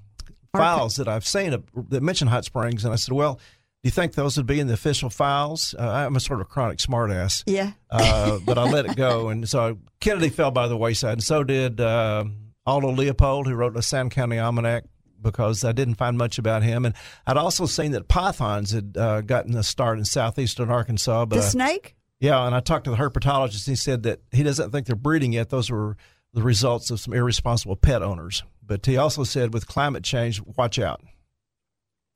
files 0.53 0.97
that 0.97 1.07
I've 1.07 1.25
seen 1.25 1.63
that 1.89 2.01
mention 2.03 2.27
Hot 2.27 2.43
Springs. 2.43 2.83
And 2.83 2.91
I 2.93 2.97
said, 2.97 3.13
Well, 3.13 3.35
do 3.35 3.87
you 3.87 3.91
think 3.91 4.15
those 4.15 4.35
would 4.35 4.45
be 4.45 4.59
in 4.59 4.67
the 4.67 4.73
official 4.73 5.09
files? 5.09 5.73
Uh, 5.79 5.87
I'm 5.89 6.17
a 6.17 6.19
sort 6.19 6.41
of 6.41 6.49
chronic 6.49 6.79
smartass, 6.79 7.43
Yeah. 7.47 7.71
uh, 7.89 8.39
but 8.45 8.57
I 8.57 8.69
let 8.69 8.85
it 8.85 8.97
go. 8.97 9.29
And 9.31 9.47
so 9.47 9.77
Kennedy 10.01 10.27
fell 10.27 10.51
by 10.51 10.67
the 10.67 10.75
wayside, 10.75 11.13
and 11.13 11.23
so 11.23 11.45
did 11.45 11.79
uh, 11.79 12.25
Aldo 12.65 12.91
Leopold, 12.91 13.47
who 13.47 13.55
wrote 13.55 13.75
the 13.75 13.81
Sand 13.81 14.11
County 14.11 14.39
Almanac, 14.39 14.83
because 15.21 15.63
I 15.63 15.71
didn't 15.71 15.95
find 15.95 16.17
much 16.17 16.37
about 16.37 16.63
him. 16.63 16.85
And 16.85 16.95
I'd 17.27 17.37
also 17.37 17.65
seen 17.65 17.91
that 17.91 18.07
pythons 18.07 18.71
had 18.71 18.95
uh, 18.97 19.21
gotten 19.21 19.55
a 19.55 19.63
start 19.63 19.97
in 19.97 20.05
southeastern 20.05 20.69
Arkansas. 20.69 21.25
But 21.25 21.35
The 21.37 21.41
snake. 21.43 21.95
yeah, 22.19 22.45
and 22.45 22.55
I 22.55 22.59
talked 22.59 22.85
to 22.85 22.91
the 22.91 22.97
herpetologist. 22.97 23.67
He 23.67 23.75
said 23.75 24.03
that 24.03 24.19
he 24.31 24.43
doesn't 24.43 24.71
think 24.71 24.87
they're 24.87 24.95
breeding 24.95 25.33
yet. 25.33 25.49
Those 25.49 25.69
were 25.69 25.97
the 26.33 26.41
results 26.41 26.89
of 26.91 26.99
some 26.99 27.13
irresponsible 27.13 27.75
pet 27.75 28.01
owners. 28.01 28.43
But 28.65 28.85
he 28.85 28.95
also 28.97 29.23
said 29.23 29.53
with 29.53 29.67
climate 29.67 30.03
change, 30.03 30.41
watch 30.57 30.79
out. 30.79 31.01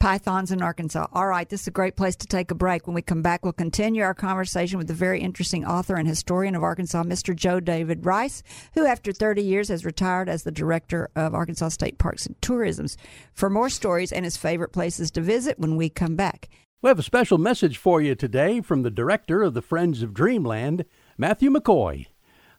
Pythons 0.05 0.51
in 0.51 0.61
Arkansas. 0.61 1.07
All 1.13 1.25
right, 1.25 1.49
this 1.49 1.61
is 1.61 1.67
a 1.67 1.71
great 1.71 1.95
place 1.95 2.15
to 2.17 2.27
take 2.27 2.51
a 2.51 2.53
break. 2.53 2.85
When 2.85 2.93
we 2.93 3.01
come 3.01 3.23
back, 3.23 3.43
we'll 3.43 3.53
continue 3.53 4.03
our 4.03 4.13
conversation 4.13 4.77
with 4.77 4.85
the 4.85 4.93
very 4.93 5.19
interesting 5.19 5.65
author 5.65 5.95
and 5.95 6.07
historian 6.07 6.53
of 6.53 6.61
Arkansas, 6.61 7.01
Mr. 7.01 7.35
Joe 7.35 7.59
David 7.59 8.05
Rice, 8.05 8.43
who, 8.75 8.85
after 8.85 9.11
30 9.11 9.41
years, 9.41 9.69
has 9.69 9.83
retired 9.83 10.29
as 10.29 10.43
the 10.43 10.51
director 10.51 11.09
of 11.15 11.33
Arkansas 11.33 11.69
State 11.69 11.97
Parks 11.97 12.27
and 12.27 12.39
Tourism. 12.39 12.85
For 13.33 13.49
more 13.49 13.67
stories 13.67 14.11
and 14.11 14.25
his 14.25 14.37
favorite 14.37 14.71
places 14.71 15.09
to 15.09 15.21
visit 15.21 15.57
when 15.57 15.75
we 15.75 15.89
come 15.89 16.15
back. 16.15 16.49
We 16.83 16.89
have 16.89 16.99
a 16.99 17.01
special 17.01 17.39
message 17.39 17.79
for 17.79 17.99
you 17.99 18.13
today 18.13 18.61
from 18.61 18.83
the 18.83 18.91
director 18.91 19.41
of 19.41 19.55
the 19.55 19.63
Friends 19.63 20.03
of 20.03 20.13
Dreamland, 20.13 20.85
Matthew 21.17 21.49
McCoy. 21.49 22.05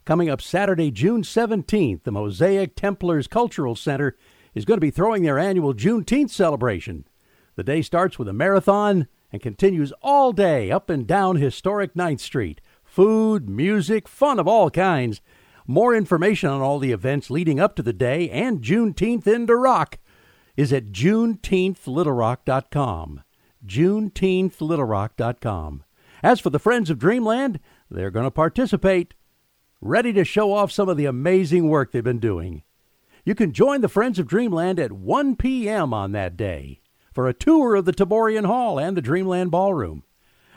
Coming 0.03 0.29
up 0.29 0.41
Saturday, 0.41 0.91
June 0.91 1.21
17th, 1.21 2.03
the 2.03 2.11
Mosaic 2.11 2.75
Templars 2.75 3.27
Cultural 3.27 3.77
Center 3.77 4.17
is 4.53 4.65
going 4.65 4.75
to 4.75 4.85
be 4.85 4.91
throwing 4.91 5.23
their 5.23 5.39
annual 5.39 5.73
Juneteenth 5.73 6.31
celebration. 6.31 7.05
The 7.57 7.63
day 7.63 7.81
starts 7.81 8.17
with 8.19 8.27
a 8.27 8.33
marathon 8.33 9.07
and 9.33 9.41
continues 9.41 9.91
all 10.03 10.31
day 10.31 10.69
up 10.69 10.91
and 10.91 11.07
down 11.07 11.37
historic 11.37 11.95
9th 11.95 12.19
Street. 12.19 12.61
Food, 12.83 13.49
music, 13.49 14.07
fun 14.07 14.37
of 14.37 14.47
all 14.47 14.69
kinds. 14.69 15.21
More 15.65 15.95
information 15.95 16.51
on 16.51 16.61
all 16.61 16.77
the 16.77 16.91
events 16.91 17.31
leading 17.31 17.59
up 17.59 17.75
to 17.75 17.81
the 17.81 17.93
day 17.93 18.29
and 18.29 18.61
Juneteenth 18.61 19.25
in 19.25 19.47
the 19.47 19.55
Rock 19.55 19.97
is 20.55 20.71
at 20.71 20.91
juneteenthlittlerock.com. 20.91 23.23
juneteenthlittlerock.com. 23.65 25.83
As 26.21 26.39
for 26.39 26.51
the 26.51 26.59
Friends 26.59 26.91
of 26.91 26.99
Dreamland, 26.99 27.59
they're 27.89 28.11
going 28.11 28.25
to 28.25 28.31
participate, 28.31 29.15
ready 29.81 30.13
to 30.13 30.23
show 30.23 30.53
off 30.53 30.71
some 30.71 30.89
of 30.89 30.97
the 30.97 31.05
amazing 31.05 31.69
work 31.69 31.91
they've 31.91 32.03
been 32.03 32.19
doing. 32.19 32.61
You 33.25 33.33
can 33.33 33.51
join 33.51 33.81
the 33.81 33.89
Friends 33.89 34.19
of 34.19 34.27
Dreamland 34.27 34.79
at 34.79 34.91
1 34.91 35.37
p.m. 35.37 35.91
on 35.91 36.11
that 36.11 36.37
day 36.37 36.81
for 37.17 37.27
a 37.27 37.33
tour 37.33 37.73
of 37.73 37.85
the 37.85 37.91
Taborian 37.91 38.45
Hall 38.45 38.79
and 38.79 38.95
the 38.95 39.01
Dreamland 39.01 39.49
Ballroom. 39.49 40.03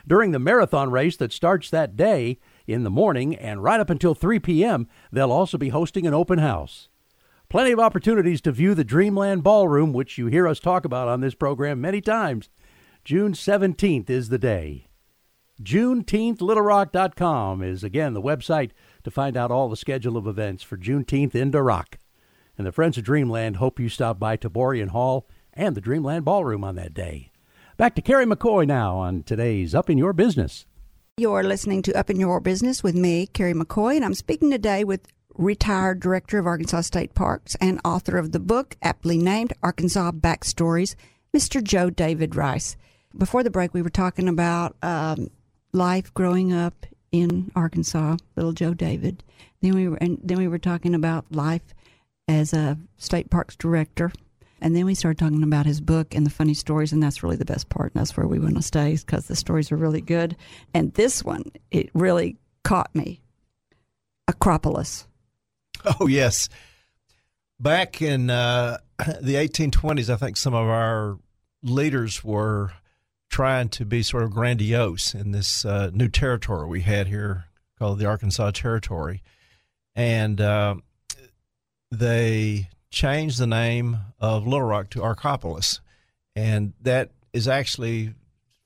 During 0.07 0.29
the 0.29 0.37
marathon 0.37 0.91
race 0.91 1.17
that 1.17 1.31
starts 1.31 1.71
that 1.71 1.97
day 1.97 2.37
in 2.67 2.83
the 2.83 2.91
morning 2.91 3.35
and 3.35 3.63
right 3.63 3.79
up 3.79 3.89
until 3.89 4.13
3 4.13 4.37
p.m., 4.37 4.87
they'll 5.11 5.31
also 5.31 5.57
be 5.57 5.69
hosting 5.69 6.05
an 6.05 6.13
open 6.13 6.37
house. 6.37 6.87
Plenty 7.49 7.71
of 7.71 7.79
opportunities 7.79 8.41
to 8.41 8.51
view 8.51 8.75
the 8.75 8.83
Dreamland 8.83 9.41
Ballroom, 9.41 9.91
which 9.91 10.19
you 10.19 10.27
hear 10.27 10.47
us 10.47 10.59
talk 10.59 10.85
about 10.85 11.07
on 11.07 11.21
this 11.21 11.33
program 11.33 11.81
many 11.81 11.99
times. 11.99 12.51
June 13.03 13.33
17th 13.33 14.11
is 14.11 14.29
the 14.29 14.37
day. 14.37 14.87
JuneteenthLittleRock.com 15.63 17.63
is 17.63 17.83
again 17.83 18.13
the 18.13 18.21
website 18.21 18.69
to 19.03 19.09
find 19.09 19.35
out 19.35 19.49
all 19.49 19.67
the 19.67 19.75
schedule 19.75 20.15
of 20.15 20.27
events 20.27 20.61
for 20.61 20.77
Juneteenth 20.77 21.33
in 21.33 21.49
Rock. 21.49 21.97
And 22.55 22.67
the 22.67 22.71
Friends 22.71 22.99
of 22.99 23.03
Dreamland 23.03 23.55
hope 23.55 23.79
you 23.79 23.89
stop 23.89 24.19
by 24.19 24.37
Taborian 24.37 24.89
Hall 24.89 25.27
and 25.53 25.75
the 25.75 25.81
Dreamland 25.81 26.25
Ballroom 26.25 26.63
on 26.63 26.75
that 26.75 26.93
day. 26.93 27.31
Back 27.77 27.95
to 27.95 28.01
Kerry 28.01 28.25
McCoy 28.25 28.67
now 28.67 28.97
on 28.97 29.23
today's 29.23 29.73
Up 29.73 29.89
in 29.89 29.97
Your 29.97 30.13
Business. 30.13 30.65
You're 31.17 31.43
listening 31.43 31.81
to 31.83 31.93
Up 31.93 32.09
in 32.09 32.19
Your 32.19 32.39
Business 32.39 32.83
with 32.83 32.95
me, 32.95 33.27
Kerry 33.27 33.53
McCoy, 33.53 33.95
and 33.95 34.05
I'm 34.05 34.13
speaking 34.13 34.51
today 34.51 34.83
with 34.83 35.07
retired 35.35 35.99
director 35.99 36.37
of 36.39 36.45
Arkansas 36.45 36.81
State 36.81 37.15
Parks 37.15 37.55
and 37.61 37.79
author 37.83 38.17
of 38.17 38.31
the 38.31 38.39
book 38.39 38.75
aptly 38.81 39.17
named 39.17 39.53
Arkansas 39.63 40.11
Backstories, 40.11 40.95
Mr. 41.35 41.63
Joe 41.63 41.89
David 41.89 42.35
Rice. 42.35 42.77
Before 43.17 43.43
the 43.43 43.49
break, 43.49 43.73
we 43.73 43.81
were 43.81 43.89
talking 43.89 44.27
about 44.27 44.75
um, 44.81 45.29
life 45.73 46.13
growing 46.13 46.53
up 46.53 46.85
in 47.11 47.51
Arkansas, 47.55 48.17
little 48.35 48.53
Joe 48.53 48.73
David. 48.73 49.23
Then 49.61 49.75
we 49.75 49.87
were, 49.89 49.97
and 49.97 50.17
then 50.23 50.37
we 50.37 50.47
were 50.47 50.59
talking 50.59 50.95
about 50.95 51.25
life 51.31 51.73
as 52.27 52.53
a 52.53 52.77
state 52.97 53.29
parks 53.29 53.55
director. 53.55 54.11
And 54.61 54.75
then 54.75 54.85
we 54.85 54.93
started 54.93 55.17
talking 55.17 55.43
about 55.43 55.65
his 55.65 55.81
book 55.81 56.13
and 56.13 56.25
the 56.25 56.29
funny 56.29 56.53
stories, 56.53 56.93
and 56.93 57.01
that's 57.01 57.23
really 57.23 57.35
the 57.35 57.45
best 57.45 57.69
part. 57.69 57.93
And 57.93 57.99
that's 57.99 58.15
where 58.15 58.27
we 58.27 58.39
want 58.39 58.55
to 58.57 58.61
stay 58.61 58.95
because 58.95 59.27
the 59.27 59.35
stories 59.35 59.71
are 59.71 59.77
really 59.77 60.01
good. 60.01 60.35
And 60.73 60.93
this 60.93 61.23
one, 61.23 61.43
it 61.71 61.89
really 61.93 62.37
caught 62.63 62.93
me. 62.93 63.21
Acropolis. 64.27 65.07
Oh 65.99 66.07
yes, 66.07 66.47
back 67.59 68.01
in 68.01 68.29
uh, 68.29 68.77
the 69.21 69.35
1820s, 69.35 70.09
I 70.09 70.15
think 70.15 70.37
some 70.37 70.53
of 70.53 70.67
our 70.67 71.17
leaders 71.63 72.23
were 72.23 72.71
trying 73.29 73.69
to 73.69 73.85
be 73.85 74.03
sort 74.03 74.23
of 74.23 74.31
grandiose 74.31 75.15
in 75.15 75.31
this 75.31 75.65
uh, 75.65 75.89
new 75.93 76.09
territory 76.09 76.67
we 76.67 76.81
had 76.81 77.07
here 77.07 77.45
called 77.79 77.97
the 77.97 78.05
Arkansas 78.05 78.51
Territory, 78.51 79.23
and 79.95 80.39
uh, 80.39 80.75
they 81.89 82.69
changed 82.91 83.39
the 83.39 83.47
name 83.47 83.97
of 84.19 84.45
Little 84.45 84.67
Rock 84.67 84.89
to 84.91 84.99
Arkopolis, 84.99 85.79
and 86.35 86.73
that 86.81 87.11
is 87.33 87.47
actually 87.47 88.13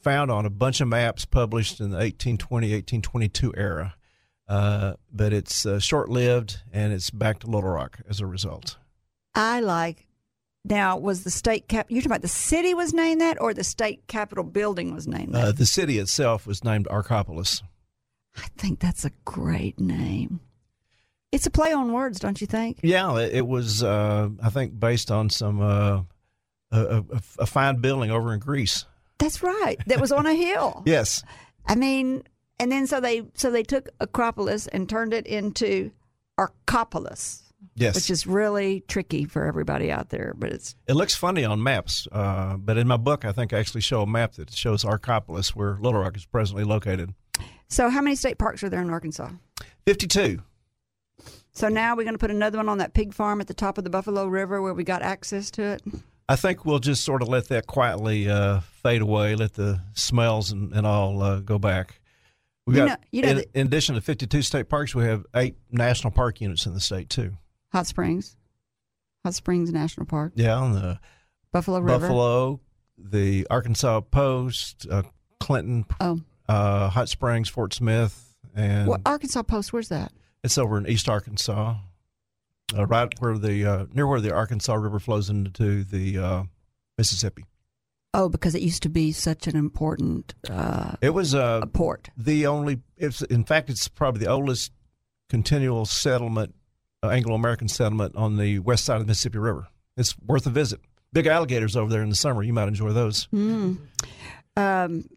found 0.02 0.30
on 0.30 0.46
a 0.46 0.50
bunch 0.50 0.82
of 0.82 0.88
maps 0.88 1.26
published 1.26 1.80
in 1.80 1.90
the 1.90 1.98
1820, 1.98 2.68
1822 2.68 3.54
era. 3.56 3.96
Uh, 4.48 4.94
but 5.12 5.34
it's 5.34 5.66
uh, 5.66 5.80
short 5.80 6.10
lived 6.10 6.62
and 6.72 6.94
it's 6.94 7.10
back 7.10 7.40
to 7.40 7.48
Little 7.48 7.72
Rock 7.72 8.00
as 8.08 8.20
a 8.20 8.28
result. 8.28 8.78
I 9.34 9.60
like. 9.62 10.06
Now, 10.64 10.98
was 10.98 11.24
the 11.24 11.32
state 11.32 11.68
cap? 11.68 11.88
You're 11.90 12.02
talking 12.02 12.12
about 12.12 12.22
the 12.22 12.28
city 12.28 12.74
was 12.74 12.94
named 12.94 13.22
that, 13.22 13.40
or 13.40 13.54
the 13.54 13.64
state 13.64 14.08
capitol 14.08 14.44
building 14.44 14.94
was 14.94 15.08
named 15.08 15.34
that? 15.36 15.44
Uh, 15.44 15.52
the 15.52 15.66
city 15.66 16.00
itself 16.00 16.48
was 16.48 16.64
named 16.64 16.88
Arkopolis. 16.88 17.62
I 18.38 18.48
think 18.58 18.80
that's 18.80 19.06
a 19.06 19.12
great 19.26 19.80
name. 19.80 20.40
It's 21.36 21.46
a 21.46 21.52
play 21.52 21.74
on 21.74 21.92
words, 21.92 22.20
don't 22.20 22.40
you 22.40 22.48
think? 22.48 22.80
Yeah, 22.82 23.18
it, 23.18 23.34
it 23.36 23.48
was, 23.48 23.84
uh, 23.84 24.30
I 24.42 24.50
think, 24.50 24.80
based 24.80 25.12
on 25.12 25.30
some 25.30 25.60
uh, 25.62 26.02
a, 26.72 27.04
a, 27.12 27.22
a 27.40 27.46
fine 27.46 27.82
building 27.82 28.10
over 28.10 28.34
in 28.34 28.40
Greece. 28.40 28.86
That's 29.18 29.44
right. 29.44 29.78
That 29.88 30.00
was 30.00 30.12
on 30.14 30.26
a 30.26 30.34
hill. 30.34 30.84
Yes. 30.88 31.24
I 31.68 31.76
mean, 31.76 32.24
and 32.60 32.72
then 32.72 32.88
so 32.88 33.00
they 33.02 33.24
so 33.34 33.52
they 33.52 33.64
took 33.64 33.90
Acropolis 34.00 34.68
and 34.68 34.88
turned 34.88 35.14
it 35.14 35.26
into 35.28 35.92
Arkopolis, 36.40 37.42
Yes. 37.76 37.96
which 37.96 38.10
is 38.10 38.26
really 38.28 38.84
tricky 38.88 39.26
for 39.26 39.46
everybody 39.46 39.92
out 39.92 40.10
there. 40.10 40.34
But 40.38 40.52
it's 40.54 40.76
It 40.88 40.94
looks 40.94 41.16
funny 41.16 41.44
on 41.44 41.62
maps, 41.64 42.08
uh, 42.12 42.56
but 42.58 42.78
in 42.78 42.88
my 42.88 42.98
book, 42.98 43.26
I 43.26 43.32
think 43.32 43.52
I 43.52 43.60
actually 43.60 43.82
show 43.82 44.02
a 44.04 44.08
map 44.08 44.34
that 44.36 44.52
shows 44.54 44.84
Arkopolis, 44.86 45.50
where 45.50 45.78
Little 45.82 46.00
Rock 46.02 46.16
is 46.16 46.26
presently 46.26 46.64
located. 46.64 47.14
so. 47.68 47.90
How 47.90 48.02
many 48.02 48.16
state 48.16 48.38
parks 48.38 48.64
are 48.64 48.70
there 48.70 48.82
in 48.82 48.90
Arkansas? 48.90 49.30
52. 49.86 50.42
So 51.56 51.70
now 51.70 51.96
we're 51.96 52.04
going 52.04 52.16
to 52.16 52.20
put 52.20 52.32
another 52.32 52.58
one 52.58 52.68
on 52.68 52.80
that 52.80 52.94
pig 52.94 53.14
farm 53.14 53.40
at 53.40 53.48
the 53.48 53.54
top 53.54 53.78
of 53.78 53.86
the 53.86 53.90
Buffalo 53.90 54.28
River 54.28 54.62
where 54.62 54.74
we 54.74 54.84
got 54.84 55.02
access 55.02 55.50
to 55.52 55.64
it. 55.64 55.82
I 56.28 56.36
think 56.36 56.66
we'll 56.66 56.80
just 56.80 57.04
sort 57.06 57.22
of 57.22 57.30
let 57.30 57.48
that 57.48 57.66
quietly 57.66 58.30
uh, 58.30 58.60
fade 58.84 59.02
away, 59.02 59.36
let 59.36 59.54
the 59.54 59.82
smells 59.94 60.52
and, 60.52 60.74
and 60.74 60.86
all 60.86 61.22
uh, 61.22 61.40
go 61.40 61.58
back. 61.58 62.02
We 62.68 62.76
got, 62.76 62.88
know- 62.88 62.96
you 63.12 63.22
know 63.22 63.30
in, 63.30 63.36
that- 63.38 63.48
in 63.54 63.68
addition 63.68 63.96
to 63.96 64.02
52 64.02 64.42
state 64.42 64.68
parks, 64.68 64.94
we 64.94 65.06
have 65.06 65.26
eight 65.36 65.56
national 65.72 66.12
park 66.12 66.42
units 66.42 66.66
in 66.66 66.74
the 66.74 66.80
state, 66.82 67.10
too. 67.10 67.38
Hot 67.72 67.88
Springs, 67.88 68.36
Hot 69.24 69.34
Springs 69.34 69.72
National 69.72 70.06
Park, 70.06 70.34
Yeah, 70.36 70.56
on 70.56 70.74
the 70.74 71.00
Buffalo 71.54 71.80
River. 71.80 72.00
Buffalo, 72.00 72.60
the 72.98 73.46
Arkansas 73.50 74.02
Post, 74.02 74.88
uh, 74.90 75.04
Clinton, 75.40 75.86
Oh, 76.02 76.20
uh, 76.50 76.90
Hot 76.90 77.08
Springs, 77.08 77.48
Fort 77.50 77.74
Smith, 77.74 78.36
and 78.56 78.88
well, 78.88 79.00
Arkansas 79.06 79.44
Post. 79.44 79.72
Where's 79.72 79.90
that? 79.90 80.12
It's 80.46 80.60
over 80.60 80.78
in 80.78 80.88
East 80.88 81.10
Arkansas, 81.10 81.74
uh, 82.78 82.86
right 82.86 83.12
where 83.18 83.36
the 83.36 83.66
uh, 83.66 83.86
near 83.96 84.06
where 84.06 84.22
the 84.22 84.32
Arkansas 84.32 84.76
River 84.76 85.00
flows 85.00 85.28
into 85.28 85.84
the 85.84 86.20
uh, 86.20 86.44
Mississippi. 87.00 87.46
Oh, 88.14 88.30
because 88.30 88.54
it 88.54 88.62
used 88.62 88.84
to 88.84 88.90
be 88.90 89.12
such 89.12 89.48
an 89.48 89.56
important 89.56 90.36
uh, 90.48 90.94
It 91.02 91.10
was 91.10 91.34
uh, 91.34 91.66
port. 91.74 92.12
the 92.16 92.46
only. 92.46 92.82
It's 92.96 93.24
in 93.24 93.44
fact, 93.44 93.72
it's 93.72 93.88
probably 93.88 94.24
the 94.24 94.32
oldest 94.32 94.72
continual 95.28 95.86
settlement, 95.86 96.54
uh, 97.02 97.10
Anglo-American 97.10 97.68
settlement 97.68 98.16
on 98.16 98.38
the 98.38 98.60
west 98.60 98.86
side 98.86 98.98
of 98.98 99.02
the 99.02 99.08
Mississippi 99.08 99.40
River. 99.40 99.68
It's 99.98 100.16
worth 100.20 100.46
a 100.46 100.52
visit. 100.52 100.80
Big 101.12 101.26
alligators 101.26 101.76
over 101.76 101.90
there 101.90 102.04
in 102.04 102.10
the 102.10 102.16
summer. 102.16 102.44
You 102.44 102.54
might 102.54 102.68
enjoy 102.68 102.92
those. 102.92 103.28
Mm. 103.34 103.80
Um, 104.56 105.10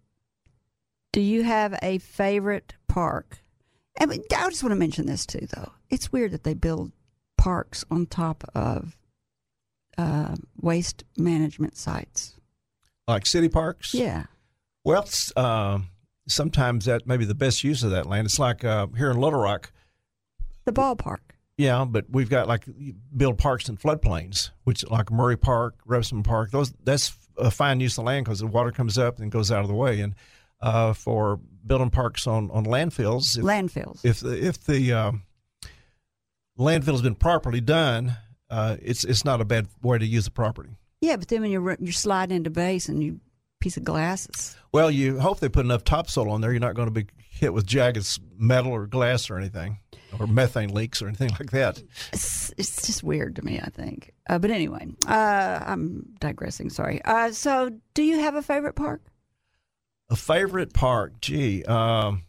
do 1.13 1.21
you 1.21 1.43
have 1.43 1.79
a 1.83 1.99
favorite 1.99 2.73
park? 2.87 3.41
I, 3.99 4.07
mean, 4.07 4.23
I 4.37 4.49
just 4.49 4.63
want 4.63 4.73
to 4.73 4.79
mention 4.79 5.07
this 5.07 5.27
too, 5.27 5.47
though. 5.55 5.73
It's 5.91 6.13
weird 6.13 6.33
that 6.33 6.45
they 6.45 6.55
build 6.55 6.93
parks 7.37 7.85
on 7.91 8.07
top 8.07 8.45
of 8.55 8.97
uh, 9.97 10.37
waste 10.61 11.05
management 11.17 11.77
sites. 11.77 12.37
Like 13.07 13.27
city 13.27 13.49
parks. 13.49 13.95
Yeah. 13.95 14.25
Well, 14.85 15.09
um, 15.37 15.89
sometimes 16.29 16.85
that 16.85 17.07
may 17.07 17.17
be 17.17 17.25
the 17.25 17.35
best 17.35 17.65
use 17.65 17.83
of 17.83 17.91
that 17.91 18.07
land. 18.07 18.27
It's 18.27 18.39
like 18.39 18.65
uh, 18.65 18.87
here 18.97 19.11
in 19.11 19.19
Little 19.19 19.41
Rock. 19.41 19.73
The 20.65 20.73
ballpark. 20.73 21.19
Yeah, 21.57 21.85
but 21.89 22.05
we've 22.09 22.31
got 22.31 22.47
like 22.47 22.67
build 23.17 23.37
parks 23.39 23.69
in 23.69 23.77
floodplains, 23.77 24.51
which 24.63 24.89
like 24.89 25.11
Murray 25.11 25.37
Park, 25.37 25.75
Rebsamen 25.87 26.23
Park. 26.23 26.53
Those 26.53 26.73
that's 26.85 27.17
a 27.37 27.51
fine 27.51 27.81
use 27.81 27.99
of 27.99 28.05
land 28.05 28.25
because 28.25 28.39
the 28.39 28.47
water 28.47 28.71
comes 28.71 28.97
up 28.97 29.19
and 29.19 29.31
goes 29.31 29.51
out 29.51 29.63
of 29.63 29.69
the 29.69 29.75
way. 29.75 30.01
And 30.01 30.15
uh, 30.61 30.93
for 30.93 31.41
building 31.67 31.91
parks 31.91 32.27
on 32.27 32.51
on 32.51 32.65
landfills, 32.65 33.37
if, 33.39 33.45
Landfills. 33.45 34.05
if 34.05 34.21
the 34.21 34.47
if 34.47 34.65
the 34.65 34.93
um, 34.93 35.23
landfill 36.59 36.93
has 36.93 37.03
been 37.03 37.15
properly 37.15 37.61
done, 37.61 38.17
uh, 38.51 38.77
it's 38.83 39.05
it's 39.05 39.25
not 39.25 39.41
a 39.41 39.45
bad 39.45 39.69
way 39.83 39.99
to 39.99 40.07
use 40.07 40.25
the 40.25 40.31
property. 40.31 40.71
yeah, 41.01 41.17
but 41.17 41.29
then 41.29 41.43
when 41.43 41.51
you're 41.51 41.77
you're 41.81 41.93
sliding 41.93 42.37
into 42.37 42.51
base 42.51 42.89
and 42.89 43.03
you 43.03 43.21
piece 43.61 43.77
of 43.77 43.85
glasses. 43.85 44.57
Well, 44.73 44.91
you 44.91 45.19
hope 45.19 45.41
they 45.41 45.49
put 45.49 45.65
enough 45.65 45.83
topsoil 45.83 46.31
on 46.31 46.41
there. 46.41 46.53
You're 46.53 46.61
not 46.61 46.75
going 46.77 46.87
to 46.87 46.93
be 46.95 47.07
hit 47.29 47.53
with 47.53 47.67
jagged 47.67 48.21
metal 48.37 48.71
or 48.73 48.87
glass 48.87 49.31
or 49.31 49.37
anything, 49.39 49.79
or 50.19 50.27
methane 50.29 50.73
leaks 50.73 51.03
or 51.03 51.09
anything 51.09 51.31
like 51.41 51.51
that. 51.51 51.83
It's, 52.13 52.53
it's 52.57 52.87
just 52.87 53.03
weird 53.03 53.35
to 53.37 53.45
me, 53.45 53.59
I 53.61 53.71
think. 53.71 54.13
Uh, 54.29 54.39
but 54.39 54.51
anyway, 54.53 54.87
uh, 55.09 55.59
I'm 55.67 56.05
digressing. 56.21 56.71
Sorry. 56.71 57.03
Uh, 57.05 57.33
so, 57.33 57.71
do 57.95 58.03
you 58.05 58.21
have 58.21 58.37
a 58.37 58.43
favorite 58.43 58.75
park? 58.75 59.03
A 60.11 60.17
favorite 60.17 60.73
park? 60.73 61.21
Gee, 61.21 61.65
um, 61.65 62.23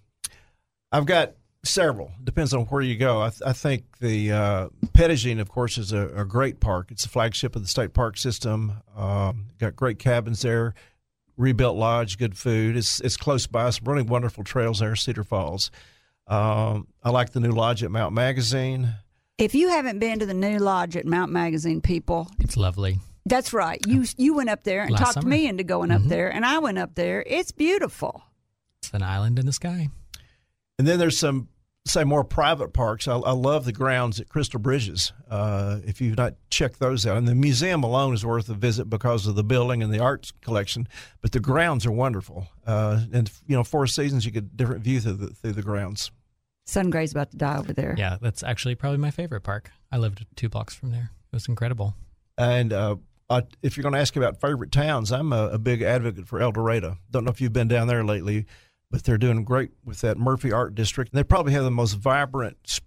I've 0.92 1.06
got 1.06 1.34
several. 1.64 2.12
Depends 2.24 2.54
on 2.54 2.66
where 2.66 2.82
you 2.82 2.98
go. 2.98 3.22
I, 3.22 3.30
th- 3.30 3.42
I 3.46 3.54
think 3.54 4.00
the 4.00 4.32
uh, 4.32 4.68
Petit 4.94 5.16
Jean, 5.16 5.40
of 5.40 5.50
course, 5.50 5.78
is 5.78 5.94
a, 5.94 6.08
a 6.10 6.26
great 6.26 6.60
park. 6.60 6.92
It's 6.92 7.04
the 7.04 7.10
flagship 7.10 7.56
of 7.56 7.62
the 7.62 7.68
state 7.68 7.94
park 7.94 8.18
system. 8.18 8.74
Um, 8.98 9.46
got 9.60 9.76
great 9.76 9.98
cabins 10.00 10.42
there, 10.42 10.74
rebuilt 11.38 11.78
lodge, 11.78 12.18
good 12.18 12.38
food. 12.38 12.76
It's 12.76 13.00
it's 13.02 13.18
close 13.18 13.48
by. 13.48 13.70
Some 13.70 13.86
really 13.88 14.04
wonderful 14.04 14.44
trails 14.44 14.80
there. 14.80 14.96
Cedar 14.96 15.24
Falls. 15.24 15.72
Um, 16.28 16.88
I 17.04 17.10
like 17.12 17.32
the 17.32 17.40
new 17.40 17.52
lodge 17.52 17.84
at 17.84 17.92
Mount 17.92 18.14
Magazine. 18.14 18.94
If 19.38 19.56
you 19.56 19.70
haven't 19.70 20.00
been 20.00 20.20
to 20.20 20.26
the 20.26 20.34
new 20.34 20.60
lodge 20.60 20.98
at 20.98 21.06
Mount 21.06 21.32
Magazine, 21.32 21.80
people, 21.82 22.30
It's 22.40 22.58
lovely. 22.58 23.00
That's 23.30 23.54
right. 23.54 23.80
You 23.88 24.06
you 24.18 24.34
went 24.34 24.50
up 24.50 24.64
there 24.64 24.82
and 24.82 24.92
Last 24.92 25.00
talked 25.02 25.14
summer. 25.16 25.28
me 25.30 25.48
into 25.48 25.64
going 25.64 25.92
up 25.92 26.04
there, 26.04 26.32
and 26.32 26.46
I 26.46 26.60
went 26.60 26.78
up 26.78 26.96
there. 26.96 27.24
It's 27.26 27.52
beautiful. 27.52 28.24
It's 28.82 28.94
an 28.94 29.04
island 29.04 29.40
in 29.40 29.46
the 29.46 29.54
sky. 29.54 29.90
And 30.78 30.88
then 30.88 30.98
there's 30.98 31.18
some, 31.18 31.50
say, 31.86 32.06
more 32.06 32.24
private 32.24 32.72
parks. 32.72 33.08
I, 33.08 33.18
I 33.18 33.32
love 33.32 33.66
the 33.66 33.74
grounds 33.74 34.20
at 34.22 34.30
Crystal 34.30 34.60
Bridges. 34.60 35.12
Uh, 35.30 35.80
if 35.86 36.00
you've 36.00 36.18
not 36.18 36.36
checked 36.50 36.80
those 36.80 37.06
out, 37.06 37.18
and 37.18 37.28
the 37.28 37.36
museum 37.36 37.84
alone 37.84 38.14
is 38.14 38.26
worth 38.26 38.48
a 38.50 38.54
visit 38.54 38.90
because 38.90 39.28
of 39.28 39.36
the 39.36 39.44
building 39.44 39.84
and 39.84 39.94
the 39.94 40.00
arts 40.00 40.32
collection. 40.42 40.88
But 41.22 41.34
the 41.34 41.40
grounds 41.42 41.86
are 41.86 41.92
wonderful, 41.92 42.48
uh, 42.66 43.02
and 43.12 43.30
you 43.46 43.56
know, 43.56 43.64
four 43.64 43.88
seasons 43.88 44.26
you 44.26 44.32
get 44.32 44.56
different 44.56 44.84
view 44.84 45.00
through 45.02 45.14
the 45.14 45.28
through 45.28 45.54
the 45.54 45.62
grounds. 45.62 46.12
Sun 46.66 46.92
Gray's 46.92 47.12
about 47.12 47.32
to 47.32 47.38
die 47.38 47.58
over 47.58 47.74
there. 47.74 47.96
Yeah, 47.98 48.18
that's 48.22 48.44
actually 48.44 48.76
probably 48.76 49.00
my 49.00 49.12
favorite 49.12 49.42
park. 49.42 49.72
I 49.92 49.98
lived 49.98 50.26
two 50.36 50.50
blocks 50.50 50.76
from 50.76 50.92
there. 50.92 51.10
It 51.34 51.36
was 51.36 51.48
incredible. 51.48 51.96
And 52.38 52.72
uh, 52.72 52.98
I, 53.30 53.44
if 53.62 53.78
you're 53.78 53.84
going 53.84 53.94
to 53.94 54.00
ask 54.00 54.16
about 54.16 54.42
favorite 54.42 54.72
towns, 54.72 55.12
I'm 55.12 55.32
a, 55.34 55.50
a 55.50 55.58
big 55.60 55.82
advocate 55.82 56.28
for 56.28 56.42
El 56.42 56.52
Dorado. 56.52 56.98
Don't 57.12 57.26
know 57.26 57.32
if 57.32 57.40
you've 57.42 57.54
been 57.54 57.68
down 57.68 57.88
there 57.88 58.04
lately, 58.04 58.46
but 58.90 59.04
they're 59.04 59.18
doing 59.20 59.44
great 59.44 59.72
with 59.86 60.02
that 60.02 60.18
Murphy 60.18 60.52
Art 60.52 60.74
District. 60.76 61.14
They 61.14 61.24
probably 61.24 61.54
have 61.54 61.64
the 61.64 61.72
most 61.72 61.94
vibrant 61.94 62.80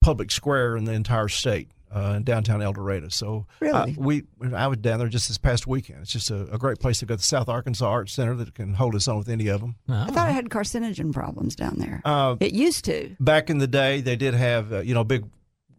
public 0.00 0.30
square 0.30 0.76
in 0.76 0.84
the 0.84 0.92
entire 0.92 1.28
state. 1.28 1.68
Uh, 1.92 2.14
in 2.18 2.22
downtown 2.22 2.62
El 2.62 2.72
Dorado, 2.72 3.08
so 3.08 3.48
Really? 3.58 3.74
uh, 3.76 3.86
we 4.00 4.22
I 4.54 4.68
was 4.68 4.78
down 4.78 5.00
there 5.00 5.08
just 5.08 5.26
this 5.26 5.38
past 5.38 5.66
weekend. 5.66 6.02
It's 6.02 6.12
just 6.12 6.30
a, 6.30 6.42
a 6.52 6.56
great 6.56 6.78
place. 6.78 7.00
to 7.00 7.04
go. 7.04 7.14
got 7.14 7.18
the 7.18 7.24
South 7.24 7.48
Arkansas 7.48 7.84
Arts 7.84 8.12
Center 8.12 8.36
that 8.36 8.54
can 8.54 8.74
hold 8.74 8.94
its 8.94 9.08
own 9.08 9.18
with 9.18 9.28
any 9.28 9.48
of 9.48 9.60
them. 9.60 9.74
I 9.88 10.06
thought 10.12 10.28
it 10.28 10.32
had 10.34 10.50
carcinogen 10.50 11.12
problems 11.12 11.56
down 11.56 11.78
there. 11.78 12.00
Uh, 12.04 12.36
it 12.38 12.52
used 12.54 12.84
to. 12.84 13.16
back 13.18 13.50
in 13.50 13.58
the 13.58 13.66
day, 13.66 14.02
they 14.02 14.14
did 14.14 14.34
have 14.34 14.72
uh, 14.72 14.78
you 14.82 14.94
know 14.94 15.02
big 15.02 15.24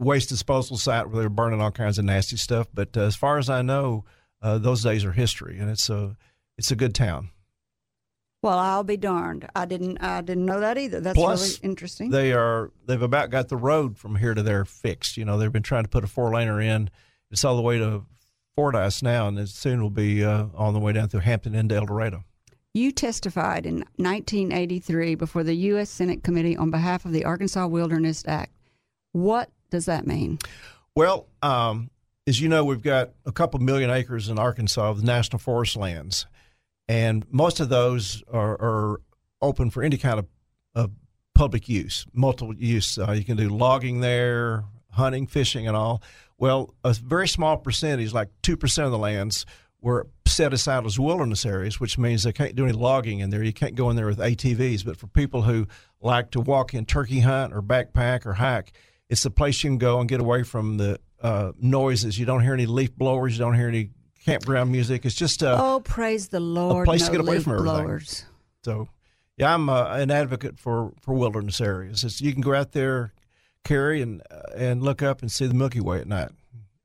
waste 0.02 0.30
disposal 0.30 0.78
site 0.78 1.08
where 1.08 1.18
they 1.18 1.26
were 1.26 1.30
burning 1.30 1.62
all 1.62 1.72
kinds 1.72 1.98
of 1.98 2.06
nasty 2.06 2.38
stuff. 2.38 2.68
But 2.74 2.98
uh, 2.98 3.02
as 3.02 3.16
far 3.16 3.38
as 3.38 3.50
I 3.50 3.62
know, 3.62 4.04
uh, 4.42 4.58
those 4.58 4.84
days 4.84 5.06
are 5.06 5.12
history, 5.12 5.60
and 5.60 5.70
it's 5.70 5.90
a 5.90 6.18
it's 6.58 6.72
a 6.72 6.76
good 6.76 6.96
town. 6.96 7.30
Well, 8.42 8.58
I'll 8.58 8.84
be 8.84 8.98
darned. 8.98 9.48
I 9.56 9.66
didn't. 9.66 10.00
I 10.00 10.22
didn't 10.22 10.46
know 10.46 10.60
that 10.60 10.78
either. 10.78 11.00
That's 11.00 11.18
Plus, 11.18 11.60
really 11.60 11.72
interesting. 11.72 12.10
They 12.10 12.34
are 12.34 12.72
they've 12.86 13.02
about 13.02 13.30
got 13.30 13.50
the 13.50 13.58
road 13.58 13.98
from 13.98 14.16
here 14.16 14.34
to 14.34 14.42
there 14.42 14.66
fixed. 14.66 15.16
You 15.16 15.26
know 15.26 15.38
they've 15.38 15.52
been 15.52 15.64
trying 15.64 15.84
to 15.84 15.90
put 15.90 16.04
a 16.04 16.08
four 16.08 16.32
laner 16.32 16.64
in. 16.64 16.90
It's 17.30 17.46
all 17.46 17.56
the 17.56 17.62
way 17.62 17.78
to 17.78 18.04
Fordyce 18.56 19.02
now, 19.02 19.28
and 19.28 19.40
it 19.40 19.50
soon 19.50 19.82
will 19.82 19.92
be 19.92 20.24
uh, 20.26 20.48
on 20.56 20.74
the 20.74 20.80
way 20.80 20.92
down 20.92 21.08
through 21.08 21.22
Hampton 21.22 21.56
into 21.56 21.76
El 21.76 21.86
Dorado. 21.86 22.24
You 22.74 22.92
testified 22.92 23.66
in 23.66 23.80
1983 23.98 25.16
before 25.16 25.44
the 25.44 25.54
U.S. 25.54 25.90
Senate 25.90 26.24
Committee 26.24 26.58
on 26.58 26.72
behalf 26.72 27.06
of 27.06 27.12
the 27.12 27.26
Arkansas 27.26 27.68
Wilderness 27.68 28.24
Act. 28.26 28.54
What 29.12 29.50
does 29.72 29.86
that 29.86 30.06
mean? 30.06 30.38
Well, 30.96 31.28
um, 31.42 31.90
as 32.28 32.40
you 32.40 32.50
know, 32.50 32.64
we've 32.64 32.82
got 32.82 33.12
a 33.26 33.32
couple 33.32 33.60
million 33.60 33.90
acres 33.90 34.30
in 34.30 34.38
Arkansas 34.38 34.90
of 34.90 35.04
national 35.04 35.40
forest 35.40 35.76
lands, 35.76 36.28
and 36.88 37.26
most 37.32 37.60
of 37.60 37.70
those 37.70 38.24
are, 38.32 38.54
are 38.62 39.02
open 39.42 39.70
for 39.72 39.82
any 39.82 39.98
kind 39.98 40.20
of, 40.20 40.28
of 40.76 40.92
public 41.34 41.68
use, 41.68 42.06
multiple 42.14 42.54
use. 42.56 42.98
Uh, 43.00 43.12
you 43.14 43.24
can 43.24 43.38
do 43.38 43.50
logging 43.50 44.02
there, 44.02 44.66
hunting, 44.92 45.26
fishing, 45.26 45.68
and 45.68 45.76
all. 45.76 46.04
Well, 46.38 46.76
a 46.84 46.94
very 46.94 47.28
small 47.28 47.58
percentage, 47.58 48.14
like 48.14 48.30
two 48.42 48.58
percent 48.58 48.86
of 48.86 48.92
the 48.92 48.98
lands, 48.98 49.46
were 49.82 50.08
set 50.26 50.54
aside 50.54 50.86
as 50.86 51.00
wilderness 51.00 51.46
areas, 51.46 51.80
which 51.80 51.98
means 51.98 52.24
they 52.24 52.32
can't 52.32 52.56
do 52.56 52.66
any 52.66 52.74
logging 52.74 53.20
in 53.20 53.30
there. 53.30 53.44
You 53.44 53.54
can't 53.54 53.76
go 53.76 53.90
in 53.90 53.96
there 53.96 54.06
with 54.06 54.20
ATVs. 54.20 54.86
But 54.86 54.98
for 54.98 55.08
people 55.08 55.42
who 55.44 55.68
like 56.00 56.32
to 56.32 56.40
walk 56.40 56.74
in 56.74 56.86
turkey 56.86 57.20
hunt 57.20 57.54
or 57.54 57.62
backpack 57.62 58.26
or 58.26 58.34
hike, 58.34 58.74
it's 59.12 59.24
the 59.24 59.30
place 59.30 59.62
you 59.62 59.70
can 59.70 59.78
go 59.78 60.00
and 60.00 60.08
get 60.08 60.22
away 60.22 60.44
from 60.44 60.78
the 60.78 60.98
uh, 61.22 61.52
noises. 61.60 62.18
You 62.18 62.26
don't 62.26 62.42
hear 62.42 62.54
any 62.54 62.66
leaf 62.66 62.96
blowers. 62.96 63.34
You 63.34 63.40
don't 63.40 63.56
hear 63.56 63.68
any 63.68 63.90
campground 64.24 64.72
music. 64.72 65.06
It's 65.06 65.16
just 65.16 65.42
a 65.42 65.62
oh, 65.62 65.82
praise 65.82 66.30
the 66.30 66.40
Lord! 66.40 66.86
place 66.86 67.02
no 67.02 67.08
to 67.08 67.12
get 67.12 67.20
away 67.20 67.40
from 67.40 67.54
everything. 67.54 67.84
blowers. 67.84 68.26
So, 68.64 68.88
yeah, 69.36 69.54
I'm 69.54 69.68
uh, 69.68 69.98
an 69.98 70.12
advocate 70.12 70.58
for, 70.58 70.94
for 71.02 71.14
wilderness 71.14 71.60
areas. 71.60 72.06
It's, 72.06 72.22
you 72.22 72.32
can 72.32 72.42
go 72.42 72.56
out 72.56 72.72
there, 72.72 73.12
Kerry 73.66 74.02
and 74.02 74.22
uh, 74.32 74.56
and 74.56 74.82
look 74.82 75.04
up 75.04 75.22
and 75.22 75.30
see 75.30 75.46
the 75.46 75.54
Milky 75.54 75.82
Way 75.82 76.00
at 76.00 76.08
night. 76.08 76.30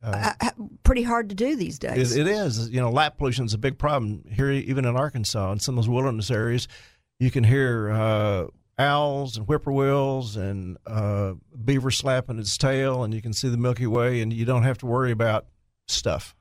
Uh, 0.03 0.33
uh, 0.41 0.51
pretty 0.83 1.05
hard 1.05 1.29
to 1.29 1.35
do 1.37 1.55
these 1.55 1.79
days. 1.79 2.16
It, 2.16 2.27
it 2.27 2.29
is. 2.29 2.68
You 2.70 2.81
know, 2.81 2.91
light 2.91 3.16
pollution 3.18 3.45
is 3.45 3.55
a 3.55 3.59
big 3.59 3.79
problem 3.79 4.24
here, 4.33 4.51
even 4.51 4.85
in 4.85 4.97
Arkansas. 4.97 5.53
In 5.53 5.61
some 5.61 5.79
of 5.79 5.85
those 5.85 5.89
wilderness 5.89 6.31
areas, 6.33 6.66
you 7.20 7.31
can 7.31 7.45
hear 7.45 7.91
uh, 7.93 8.47
owls 8.79 9.37
and 9.37 9.47
whippoorwills 9.47 10.37
and 10.37 10.77
uh, 10.87 11.35
beaver 11.64 11.91
slapping 11.91 12.39
its 12.39 12.57
tail, 12.59 13.05
and 13.05 13.14
you 13.14 13.22
can 13.22 13.33
see 13.33 13.49
the 13.49 13.57
Milky 13.57 13.87
Way, 13.87 14.20
and 14.20 14.33
you 14.33 14.45
don't 14.45 14.64
have 14.64 14.79
to 14.79 14.87
worry 14.87 15.11
about 15.11 15.47
stuff. 15.87 16.35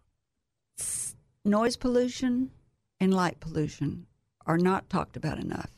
Noise 1.43 1.77
pollution 1.77 2.51
and 2.99 3.13
light 3.13 3.39
pollution 3.39 4.07
are 4.45 4.57
not 4.57 4.89
talked 4.89 5.17
about 5.17 5.39
enough. 5.39 5.69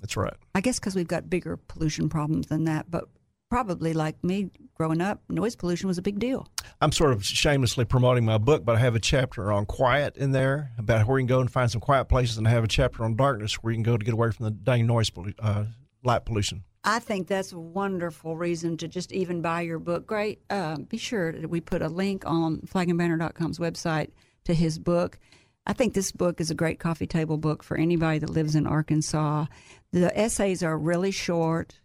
That's 0.00 0.16
right. 0.16 0.34
I 0.54 0.60
guess 0.60 0.78
because 0.78 0.94
we've 0.94 1.08
got 1.08 1.28
bigger 1.28 1.56
pollution 1.56 2.08
problems 2.08 2.46
than 2.46 2.64
that, 2.64 2.90
but 2.90 3.08
probably 3.50 3.92
like 3.92 4.22
me 4.24 4.50
growing 4.74 5.00
up, 5.00 5.20
noise 5.28 5.56
pollution 5.56 5.88
was 5.88 5.98
a 5.98 6.02
big 6.02 6.18
deal. 6.18 6.48
I'm 6.80 6.92
sort 6.92 7.12
of 7.12 7.24
shamelessly 7.24 7.84
promoting 7.84 8.24
my 8.24 8.38
book, 8.38 8.64
but 8.64 8.76
I 8.76 8.78
have 8.78 8.94
a 8.94 9.00
chapter 9.00 9.52
on 9.52 9.66
quiet 9.66 10.16
in 10.16 10.32
there 10.32 10.70
about 10.78 11.06
where 11.06 11.18
you 11.18 11.24
can 11.24 11.28
go 11.28 11.40
and 11.40 11.50
find 11.50 11.70
some 11.70 11.80
quiet 11.80 12.06
places, 12.06 12.38
and 12.38 12.46
I 12.46 12.50
have 12.52 12.64
a 12.64 12.68
chapter 12.68 13.04
on 13.04 13.16
darkness 13.16 13.54
where 13.54 13.72
you 13.72 13.76
can 13.76 13.82
go 13.82 13.98
to 13.98 14.04
get 14.04 14.14
away 14.14 14.30
from 14.30 14.44
the 14.44 14.52
dang 14.52 14.86
noise, 14.86 15.10
uh, 15.38 15.64
light 16.02 16.24
pollution. 16.24 16.64
I 16.82 16.98
think 16.98 17.28
that's 17.28 17.52
a 17.52 17.58
wonderful 17.58 18.36
reason 18.36 18.78
to 18.78 18.88
just 18.88 19.12
even 19.12 19.42
buy 19.42 19.60
your 19.62 19.78
book. 19.78 20.06
Great. 20.06 20.40
Uh, 20.48 20.78
be 20.78 20.96
sure 20.96 21.32
that 21.32 21.50
we 21.50 21.60
put 21.60 21.82
a 21.82 21.88
link 21.88 22.24
on 22.26 22.60
flagandbanner.com's 22.60 23.58
website 23.58 24.10
to 24.44 24.54
his 24.54 24.78
book. 24.78 25.18
I 25.66 25.74
think 25.74 25.92
this 25.92 26.10
book 26.10 26.40
is 26.40 26.50
a 26.50 26.54
great 26.54 26.78
coffee 26.78 27.06
table 27.06 27.36
book 27.36 27.62
for 27.62 27.76
anybody 27.76 28.18
that 28.18 28.30
lives 28.30 28.54
in 28.54 28.66
Arkansas. 28.66 29.46
The 29.92 30.16
essays 30.18 30.62
are 30.62 30.78
really 30.78 31.10
short, 31.10 31.78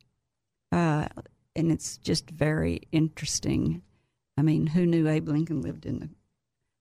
uh, 0.71 1.07
and 1.55 1.71
it's 1.71 1.97
just 1.97 2.29
very 2.29 2.81
interesting. 2.93 3.81
I 4.37 4.43
mean, 4.43 4.67
who 4.67 4.85
knew 4.85 5.09
Abe 5.09 5.27
Lincoln 5.27 5.61
lived 5.61 5.85
in 5.85 5.99
the? 5.99 6.09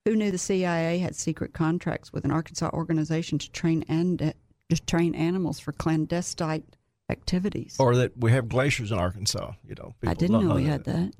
Who 0.04 0.14
knew 0.14 0.30
the 0.30 0.38
CIA 0.38 0.98
had 0.98 1.16
secret 1.16 1.52
contracts 1.52 2.12
with 2.12 2.24
an 2.24 2.30
Arkansas 2.30 2.70
organization 2.72 3.38
to 3.38 3.50
train 3.50 3.84
and 3.88 4.34
to 4.70 4.86
train 4.86 5.14
animals 5.14 5.58
for 5.58 5.72
clandestine 5.72 6.62
activities? 7.08 7.76
Or 7.78 7.96
that 7.96 8.16
we 8.16 8.30
have 8.32 8.48
glaciers 8.48 8.90
in 8.90 8.98
Arkansas. 8.98 9.52
You 9.66 9.74
know, 9.78 9.94
I 10.06 10.14
didn't 10.14 10.46
know 10.46 10.54
we 10.54 10.64
had 10.64 10.84
that. 10.84 11.12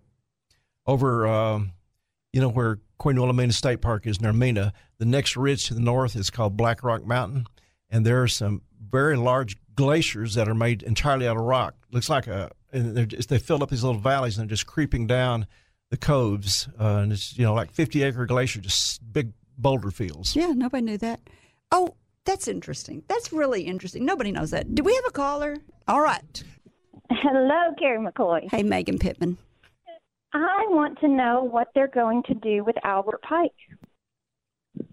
over, 0.87 1.26
um, 1.26 1.72
you 2.32 2.41
know, 2.41 2.49
where 2.49 2.80
Queen 2.99 3.51
State 3.53 3.80
Park 3.80 4.07
is 4.07 4.20
near 4.20 4.32
Mena. 4.32 4.72
The 4.99 5.05
next 5.05 5.37
ridge 5.37 5.66
to 5.68 5.74
the 5.74 5.80
north 5.80 6.16
is 6.16 6.30
called 6.30 6.57
Black 6.57 6.80
Fork 6.80 7.07
Mountain, 7.07 7.47
and 7.91 8.05
there 8.05 8.22
are 8.22 8.28
some 8.28 8.62
very 8.91 9.16
large 9.16 9.57
glaciers 9.74 10.35
that 10.35 10.49
are 10.49 10.55
made 10.55 10.82
entirely 10.82 11.26
out 11.26 11.37
of 11.37 11.43
rock. 11.43 11.74
Looks 11.91 12.09
like 12.09 12.26
a, 12.26 12.51
and 12.72 12.97
they're 12.97 13.07
just, 13.07 13.28
they 13.28 13.39
fill 13.39 13.62
up 13.62 13.70
these 13.70 13.85
little 13.85 14.01
valleys 14.01 14.39
and 14.39 14.49
they're 14.49 14.55
just 14.55 14.66
creeping 14.66 15.07
down 15.07 15.47
the 15.91 15.97
coves, 15.97 16.68
uh, 16.80 17.01
and 17.03 17.12
it's 17.12 17.37
you 17.39 17.45
know 17.45 17.55
like 17.55 17.70
50 17.70 18.03
acre 18.03 18.26
glacier, 18.26 18.61
just 18.61 19.01
big 19.12 19.32
boulder 19.59 19.91
fields. 19.91 20.35
Yeah, 20.35 20.53
nobody 20.55 20.82
knew 20.85 20.99
that. 20.99 21.20
Oh, 21.70 21.95
that's 22.24 22.49
interesting. 22.49 23.03
That's 23.09 23.32
really 23.32 23.62
interesting. 23.62 24.05
Nobody 24.05 24.32
knows 24.32 24.51
that. 24.51 24.74
Do 24.74 24.82
we 24.82 24.95
have 24.95 25.05
a 25.07 25.12
caller? 25.12 25.59
All 25.87 26.01
right. 26.01 26.43
Hello, 27.11 27.74
Kerry 27.78 27.99
McCoy. 27.99 28.51
Hey, 28.51 28.62
Megan 28.62 28.99
Pittman. 28.99 29.39
I 30.32 30.66
want 30.68 30.99
to 31.01 31.09
know 31.09 31.45
what 31.45 31.68
they're 31.74 31.87
going 31.87 32.22
to 32.24 32.35
do 32.35 32.64
with 32.64 32.76
Albert 32.82 33.22
Pike. 33.22 33.53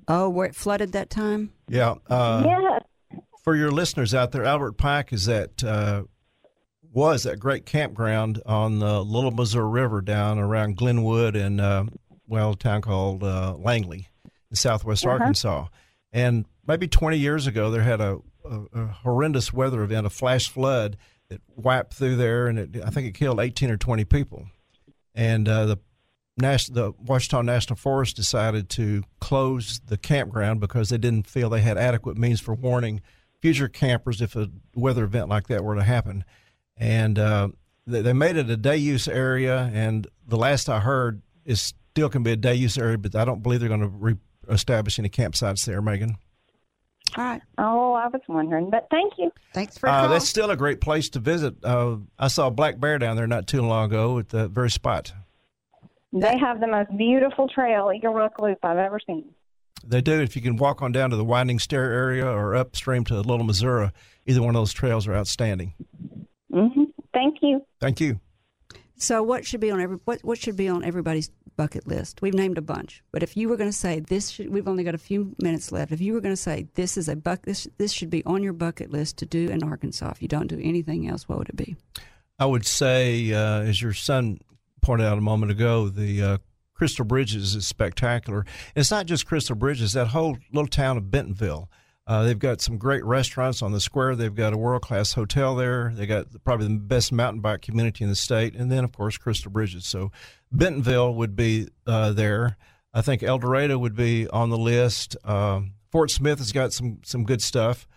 Oh, 0.07 0.29
where 0.29 0.45
it 0.47 0.55
flooded 0.55 0.91
that 0.91 1.09
time? 1.09 1.51
Yeah. 1.67 1.95
Uh, 2.07 2.43
yes. 2.45 3.21
for 3.43 3.55
your 3.55 3.71
listeners 3.71 4.13
out 4.13 4.31
there, 4.31 4.43
Albert 4.43 4.73
Pike 4.73 5.13
is 5.13 5.25
that 5.25 5.63
uh, 5.63 6.03
was 6.93 7.23
that 7.23 7.39
great 7.39 7.65
campground 7.65 8.41
on 8.45 8.79
the 8.79 9.03
Little 9.03 9.31
Missouri 9.31 9.69
River 9.69 10.01
down 10.01 10.37
around 10.37 10.77
Glenwood 10.77 11.35
and 11.35 11.59
uh, 11.59 11.85
well, 12.27 12.51
a 12.51 12.55
town 12.55 12.81
called 12.81 13.23
uh, 13.23 13.55
Langley 13.57 14.09
in 14.49 14.55
southwest 14.55 15.05
Arkansas. 15.05 15.67
And 16.13 16.45
maybe 16.67 16.87
20 16.87 17.17
years 17.17 17.47
ago, 17.47 17.71
there 17.71 17.81
had 17.81 18.01
a, 18.01 18.19
a, 18.45 18.61
a 18.73 18.85
horrendous 18.87 19.51
weather 19.53 19.83
event, 19.83 20.05
a 20.05 20.09
flash 20.09 20.49
flood 20.49 20.97
that 21.29 21.41
wiped 21.55 21.93
through 21.93 22.17
there, 22.17 22.47
and 22.47 22.59
it, 22.59 22.77
I 22.83 22.89
think 22.89 23.07
it 23.07 23.13
killed 23.13 23.39
18 23.39 23.71
or 23.71 23.77
20 23.77 24.05
people. 24.05 24.47
And 25.15 25.47
uh, 25.47 25.65
the 25.65 25.79
the 26.37 26.93
Ouachita 27.05 27.43
National 27.43 27.75
Forest 27.75 28.15
decided 28.15 28.69
to 28.69 29.03
close 29.19 29.79
the 29.85 29.97
campground 29.97 30.59
because 30.59 30.89
they 30.89 30.97
didn't 30.97 31.27
feel 31.27 31.49
they 31.49 31.61
had 31.61 31.77
adequate 31.77 32.17
means 32.17 32.39
for 32.39 32.55
warning 32.55 33.01
future 33.41 33.67
campers 33.67 34.21
if 34.21 34.35
a 34.35 34.49
weather 34.75 35.03
event 35.03 35.29
like 35.29 35.47
that 35.47 35.63
were 35.63 35.75
to 35.75 35.83
happen. 35.83 36.23
And 36.77 37.19
uh, 37.19 37.49
they, 37.85 38.01
they 38.01 38.13
made 38.13 38.37
it 38.37 38.49
a 38.49 38.57
day 38.57 38.77
use 38.77 39.07
area, 39.07 39.69
and 39.73 40.07
the 40.27 40.37
last 40.37 40.69
I 40.69 40.79
heard 40.79 41.21
is 41.45 41.73
still 41.91 42.09
can 42.09 42.23
be 42.23 42.31
a 42.31 42.37
day 42.37 42.55
use 42.55 42.77
area, 42.77 42.97
but 42.97 43.15
I 43.15 43.25
don't 43.25 43.43
believe 43.43 43.59
they're 43.59 43.69
going 43.69 43.81
to 43.81 43.87
re- 43.87 44.17
establish 44.49 44.97
any 44.97 45.09
campsites 45.09 45.65
there, 45.65 45.81
Megan. 45.81 46.17
All 47.18 47.24
right. 47.24 47.41
Oh, 47.57 47.93
I 47.93 48.07
was 48.07 48.22
wondering, 48.28 48.70
but 48.70 48.88
thank 48.89 49.14
you. 49.18 49.32
Thanks 49.53 49.78
for 49.78 49.89
Uh, 49.89 49.93
calling. 49.93 50.12
that's 50.12 50.30
still 50.30 50.49
a 50.49 50.55
great 50.55 50.80
place 50.82 51.09
to 51.09 51.20
visit. 51.20 51.55
Uh, 51.64 51.97
I 52.18 52.28
saw 52.30 52.47
a 52.47 52.51
black 52.51 52.80
bear 52.80 52.97
down 52.99 53.16
there 53.18 53.28
not 53.28 53.47
too 53.47 53.62
long 53.62 53.86
ago 53.86 54.18
at 54.20 54.30
the 54.30 54.47
very 54.47 54.70
spot. 54.70 55.12
They 56.14 56.38
have 56.38 56.59
the 56.59 56.68
most 56.68 56.95
beautiful 56.97 57.47
trail, 57.47 57.91
Eagle 57.95 58.14
Rock 58.14 58.39
Loop, 58.39 58.59
I've 58.64 58.78
ever 58.78 58.99
seen. 59.05 59.26
They 59.86 60.01
do. 60.01 60.22
If 60.22 60.36
you 60.36 60.41
can 60.41 60.57
walk 60.57 60.82
on 60.82 60.91
down 60.91 61.09
to 61.09 61.16
the 61.16 61.24
Winding 61.26 61.59
Stair 61.59 61.91
area 61.91 62.26
or 62.26 62.55
upstream 62.55 63.03
to 63.05 63.16
Little 63.16 63.43
Missouri, 63.45 63.91
either 64.26 64.41
one 64.41 64.55
of 64.55 64.62
those 64.62 64.74
trails 64.74 65.07
are 65.07 65.16
outstanding. 65.16 65.74
hmm 66.53 66.84
Thank 67.14 67.38
you. 67.41 67.66
Thank 67.82 67.99
you. 67.99 68.20
So, 69.02 69.24
what 69.24 69.47
should 69.47 69.62
be 69.62 69.72
on 69.72 69.82
every 69.82 69.97
what 70.06 70.24
what 70.24 70.38
should 70.38 70.56
be 70.56 70.70
on 70.70 70.84
everybody's 70.84 71.32
bucket 71.58 71.88
list? 71.88 72.22
We've 72.22 72.36
named 72.36 72.60
a 72.60 72.62
bunch, 72.62 73.02
but 73.12 73.24
if 73.24 73.36
you 73.36 73.49
were 73.49 73.58
going 73.58 73.70
to 73.70 73.76
say 73.76 73.99
this, 73.99 74.30
should, 74.30 74.49
we've 74.49 74.68
only 74.68 74.84
got 74.84 74.93
a 74.93 74.99
few 74.99 75.36
minutes 75.41 75.72
left. 75.72 75.91
If 75.91 76.02
you 76.02 76.14
were 76.14 76.22
going 76.22 76.36
to 76.36 76.41
say 76.41 76.68
this 76.76 76.97
is 76.97 77.10
a 77.10 77.16
buck, 77.16 77.41
this 77.41 77.68
this 77.80 77.91
should 77.91 78.12
be 78.12 78.24
on 78.26 78.43
your 78.43 78.54
bucket 78.54 78.91
list 78.91 79.18
to 79.18 79.26
do 79.26 79.49
in 79.49 79.64
Arkansas. 79.64 80.12
If 80.12 80.22
you 80.22 80.28
don't 80.28 80.45
do 80.45 80.60
anything 80.62 81.08
else, 81.08 81.28
what 81.28 81.39
would 81.39 81.49
it 81.49 81.56
be? 81.56 81.76
I 82.38 82.45
would 82.45 82.64
say, 82.64 83.34
uh, 83.34 83.62
as 83.62 83.82
your 83.82 83.93
son 83.93 84.38
pointed 84.84 85.08
out 85.08 85.18
a 85.18 85.22
moment 85.22 85.52
ago, 85.52 85.89
the 85.89 86.22
uh, 86.22 86.38
Crystal 86.76 87.04
Bridges 87.04 87.56
is 87.56 87.66
spectacular. 87.66 88.45
It's 88.76 88.91
not 88.91 89.08
just 89.08 89.26
Crystal 89.26 89.56
Bridges; 89.56 89.93
that 89.93 90.10
whole 90.10 90.38
little 90.54 90.68
town 90.68 90.97
of 90.97 91.10
Bentonville. 91.10 91.72
Uh, 92.08 92.24
they've 92.24 92.39
got 92.39 92.62
some 92.62 92.78
great 92.78 93.06
restaurants 93.06 93.62
on 93.62 93.72
the 93.72 93.80
square. 93.80 94.16
They've 94.16 94.34
got 94.34 94.54
a 94.54 94.58
world 94.58 94.82
class 94.82 95.14
hotel 95.14 95.56
there. 95.56 95.93
They 95.95 96.06
got 96.06 96.28
probably 96.43 96.68
the 96.68 96.80
best 96.80 97.12
mountain 97.12 97.41
bike 97.41 97.62
community 97.62 98.04
in 98.04 98.10
the 98.10 98.16
state, 98.16 98.56
and 98.56 98.72
then 98.72 98.84
of 98.84 98.91
course 98.91 99.18
Crystal 99.18 99.52
Bridges. 99.52 99.86
So 99.86 100.12
Bentonville 100.52 101.14
would 101.14 101.36
be 101.36 101.68
uh, 101.86 102.12
there. 102.12 102.58
I 102.93 103.02
think 103.02 103.24
El 103.24 103.38
Dorado 103.38 103.78
would 103.78 103.95
be 103.95 104.28
on 104.28 104.49
the 104.49 104.58
list. 104.58 105.16
Um, 105.24 105.74
Fort 105.91 106.12
Smith 106.12 106.39
has 106.39 106.52
got 106.52 106.74
some 106.74 106.99
some 107.04 107.24
good 107.24 107.41
stuff. 107.41 107.88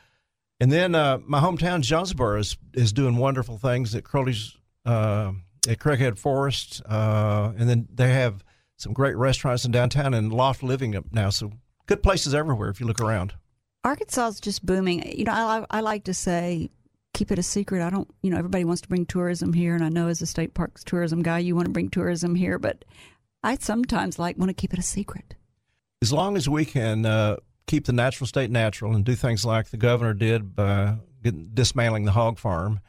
And 0.61 0.71
then 0.71 0.95
uh, 0.95 1.19
my 1.27 1.41
hometown, 1.41 1.81
Jonesboro, 1.81 2.39
is, 2.39 2.57
is 2.73 2.93
doing 2.93 3.17
wonderful 3.17 3.59
things 3.59 3.95
at 3.95 4.05
Crowley's, 4.05 4.57
uh, 4.87 5.33
at 5.69 5.79
Craighead 5.79 6.19
Forest. 6.19 6.81
Uh, 6.89 7.53
and 7.59 7.69
then 7.69 7.89
they 7.93 8.13
have 8.13 8.45
some 8.77 8.93
great 8.93 9.17
restaurants 9.17 9.65
in 9.65 9.73
downtown 9.73 10.15
and 10.15 10.33
loft 10.33 10.63
living 10.63 10.95
up 10.95 11.07
now. 11.11 11.31
So 11.31 11.53
good 11.87 12.03
places 12.03 12.35
everywhere 12.35 12.71
if 12.71 12.81
you 12.81 12.87
look 12.87 13.01
around. 13.01 13.35
Arkansas 13.85 14.28
is 14.28 14.41
just 14.41 14.64
booming. 14.64 15.16
You 15.16 15.24
know, 15.24 15.32
I, 15.32 15.66
I 15.70 15.80
like 15.80 16.05
to 16.05 16.14
say, 16.14 16.70
keep 17.12 17.30
it 17.30 17.39
a 17.39 17.43
secret. 17.43 17.82
I 17.82 17.91
don't, 17.91 18.09
you 18.22 18.30
know, 18.30 18.39
everybody 18.39 18.64
wants 18.64 18.82
to 18.82 18.89
bring 18.89 19.07
tourism 19.07 19.53
here, 19.53 19.74
and 19.74 19.85
I 19.85 19.91
know 19.91 20.09
as 20.09 20.22
a 20.22 20.26
state 20.26 20.55
parks 20.55 20.82
tourism 20.82 21.22
guy, 21.22 21.39
you 21.39 21.55
want 21.55 21.66
to 21.66 21.72
bring 21.72 21.91
tourism 21.91 22.35
here, 22.35 22.59
but 22.59 22.85
I 23.43 23.57
sometimes 23.57 24.18
like 24.18 24.39
want 24.39 24.49
to 24.51 24.55
keep 24.55 24.72
it 24.72 24.78
a 24.78 24.82
secret. 24.82 25.35
As 26.03 26.12
long 26.12 26.37
as 26.37 26.49
we 26.49 26.64
can 26.64 27.05
uh, 27.07 27.37
keep 27.66 27.87
the 27.87 27.93
natural 27.93 28.26
state 28.26 28.51
natural 28.51 28.95
and 28.95 29.05
do 29.05 29.14
things 29.14 29.45
like 29.45 29.68
the 29.68 29.76
governor 29.76 30.14
did 30.14 30.57
by 30.57 30.97
dismantling 31.55 32.05
the 32.05 32.12
hog 32.12 32.39
farm 32.39 32.80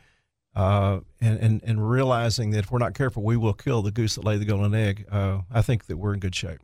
uh, 0.56 1.00
and, 1.22 1.40
and, 1.40 1.64
and 1.64 1.90
realizing 1.90 2.52
that 2.52 2.60
if 2.60 2.72
we're 2.72 2.80
not 2.80 2.94
careful, 2.94 3.24
we 3.24 3.38
will 3.38 3.54
kill 3.54 3.82
the 3.82 3.92
goose 3.92 4.16
that 4.16 4.24
laid 4.24 4.40
the 4.40 4.46
golden 4.46 4.74
egg, 4.74 5.06
uh, 5.12 5.40
I 5.52 5.62
think 5.62 5.86
that 5.88 5.98
we're 5.98 6.14
in 6.14 6.20
good 6.20 6.36
shape. 6.36 6.60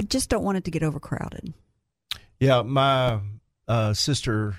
I 0.00 0.04
just 0.04 0.28
don't 0.28 0.44
want 0.44 0.58
it 0.58 0.64
to 0.64 0.70
get 0.70 0.82
overcrowded. 0.82 1.54
Yeah, 2.38 2.62
my 2.62 3.20
uh, 3.68 3.92
sister, 3.94 4.56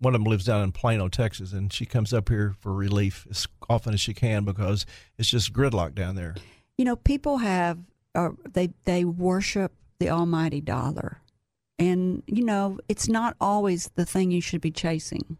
one 0.00 0.14
of 0.14 0.20
them 0.20 0.30
lives 0.30 0.44
down 0.44 0.62
in 0.62 0.72
Plano, 0.72 1.08
Texas, 1.08 1.52
and 1.52 1.72
she 1.72 1.86
comes 1.86 2.12
up 2.12 2.28
here 2.28 2.54
for 2.60 2.72
relief 2.72 3.26
as 3.30 3.46
often 3.68 3.94
as 3.94 4.00
she 4.00 4.14
can 4.14 4.44
because 4.44 4.86
it's 5.16 5.28
just 5.28 5.52
gridlock 5.52 5.94
down 5.94 6.14
there. 6.14 6.34
You 6.76 6.84
know, 6.84 6.96
people 6.96 7.38
have 7.38 7.78
uh, 8.14 8.30
they 8.52 8.70
they 8.84 9.04
worship 9.04 9.72
the 9.98 10.10
almighty 10.10 10.60
dollar, 10.60 11.20
and 11.78 12.22
you 12.26 12.44
know 12.44 12.78
it's 12.88 13.08
not 13.08 13.36
always 13.40 13.90
the 13.94 14.04
thing 14.04 14.30
you 14.30 14.40
should 14.40 14.60
be 14.60 14.70
chasing. 14.70 15.36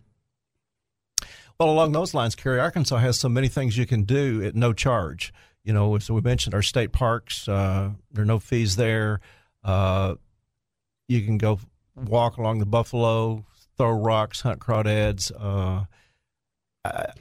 Well, 1.58 1.70
along 1.70 1.92
those 1.92 2.14
lines, 2.14 2.36
Kerry, 2.36 2.60
Arkansas 2.60 2.98
has 2.98 3.18
so 3.18 3.28
many 3.28 3.48
things 3.48 3.76
you 3.76 3.86
can 3.86 4.04
do 4.04 4.42
at 4.44 4.54
no 4.54 4.72
charge. 4.72 5.32
You 5.64 5.72
know, 5.72 5.98
so 5.98 6.14
we 6.14 6.20
mentioned 6.20 6.54
our 6.54 6.62
state 6.62 6.92
parks. 6.92 7.48
Uh, 7.48 7.90
there 8.12 8.22
are 8.22 8.26
no 8.26 8.38
fees 8.38 8.76
there. 8.76 9.20
Uh, 9.64 10.14
you 11.08 11.22
can 11.22 11.36
go 11.36 11.58
walk 12.04 12.36
along 12.36 12.58
the 12.58 12.66
buffalo, 12.66 13.44
throw 13.76 13.90
rocks, 13.90 14.40
hunt 14.40 14.60
crawdads. 14.60 15.32
Uh, 15.38 15.84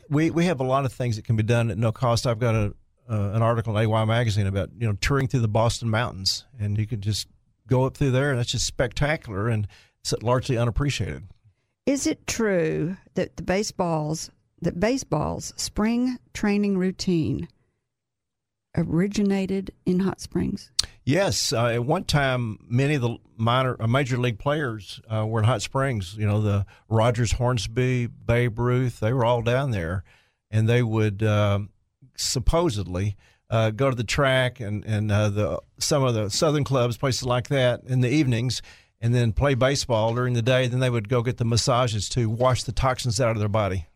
we 0.10 0.30
we 0.30 0.46
have 0.46 0.60
a 0.60 0.64
lot 0.64 0.86
of 0.86 0.94
things 0.94 1.16
that 1.16 1.26
can 1.26 1.36
be 1.36 1.44
done 1.44 1.70
at 1.70 1.78
no 1.78 1.92
cost. 1.92 2.26
I've 2.26 2.40
got 2.40 2.56
a 2.56 2.74
uh, 3.10 3.32
an 3.34 3.42
article 3.42 3.78
in 3.78 3.90
AY 3.90 4.06
magazine 4.06 4.48
about 4.48 4.70
you 4.78 4.88
know 4.88 4.94
touring 5.00 5.28
through 5.28 5.42
the 5.42 5.48
Boston 5.48 5.90
Mountains, 5.90 6.46
and 6.60 6.78
you 6.78 6.86
can 6.86 7.02
just 7.02 7.28
go 7.68 7.86
up 7.86 7.98
through 7.98 8.12
there, 8.12 8.32
and 8.32 8.40
it's 8.40 8.52
just 8.52 8.66
spectacular 8.66 9.48
and 9.50 9.68
it's 10.02 10.14
largely 10.22 10.58
unappreciated. 10.58 11.24
Is 11.86 12.08
it 12.08 12.28
true 12.28 12.98
that 13.16 13.38
the 13.38 13.44
baseballs 13.44 14.30
that 14.62 14.80
baseball's 14.80 15.54
spring 15.56 16.18
training 16.34 16.78
routine 16.78 17.48
originated 18.76 19.72
in 19.86 20.00
Hot 20.02 20.20
Springs? 20.20 20.72
Yes, 21.08 21.54
uh, 21.54 21.68
at 21.68 21.86
one 21.86 22.04
time, 22.04 22.60
many 22.68 22.96
of 22.96 23.02
the 23.02 23.16
minor 23.38 23.82
uh, 23.82 23.88
major 23.88 24.18
league 24.18 24.40
players 24.40 25.00
uh, 25.10 25.26
were 25.26 25.40
in 25.40 25.46
Hot 25.46 25.62
Springs. 25.62 26.18
You 26.18 26.28
know, 26.28 26.42
the 26.42 26.66
Rogers, 26.90 27.32
Hornsby, 27.32 28.08
Babe 28.08 28.60
Ruth, 28.60 29.00
they 29.00 29.14
were 29.14 29.24
all 29.24 29.42
down 29.42 29.72
there, 29.72 30.04
and 30.52 30.68
they 30.68 30.84
would 30.84 31.24
um, 31.24 31.70
supposedly 32.18 33.16
uh, 33.50 33.70
go 33.70 33.90
to 33.90 33.96
the 33.96 34.04
track 34.04 34.60
and 34.60 34.84
and 34.84 35.10
uh, 35.10 35.30
the 35.30 35.62
some 35.80 36.04
of 36.04 36.14
the 36.14 36.30
southern 36.30 36.66
clubs, 36.66 36.98
places 36.98 37.24
like 37.24 37.48
that, 37.48 37.84
in 37.86 38.02
the 38.02 38.10
evenings, 38.10 38.62
and 39.00 39.16
then 39.16 39.32
play 39.32 39.54
baseball 39.56 40.14
during 40.14 40.34
the 40.34 40.42
day. 40.42 40.68
Then 40.68 40.82
they 40.82 40.90
would 40.90 41.08
go 41.08 41.22
get 41.22 41.38
the 41.38 41.46
massages 41.46 42.10
to 42.10 42.30
wash 42.30 42.64
the 42.64 42.74
toxins 42.74 43.22
out 43.22 43.32
of 43.32 43.40
their 43.40 43.48
body 43.48 43.88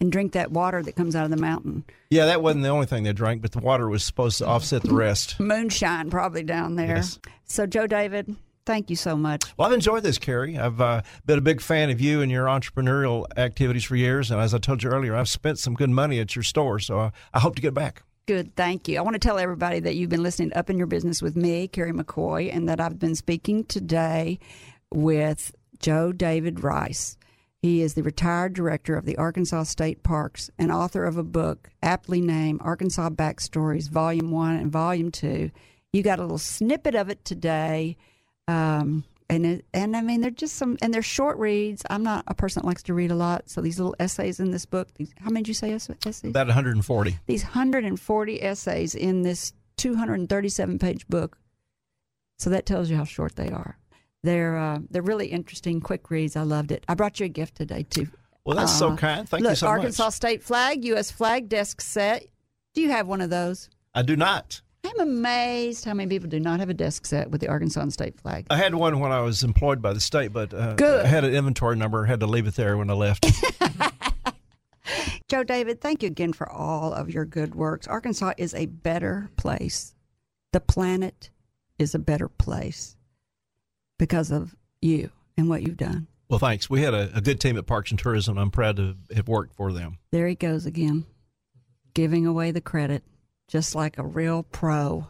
and 0.00 0.10
drink 0.10 0.32
that 0.32 0.50
water 0.50 0.82
that 0.82 0.96
comes 0.96 1.14
out 1.14 1.24
of 1.24 1.30
the 1.30 1.36
mountain. 1.36 1.84
Yeah, 2.10 2.26
that 2.26 2.42
wasn't 2.42 2.64
the 2.64 2.70
only 2.70 2.86
thing 2.86 3.04
they 3.04 3.12
drank, 3.12 3.42
but 3.42 3.52
the 3.52 3.60
water 3.60 3.88
was 3.88 4.02
supposed 4.02 4.38
to 4.38 4.46
offset 4.46 4.82
the 4.82 4.94
rest. 4.94 5.38
Moonshine, 5.40 6.10
probably 6.10 6.42
down 6.42 6.76
there. 6.76 6.96
Yes. 6.96 7.18
So, 7.44 7.66
Joe 7.66 7.86
David, 7.86 8.34
thank 8.66 8.90
you 8.90 8.96
so 8.96 9.16
much. 9.16 9.44
Well, 9.56 9.68
I've 9.68 9.74
enjoyed 9.74 10.02
this, 10.02 10.18
Kerry. 10.18 10.58
I've 10.58 10.80
uh, 10.80 11.02
been 11.26 11.38
a 11.38 11.42
big 11.42 11.60
fan 11.60 11.90
of 11.90 12.00
you 12.00 12.20
and 12.20 12.30
your 12.30 12.46
entrepreneurial 12.46 13.26
activities 13.36 13.84
for 13.84 13.96
years. 13.96 14.30
And 14.30 14.40
as 14.40 14.54
I 14.54 14.58
told 14.58 14.82
you 14.82 14.90
earlier, 14.90 15.14
I've 15.14 15.28
spent 15.28 15.58
some 15.58 15.74
good 15.74 15.90
money 15.90 16.20
at 16.20 16.34
your 16.34 16.42
store. 16.42 16.78
So 16.78 16.98
I, 16.98 17.12
I 17.34 17.40
hope 17.40 17.54
to 17.56 17.62
get 17.62 17.74
back. 17.74 18.02
Good, 18.26 18.54
thank 18.54 18.86
you. 18.86 18.98
I 18.98 19.02
want 19.02 19.14
to 19.14 19.18
tell 19.18 19.38
everybody 19.38 19.80
that 19.80 19.96
you've 19.96 20.10
been 20.10 20.22
listening 20.22 20.52
Up 20.54 20.70
in 20.70 20.78
Your 20.78 20.86
Business 20.86 21.20
with 21.20 21.36
me, 21.36 21.66
Kerry 21.66 21.92
McCoy, 21.92 22.54
and 22.54 22.68
that 22.68 22.80
I've 22.80 22.98
been 22.98 23.16
speaking 23.16 23.64
today 23.64 24.38
with 24.92 25.52
Joe 25.80 26.12
David 26.12 26.62
Rice. 26.62 27.16
He 27.62 27.80
is 27.80 27.94
the 27.94 28.02
retired 28.02 28.54
director 28.54 28.96
of 28.96 29.04
the 29.04 29.16
Arkansas 29.16 29.62
State 29.64 30.02
Parks 30.02 30.50
and 30.58 30.72
author 30.72 31.04
of 31.04 31.16
a 31.16 31.22
book 31.22 31.70
aptly 31.80 32.20
named 32.20 32.60
Arkansas 32.60 33.10
Backstories, 33.10 33.88
Volume 33.88 34.32
1 34.32 34.56
and 34.56 34.72
Volume 34.72 35.12
2. 35.12 35.48
You 35.92 36.02
got 36.02 36.18
a 36.18 36.22
little 36.22 36.38
snippet 36.38 36.96
of 36.96 37.08
it 37.08 37.24
today. 37.24 37.96
Um, 38.48 39.04
and 39.30 39.46
it, 39.46 39.64
and 39.72 39.96
I 39.96 40.02
mean 40.02 40.20
they're 40.20 40.30
just 40.30 40.56
some 40.56 40.76
and 40.82 40.92
they're 40.92 41.02
short 41.02 41.38
reads. 41.38 41.84
I'm 41.88 42.02
not 42.02 42.24
a 42.26 42.34
person 42.34 42.62
that 42.62 42.66
likes 42.66 42.82
to 42.84 42.94
read 42.94 43.12
a 43.12 43.14
lot, 43.14 43.48
so 43.48 43.60
these 43.60 43.78
little 43.78 43.94
essays 44.00 44.40
in 44.40 44.50
this 44.50 44.66
book. 44.66 44.88
These, 44.96 45.14
how 45.20 45.30
many 45.30 45.44
did 45.44 45.48
you 45.48 45.54
say 45.54 45.72
essays? 45.72 46.24
About 46.24 46.48
140. 46.48 47.18
These 47.26 47.44
140 47.44 48.42
essays 48.42 48.94
in 48.94 49.22
this 49.22 49.54
237 49.76 50.78
page 50.78 51.06
book. 51.06 51.38
So 52.38 52.50
that 52.50 52.66
tells 52.66 52.90
you 52.90 52.96
how 52.96 53.04
short 53.04 53.36
they 53.36 53.50
are. 53.50 53.78
They're 54.22 54.56
uh, 54.56 54.78
they're 54.90 55.02
really 55.02 55.26
interesting, 55.26 55.80
quick 55.80 56.10
reads. 56.10 56.36
I 56.36 56.42
loved 56.42 56.70
it. 56.70 56.84
I 56.88 56.94
brought 56.94 57.18
you 57.18 57.26
a 57.26 57.28
gift 57.28 57.56
today 57.56 57.84
too. 57.88 58.08
Well, 58.44 58.56
that's 58.56 58.72
uh, 58.72 58.78
so 58.78 58.96
kind. 58.96 59.28
Thank 59.28 59.42
look, 59.42 59.50
you 59.50 59.56
so 59.56 59.66
Arkansas 59.66 60.04
much. 60.04 60.04
Arkansas 60.04 60.16
state 60.16 60.42
flag, 60.42 60.84
U.S. 60.86 61.10
flag 61.10 61.48
desk 61.48 61.80
set. 61.80 62.26
Do 62.74 62.80
you 62.80 62.90
have 62.90 63.06
one 63.06 63.20
of 63.20 63.30
those? 63.30 63.68
I 63.94 64.02
do 64.02 64.16
not. 64.16 64.62
I'm 64.84 65.00
amazed 65.00 65.84
how 65.84 65.94
many 65.94 66.08
people 66.08 66.28
do 66.28 66.40
not 66.40 66.58
have 66.58 66.68
a 66.68 66.74
desk 66.74 67.06
set 67.06 67.30
with 67.30 67.40
the 67.40 67.48
Arkansas 67.48 67.88
state 67.90 68.18
flag. 68.18 68.46
I 68.50 68.56
had 68.56 68.74
one 68.74 68.98
when 68.98 69.12
I 69.12 69.20
was 69.20 69.44
employed 69.44 69.80
by 69.80 69.92
the 69.92 70.00
state, 70.00 70.32
but 70.32 70.52
uh, 70.52 70.74
Good. 70.74 71.04
I 71.04 71.08
had 71.08 71.24
an 71.24 71.34
inventory 71.34 71.76
number. 71.76 72.04
Had 72.04 72.20
to 72.20 72.26
leave 72.26 72.46
it 72.46 72.56
there 72.56 72.76
when 72.76 72.90
I 72.90 72.94
left. 72.94 73.26
Joe 75.28 75.44
David, 75.44 75.80
thank 75.80 76.02
you 76.02 76.08
again 76.08 76.32
for 76.32 76.50
all 76.50 76.92
of 76.92 77.10
your 77.10 77.24
good 77.24 77.54
works. 77.54 77.86
Arkansas 77.86 78.32
is 78.38 78.54
a 78.54 78.66
better 78.66 79.30
place. 79.36 79.94
The 80.52 80.60
planet 80.60 81.30
is 81.78 81.94
a 81.94 81.98
better 81.98 82.28
place 82.28 82.96
because 84.02 84.32
of 84.32 84.56
you 84.80 85.08
and 85.36 85.48
what 85.48 85.62
you've 85.62 85.76
done. 85.76 86.08
Well, 86.28 86.40
thanks. 86.40 86.68
We 86.68 86.82
had 86.82 86.92
a, 86.92 87.08
a 87.14 87.20
good 87.20 87.38
team 87.38 87.56
at 87.56 87.66
Parks 87.66 87.92
and 87.92 88.00
Tourism. 88.00 88.36
I'm 88.36 88.50
proud 88.50 88.74
to 88.78 88.96
have 89.14 89.28
worked 89.28 89.54
for 89.54 89.72
them. 89.72 89.98
There 90.10 90.26
he 90.26 90.34
goes 90.34 90.66
again, 90.66 91.06
giving 91.94 92.26
away 92.26 92.50
the 92.50 92.60
credit 92.60 93.04
just 93.46 93.76
like 93.76 93.98
a 93.98 94.02
real 94.02 94.42
pro. 94.42 95.06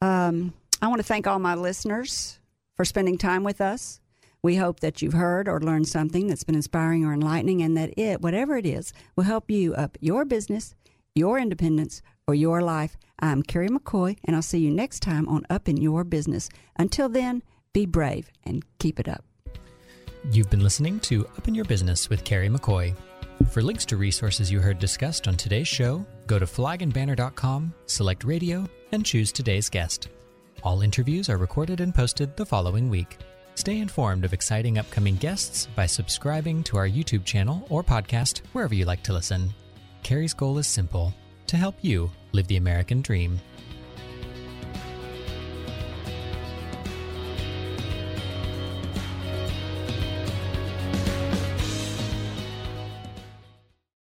Um, 0.00 0.54
I 0.80 0.86
want 0.86 1.00
to 1.00 1.02
thank 1.02 1.26
all 1.26 1.40
my 1.40 1.56
listeners 1.56 2.38
for 2.76 2.84
spending 2.84 3.18
time 3.18 3.42
with 3.42 3.60
us. 3.60 4.00
We 4.40 4.54
hope 4.54 4.78
that 4.80 5.02
you've 5.02 5.12
heard 5.12 5.48
or 5.48 5.58
learned 5.58 5.88
something 5.88 6.28
that's 6.28 6.44
been 6.44 6.54
inspiring 6.54 7.04
or 7.04 7.12
enlightening, 7.12 7.60
and 7.60 7.76
that 7.76 7.98
it, 7.98 8.20
whatever 8.20 8.56
it 8.56 8.66
is, 8.66 8.92
will 9.16 9.24
help 9.24 9.50
you 9.50 9.74
up 9.74 9.98
your 10.00 10.24
business, 10.24 10.76
your 11.16 11.40
independence, 11.40 12.02
or 12.28 12.36
your 12.36 12.62
life. 12.62 12.96
I'm 13.18 13.42
Kerry 13.42 13.68
McCoy, 13.68 14.16
and 14.24 14.36
I'll 14.36 14.42
see 14.42 14.58
you 14.60 14.70
next 14.70 15.00
time 15.00 15.28
on 15.28 15.44
Up 15.50 15.68
in 15.68 15.76
Your 15.76 16.04
Business. 16.04 16.48
Until 16.76 17.08
then, 17.08 17.42
be 17.76 17.84
brave 17.84 18.30
and 18.44 18.64
keep 18.78 18.98
it 18.98 19.06
up. 19.06 19.22
You've 20.32 20.48
been 20.48 20.62
listening 20.62 20.98
to 21.00 21.26
Up 21.36 21.46
in 21.46 21.54
Your 21.54 21.66
Business 21.66 22.08
with 22.08 22.24
Kerry 22.24 22.48
McCoy. 22.48 22.96
For 23.50 23.60
links 23.60 23.84
to 23.86 23.98
resources 23.98 24.50
you 24.50 24.60
heard 24.60 24.78
discussed 24.78 25.28
on 25.28 25.36
today's 25.36 25.68
show, 25.68 26.02
go 26.26 26.38
to 26.38 26.46
flagandbanner.com, 26.46 27.74
select 27.84 28.24
radio, 28.24 28.66
and 28.92 29.04
choose 29.04 29.30
today's 29.30 29.68
guest. 29.68 30.08
All 30.62 30.80
interviews 30.80 31.28
are 31.28 31.36
recorded 31.36 31.82
and 31.82 31.94
posted 31.94 32.34
the 32.34 32.46
following 32.46 32.88
week. 32.88 33.18
Stay 33.56 33.78
informed 33.78 34.24
of 34.24 34.32
exciting 34.32 34.78
upcoming 34.78 35.16
guests 35.16 35.68
by 35.76 35.84
subscribing 35.84 36.62
to 36.62 36.78
our 36.78 36.88
YouTube 36.88 37.26
channel 37.26 37.66
or 37.68 37.84
podcast 37.84 38.40
wherever 38.54 38.74
you 38.74 38.86
like 38.86 39.02
to 39.02 39.12
listen. 39.12 39.52
Kerry's 40.02 40.32
goal 40.32 40.56
is 40.56 40.66
simple 40.66 41.12
to 41.46 41.58
help 41.58 41.76
you 41.82 42.10
live 42.32 42.46
the 42.46 42.56
American 42.56 43.02
dream. 43.02 43.38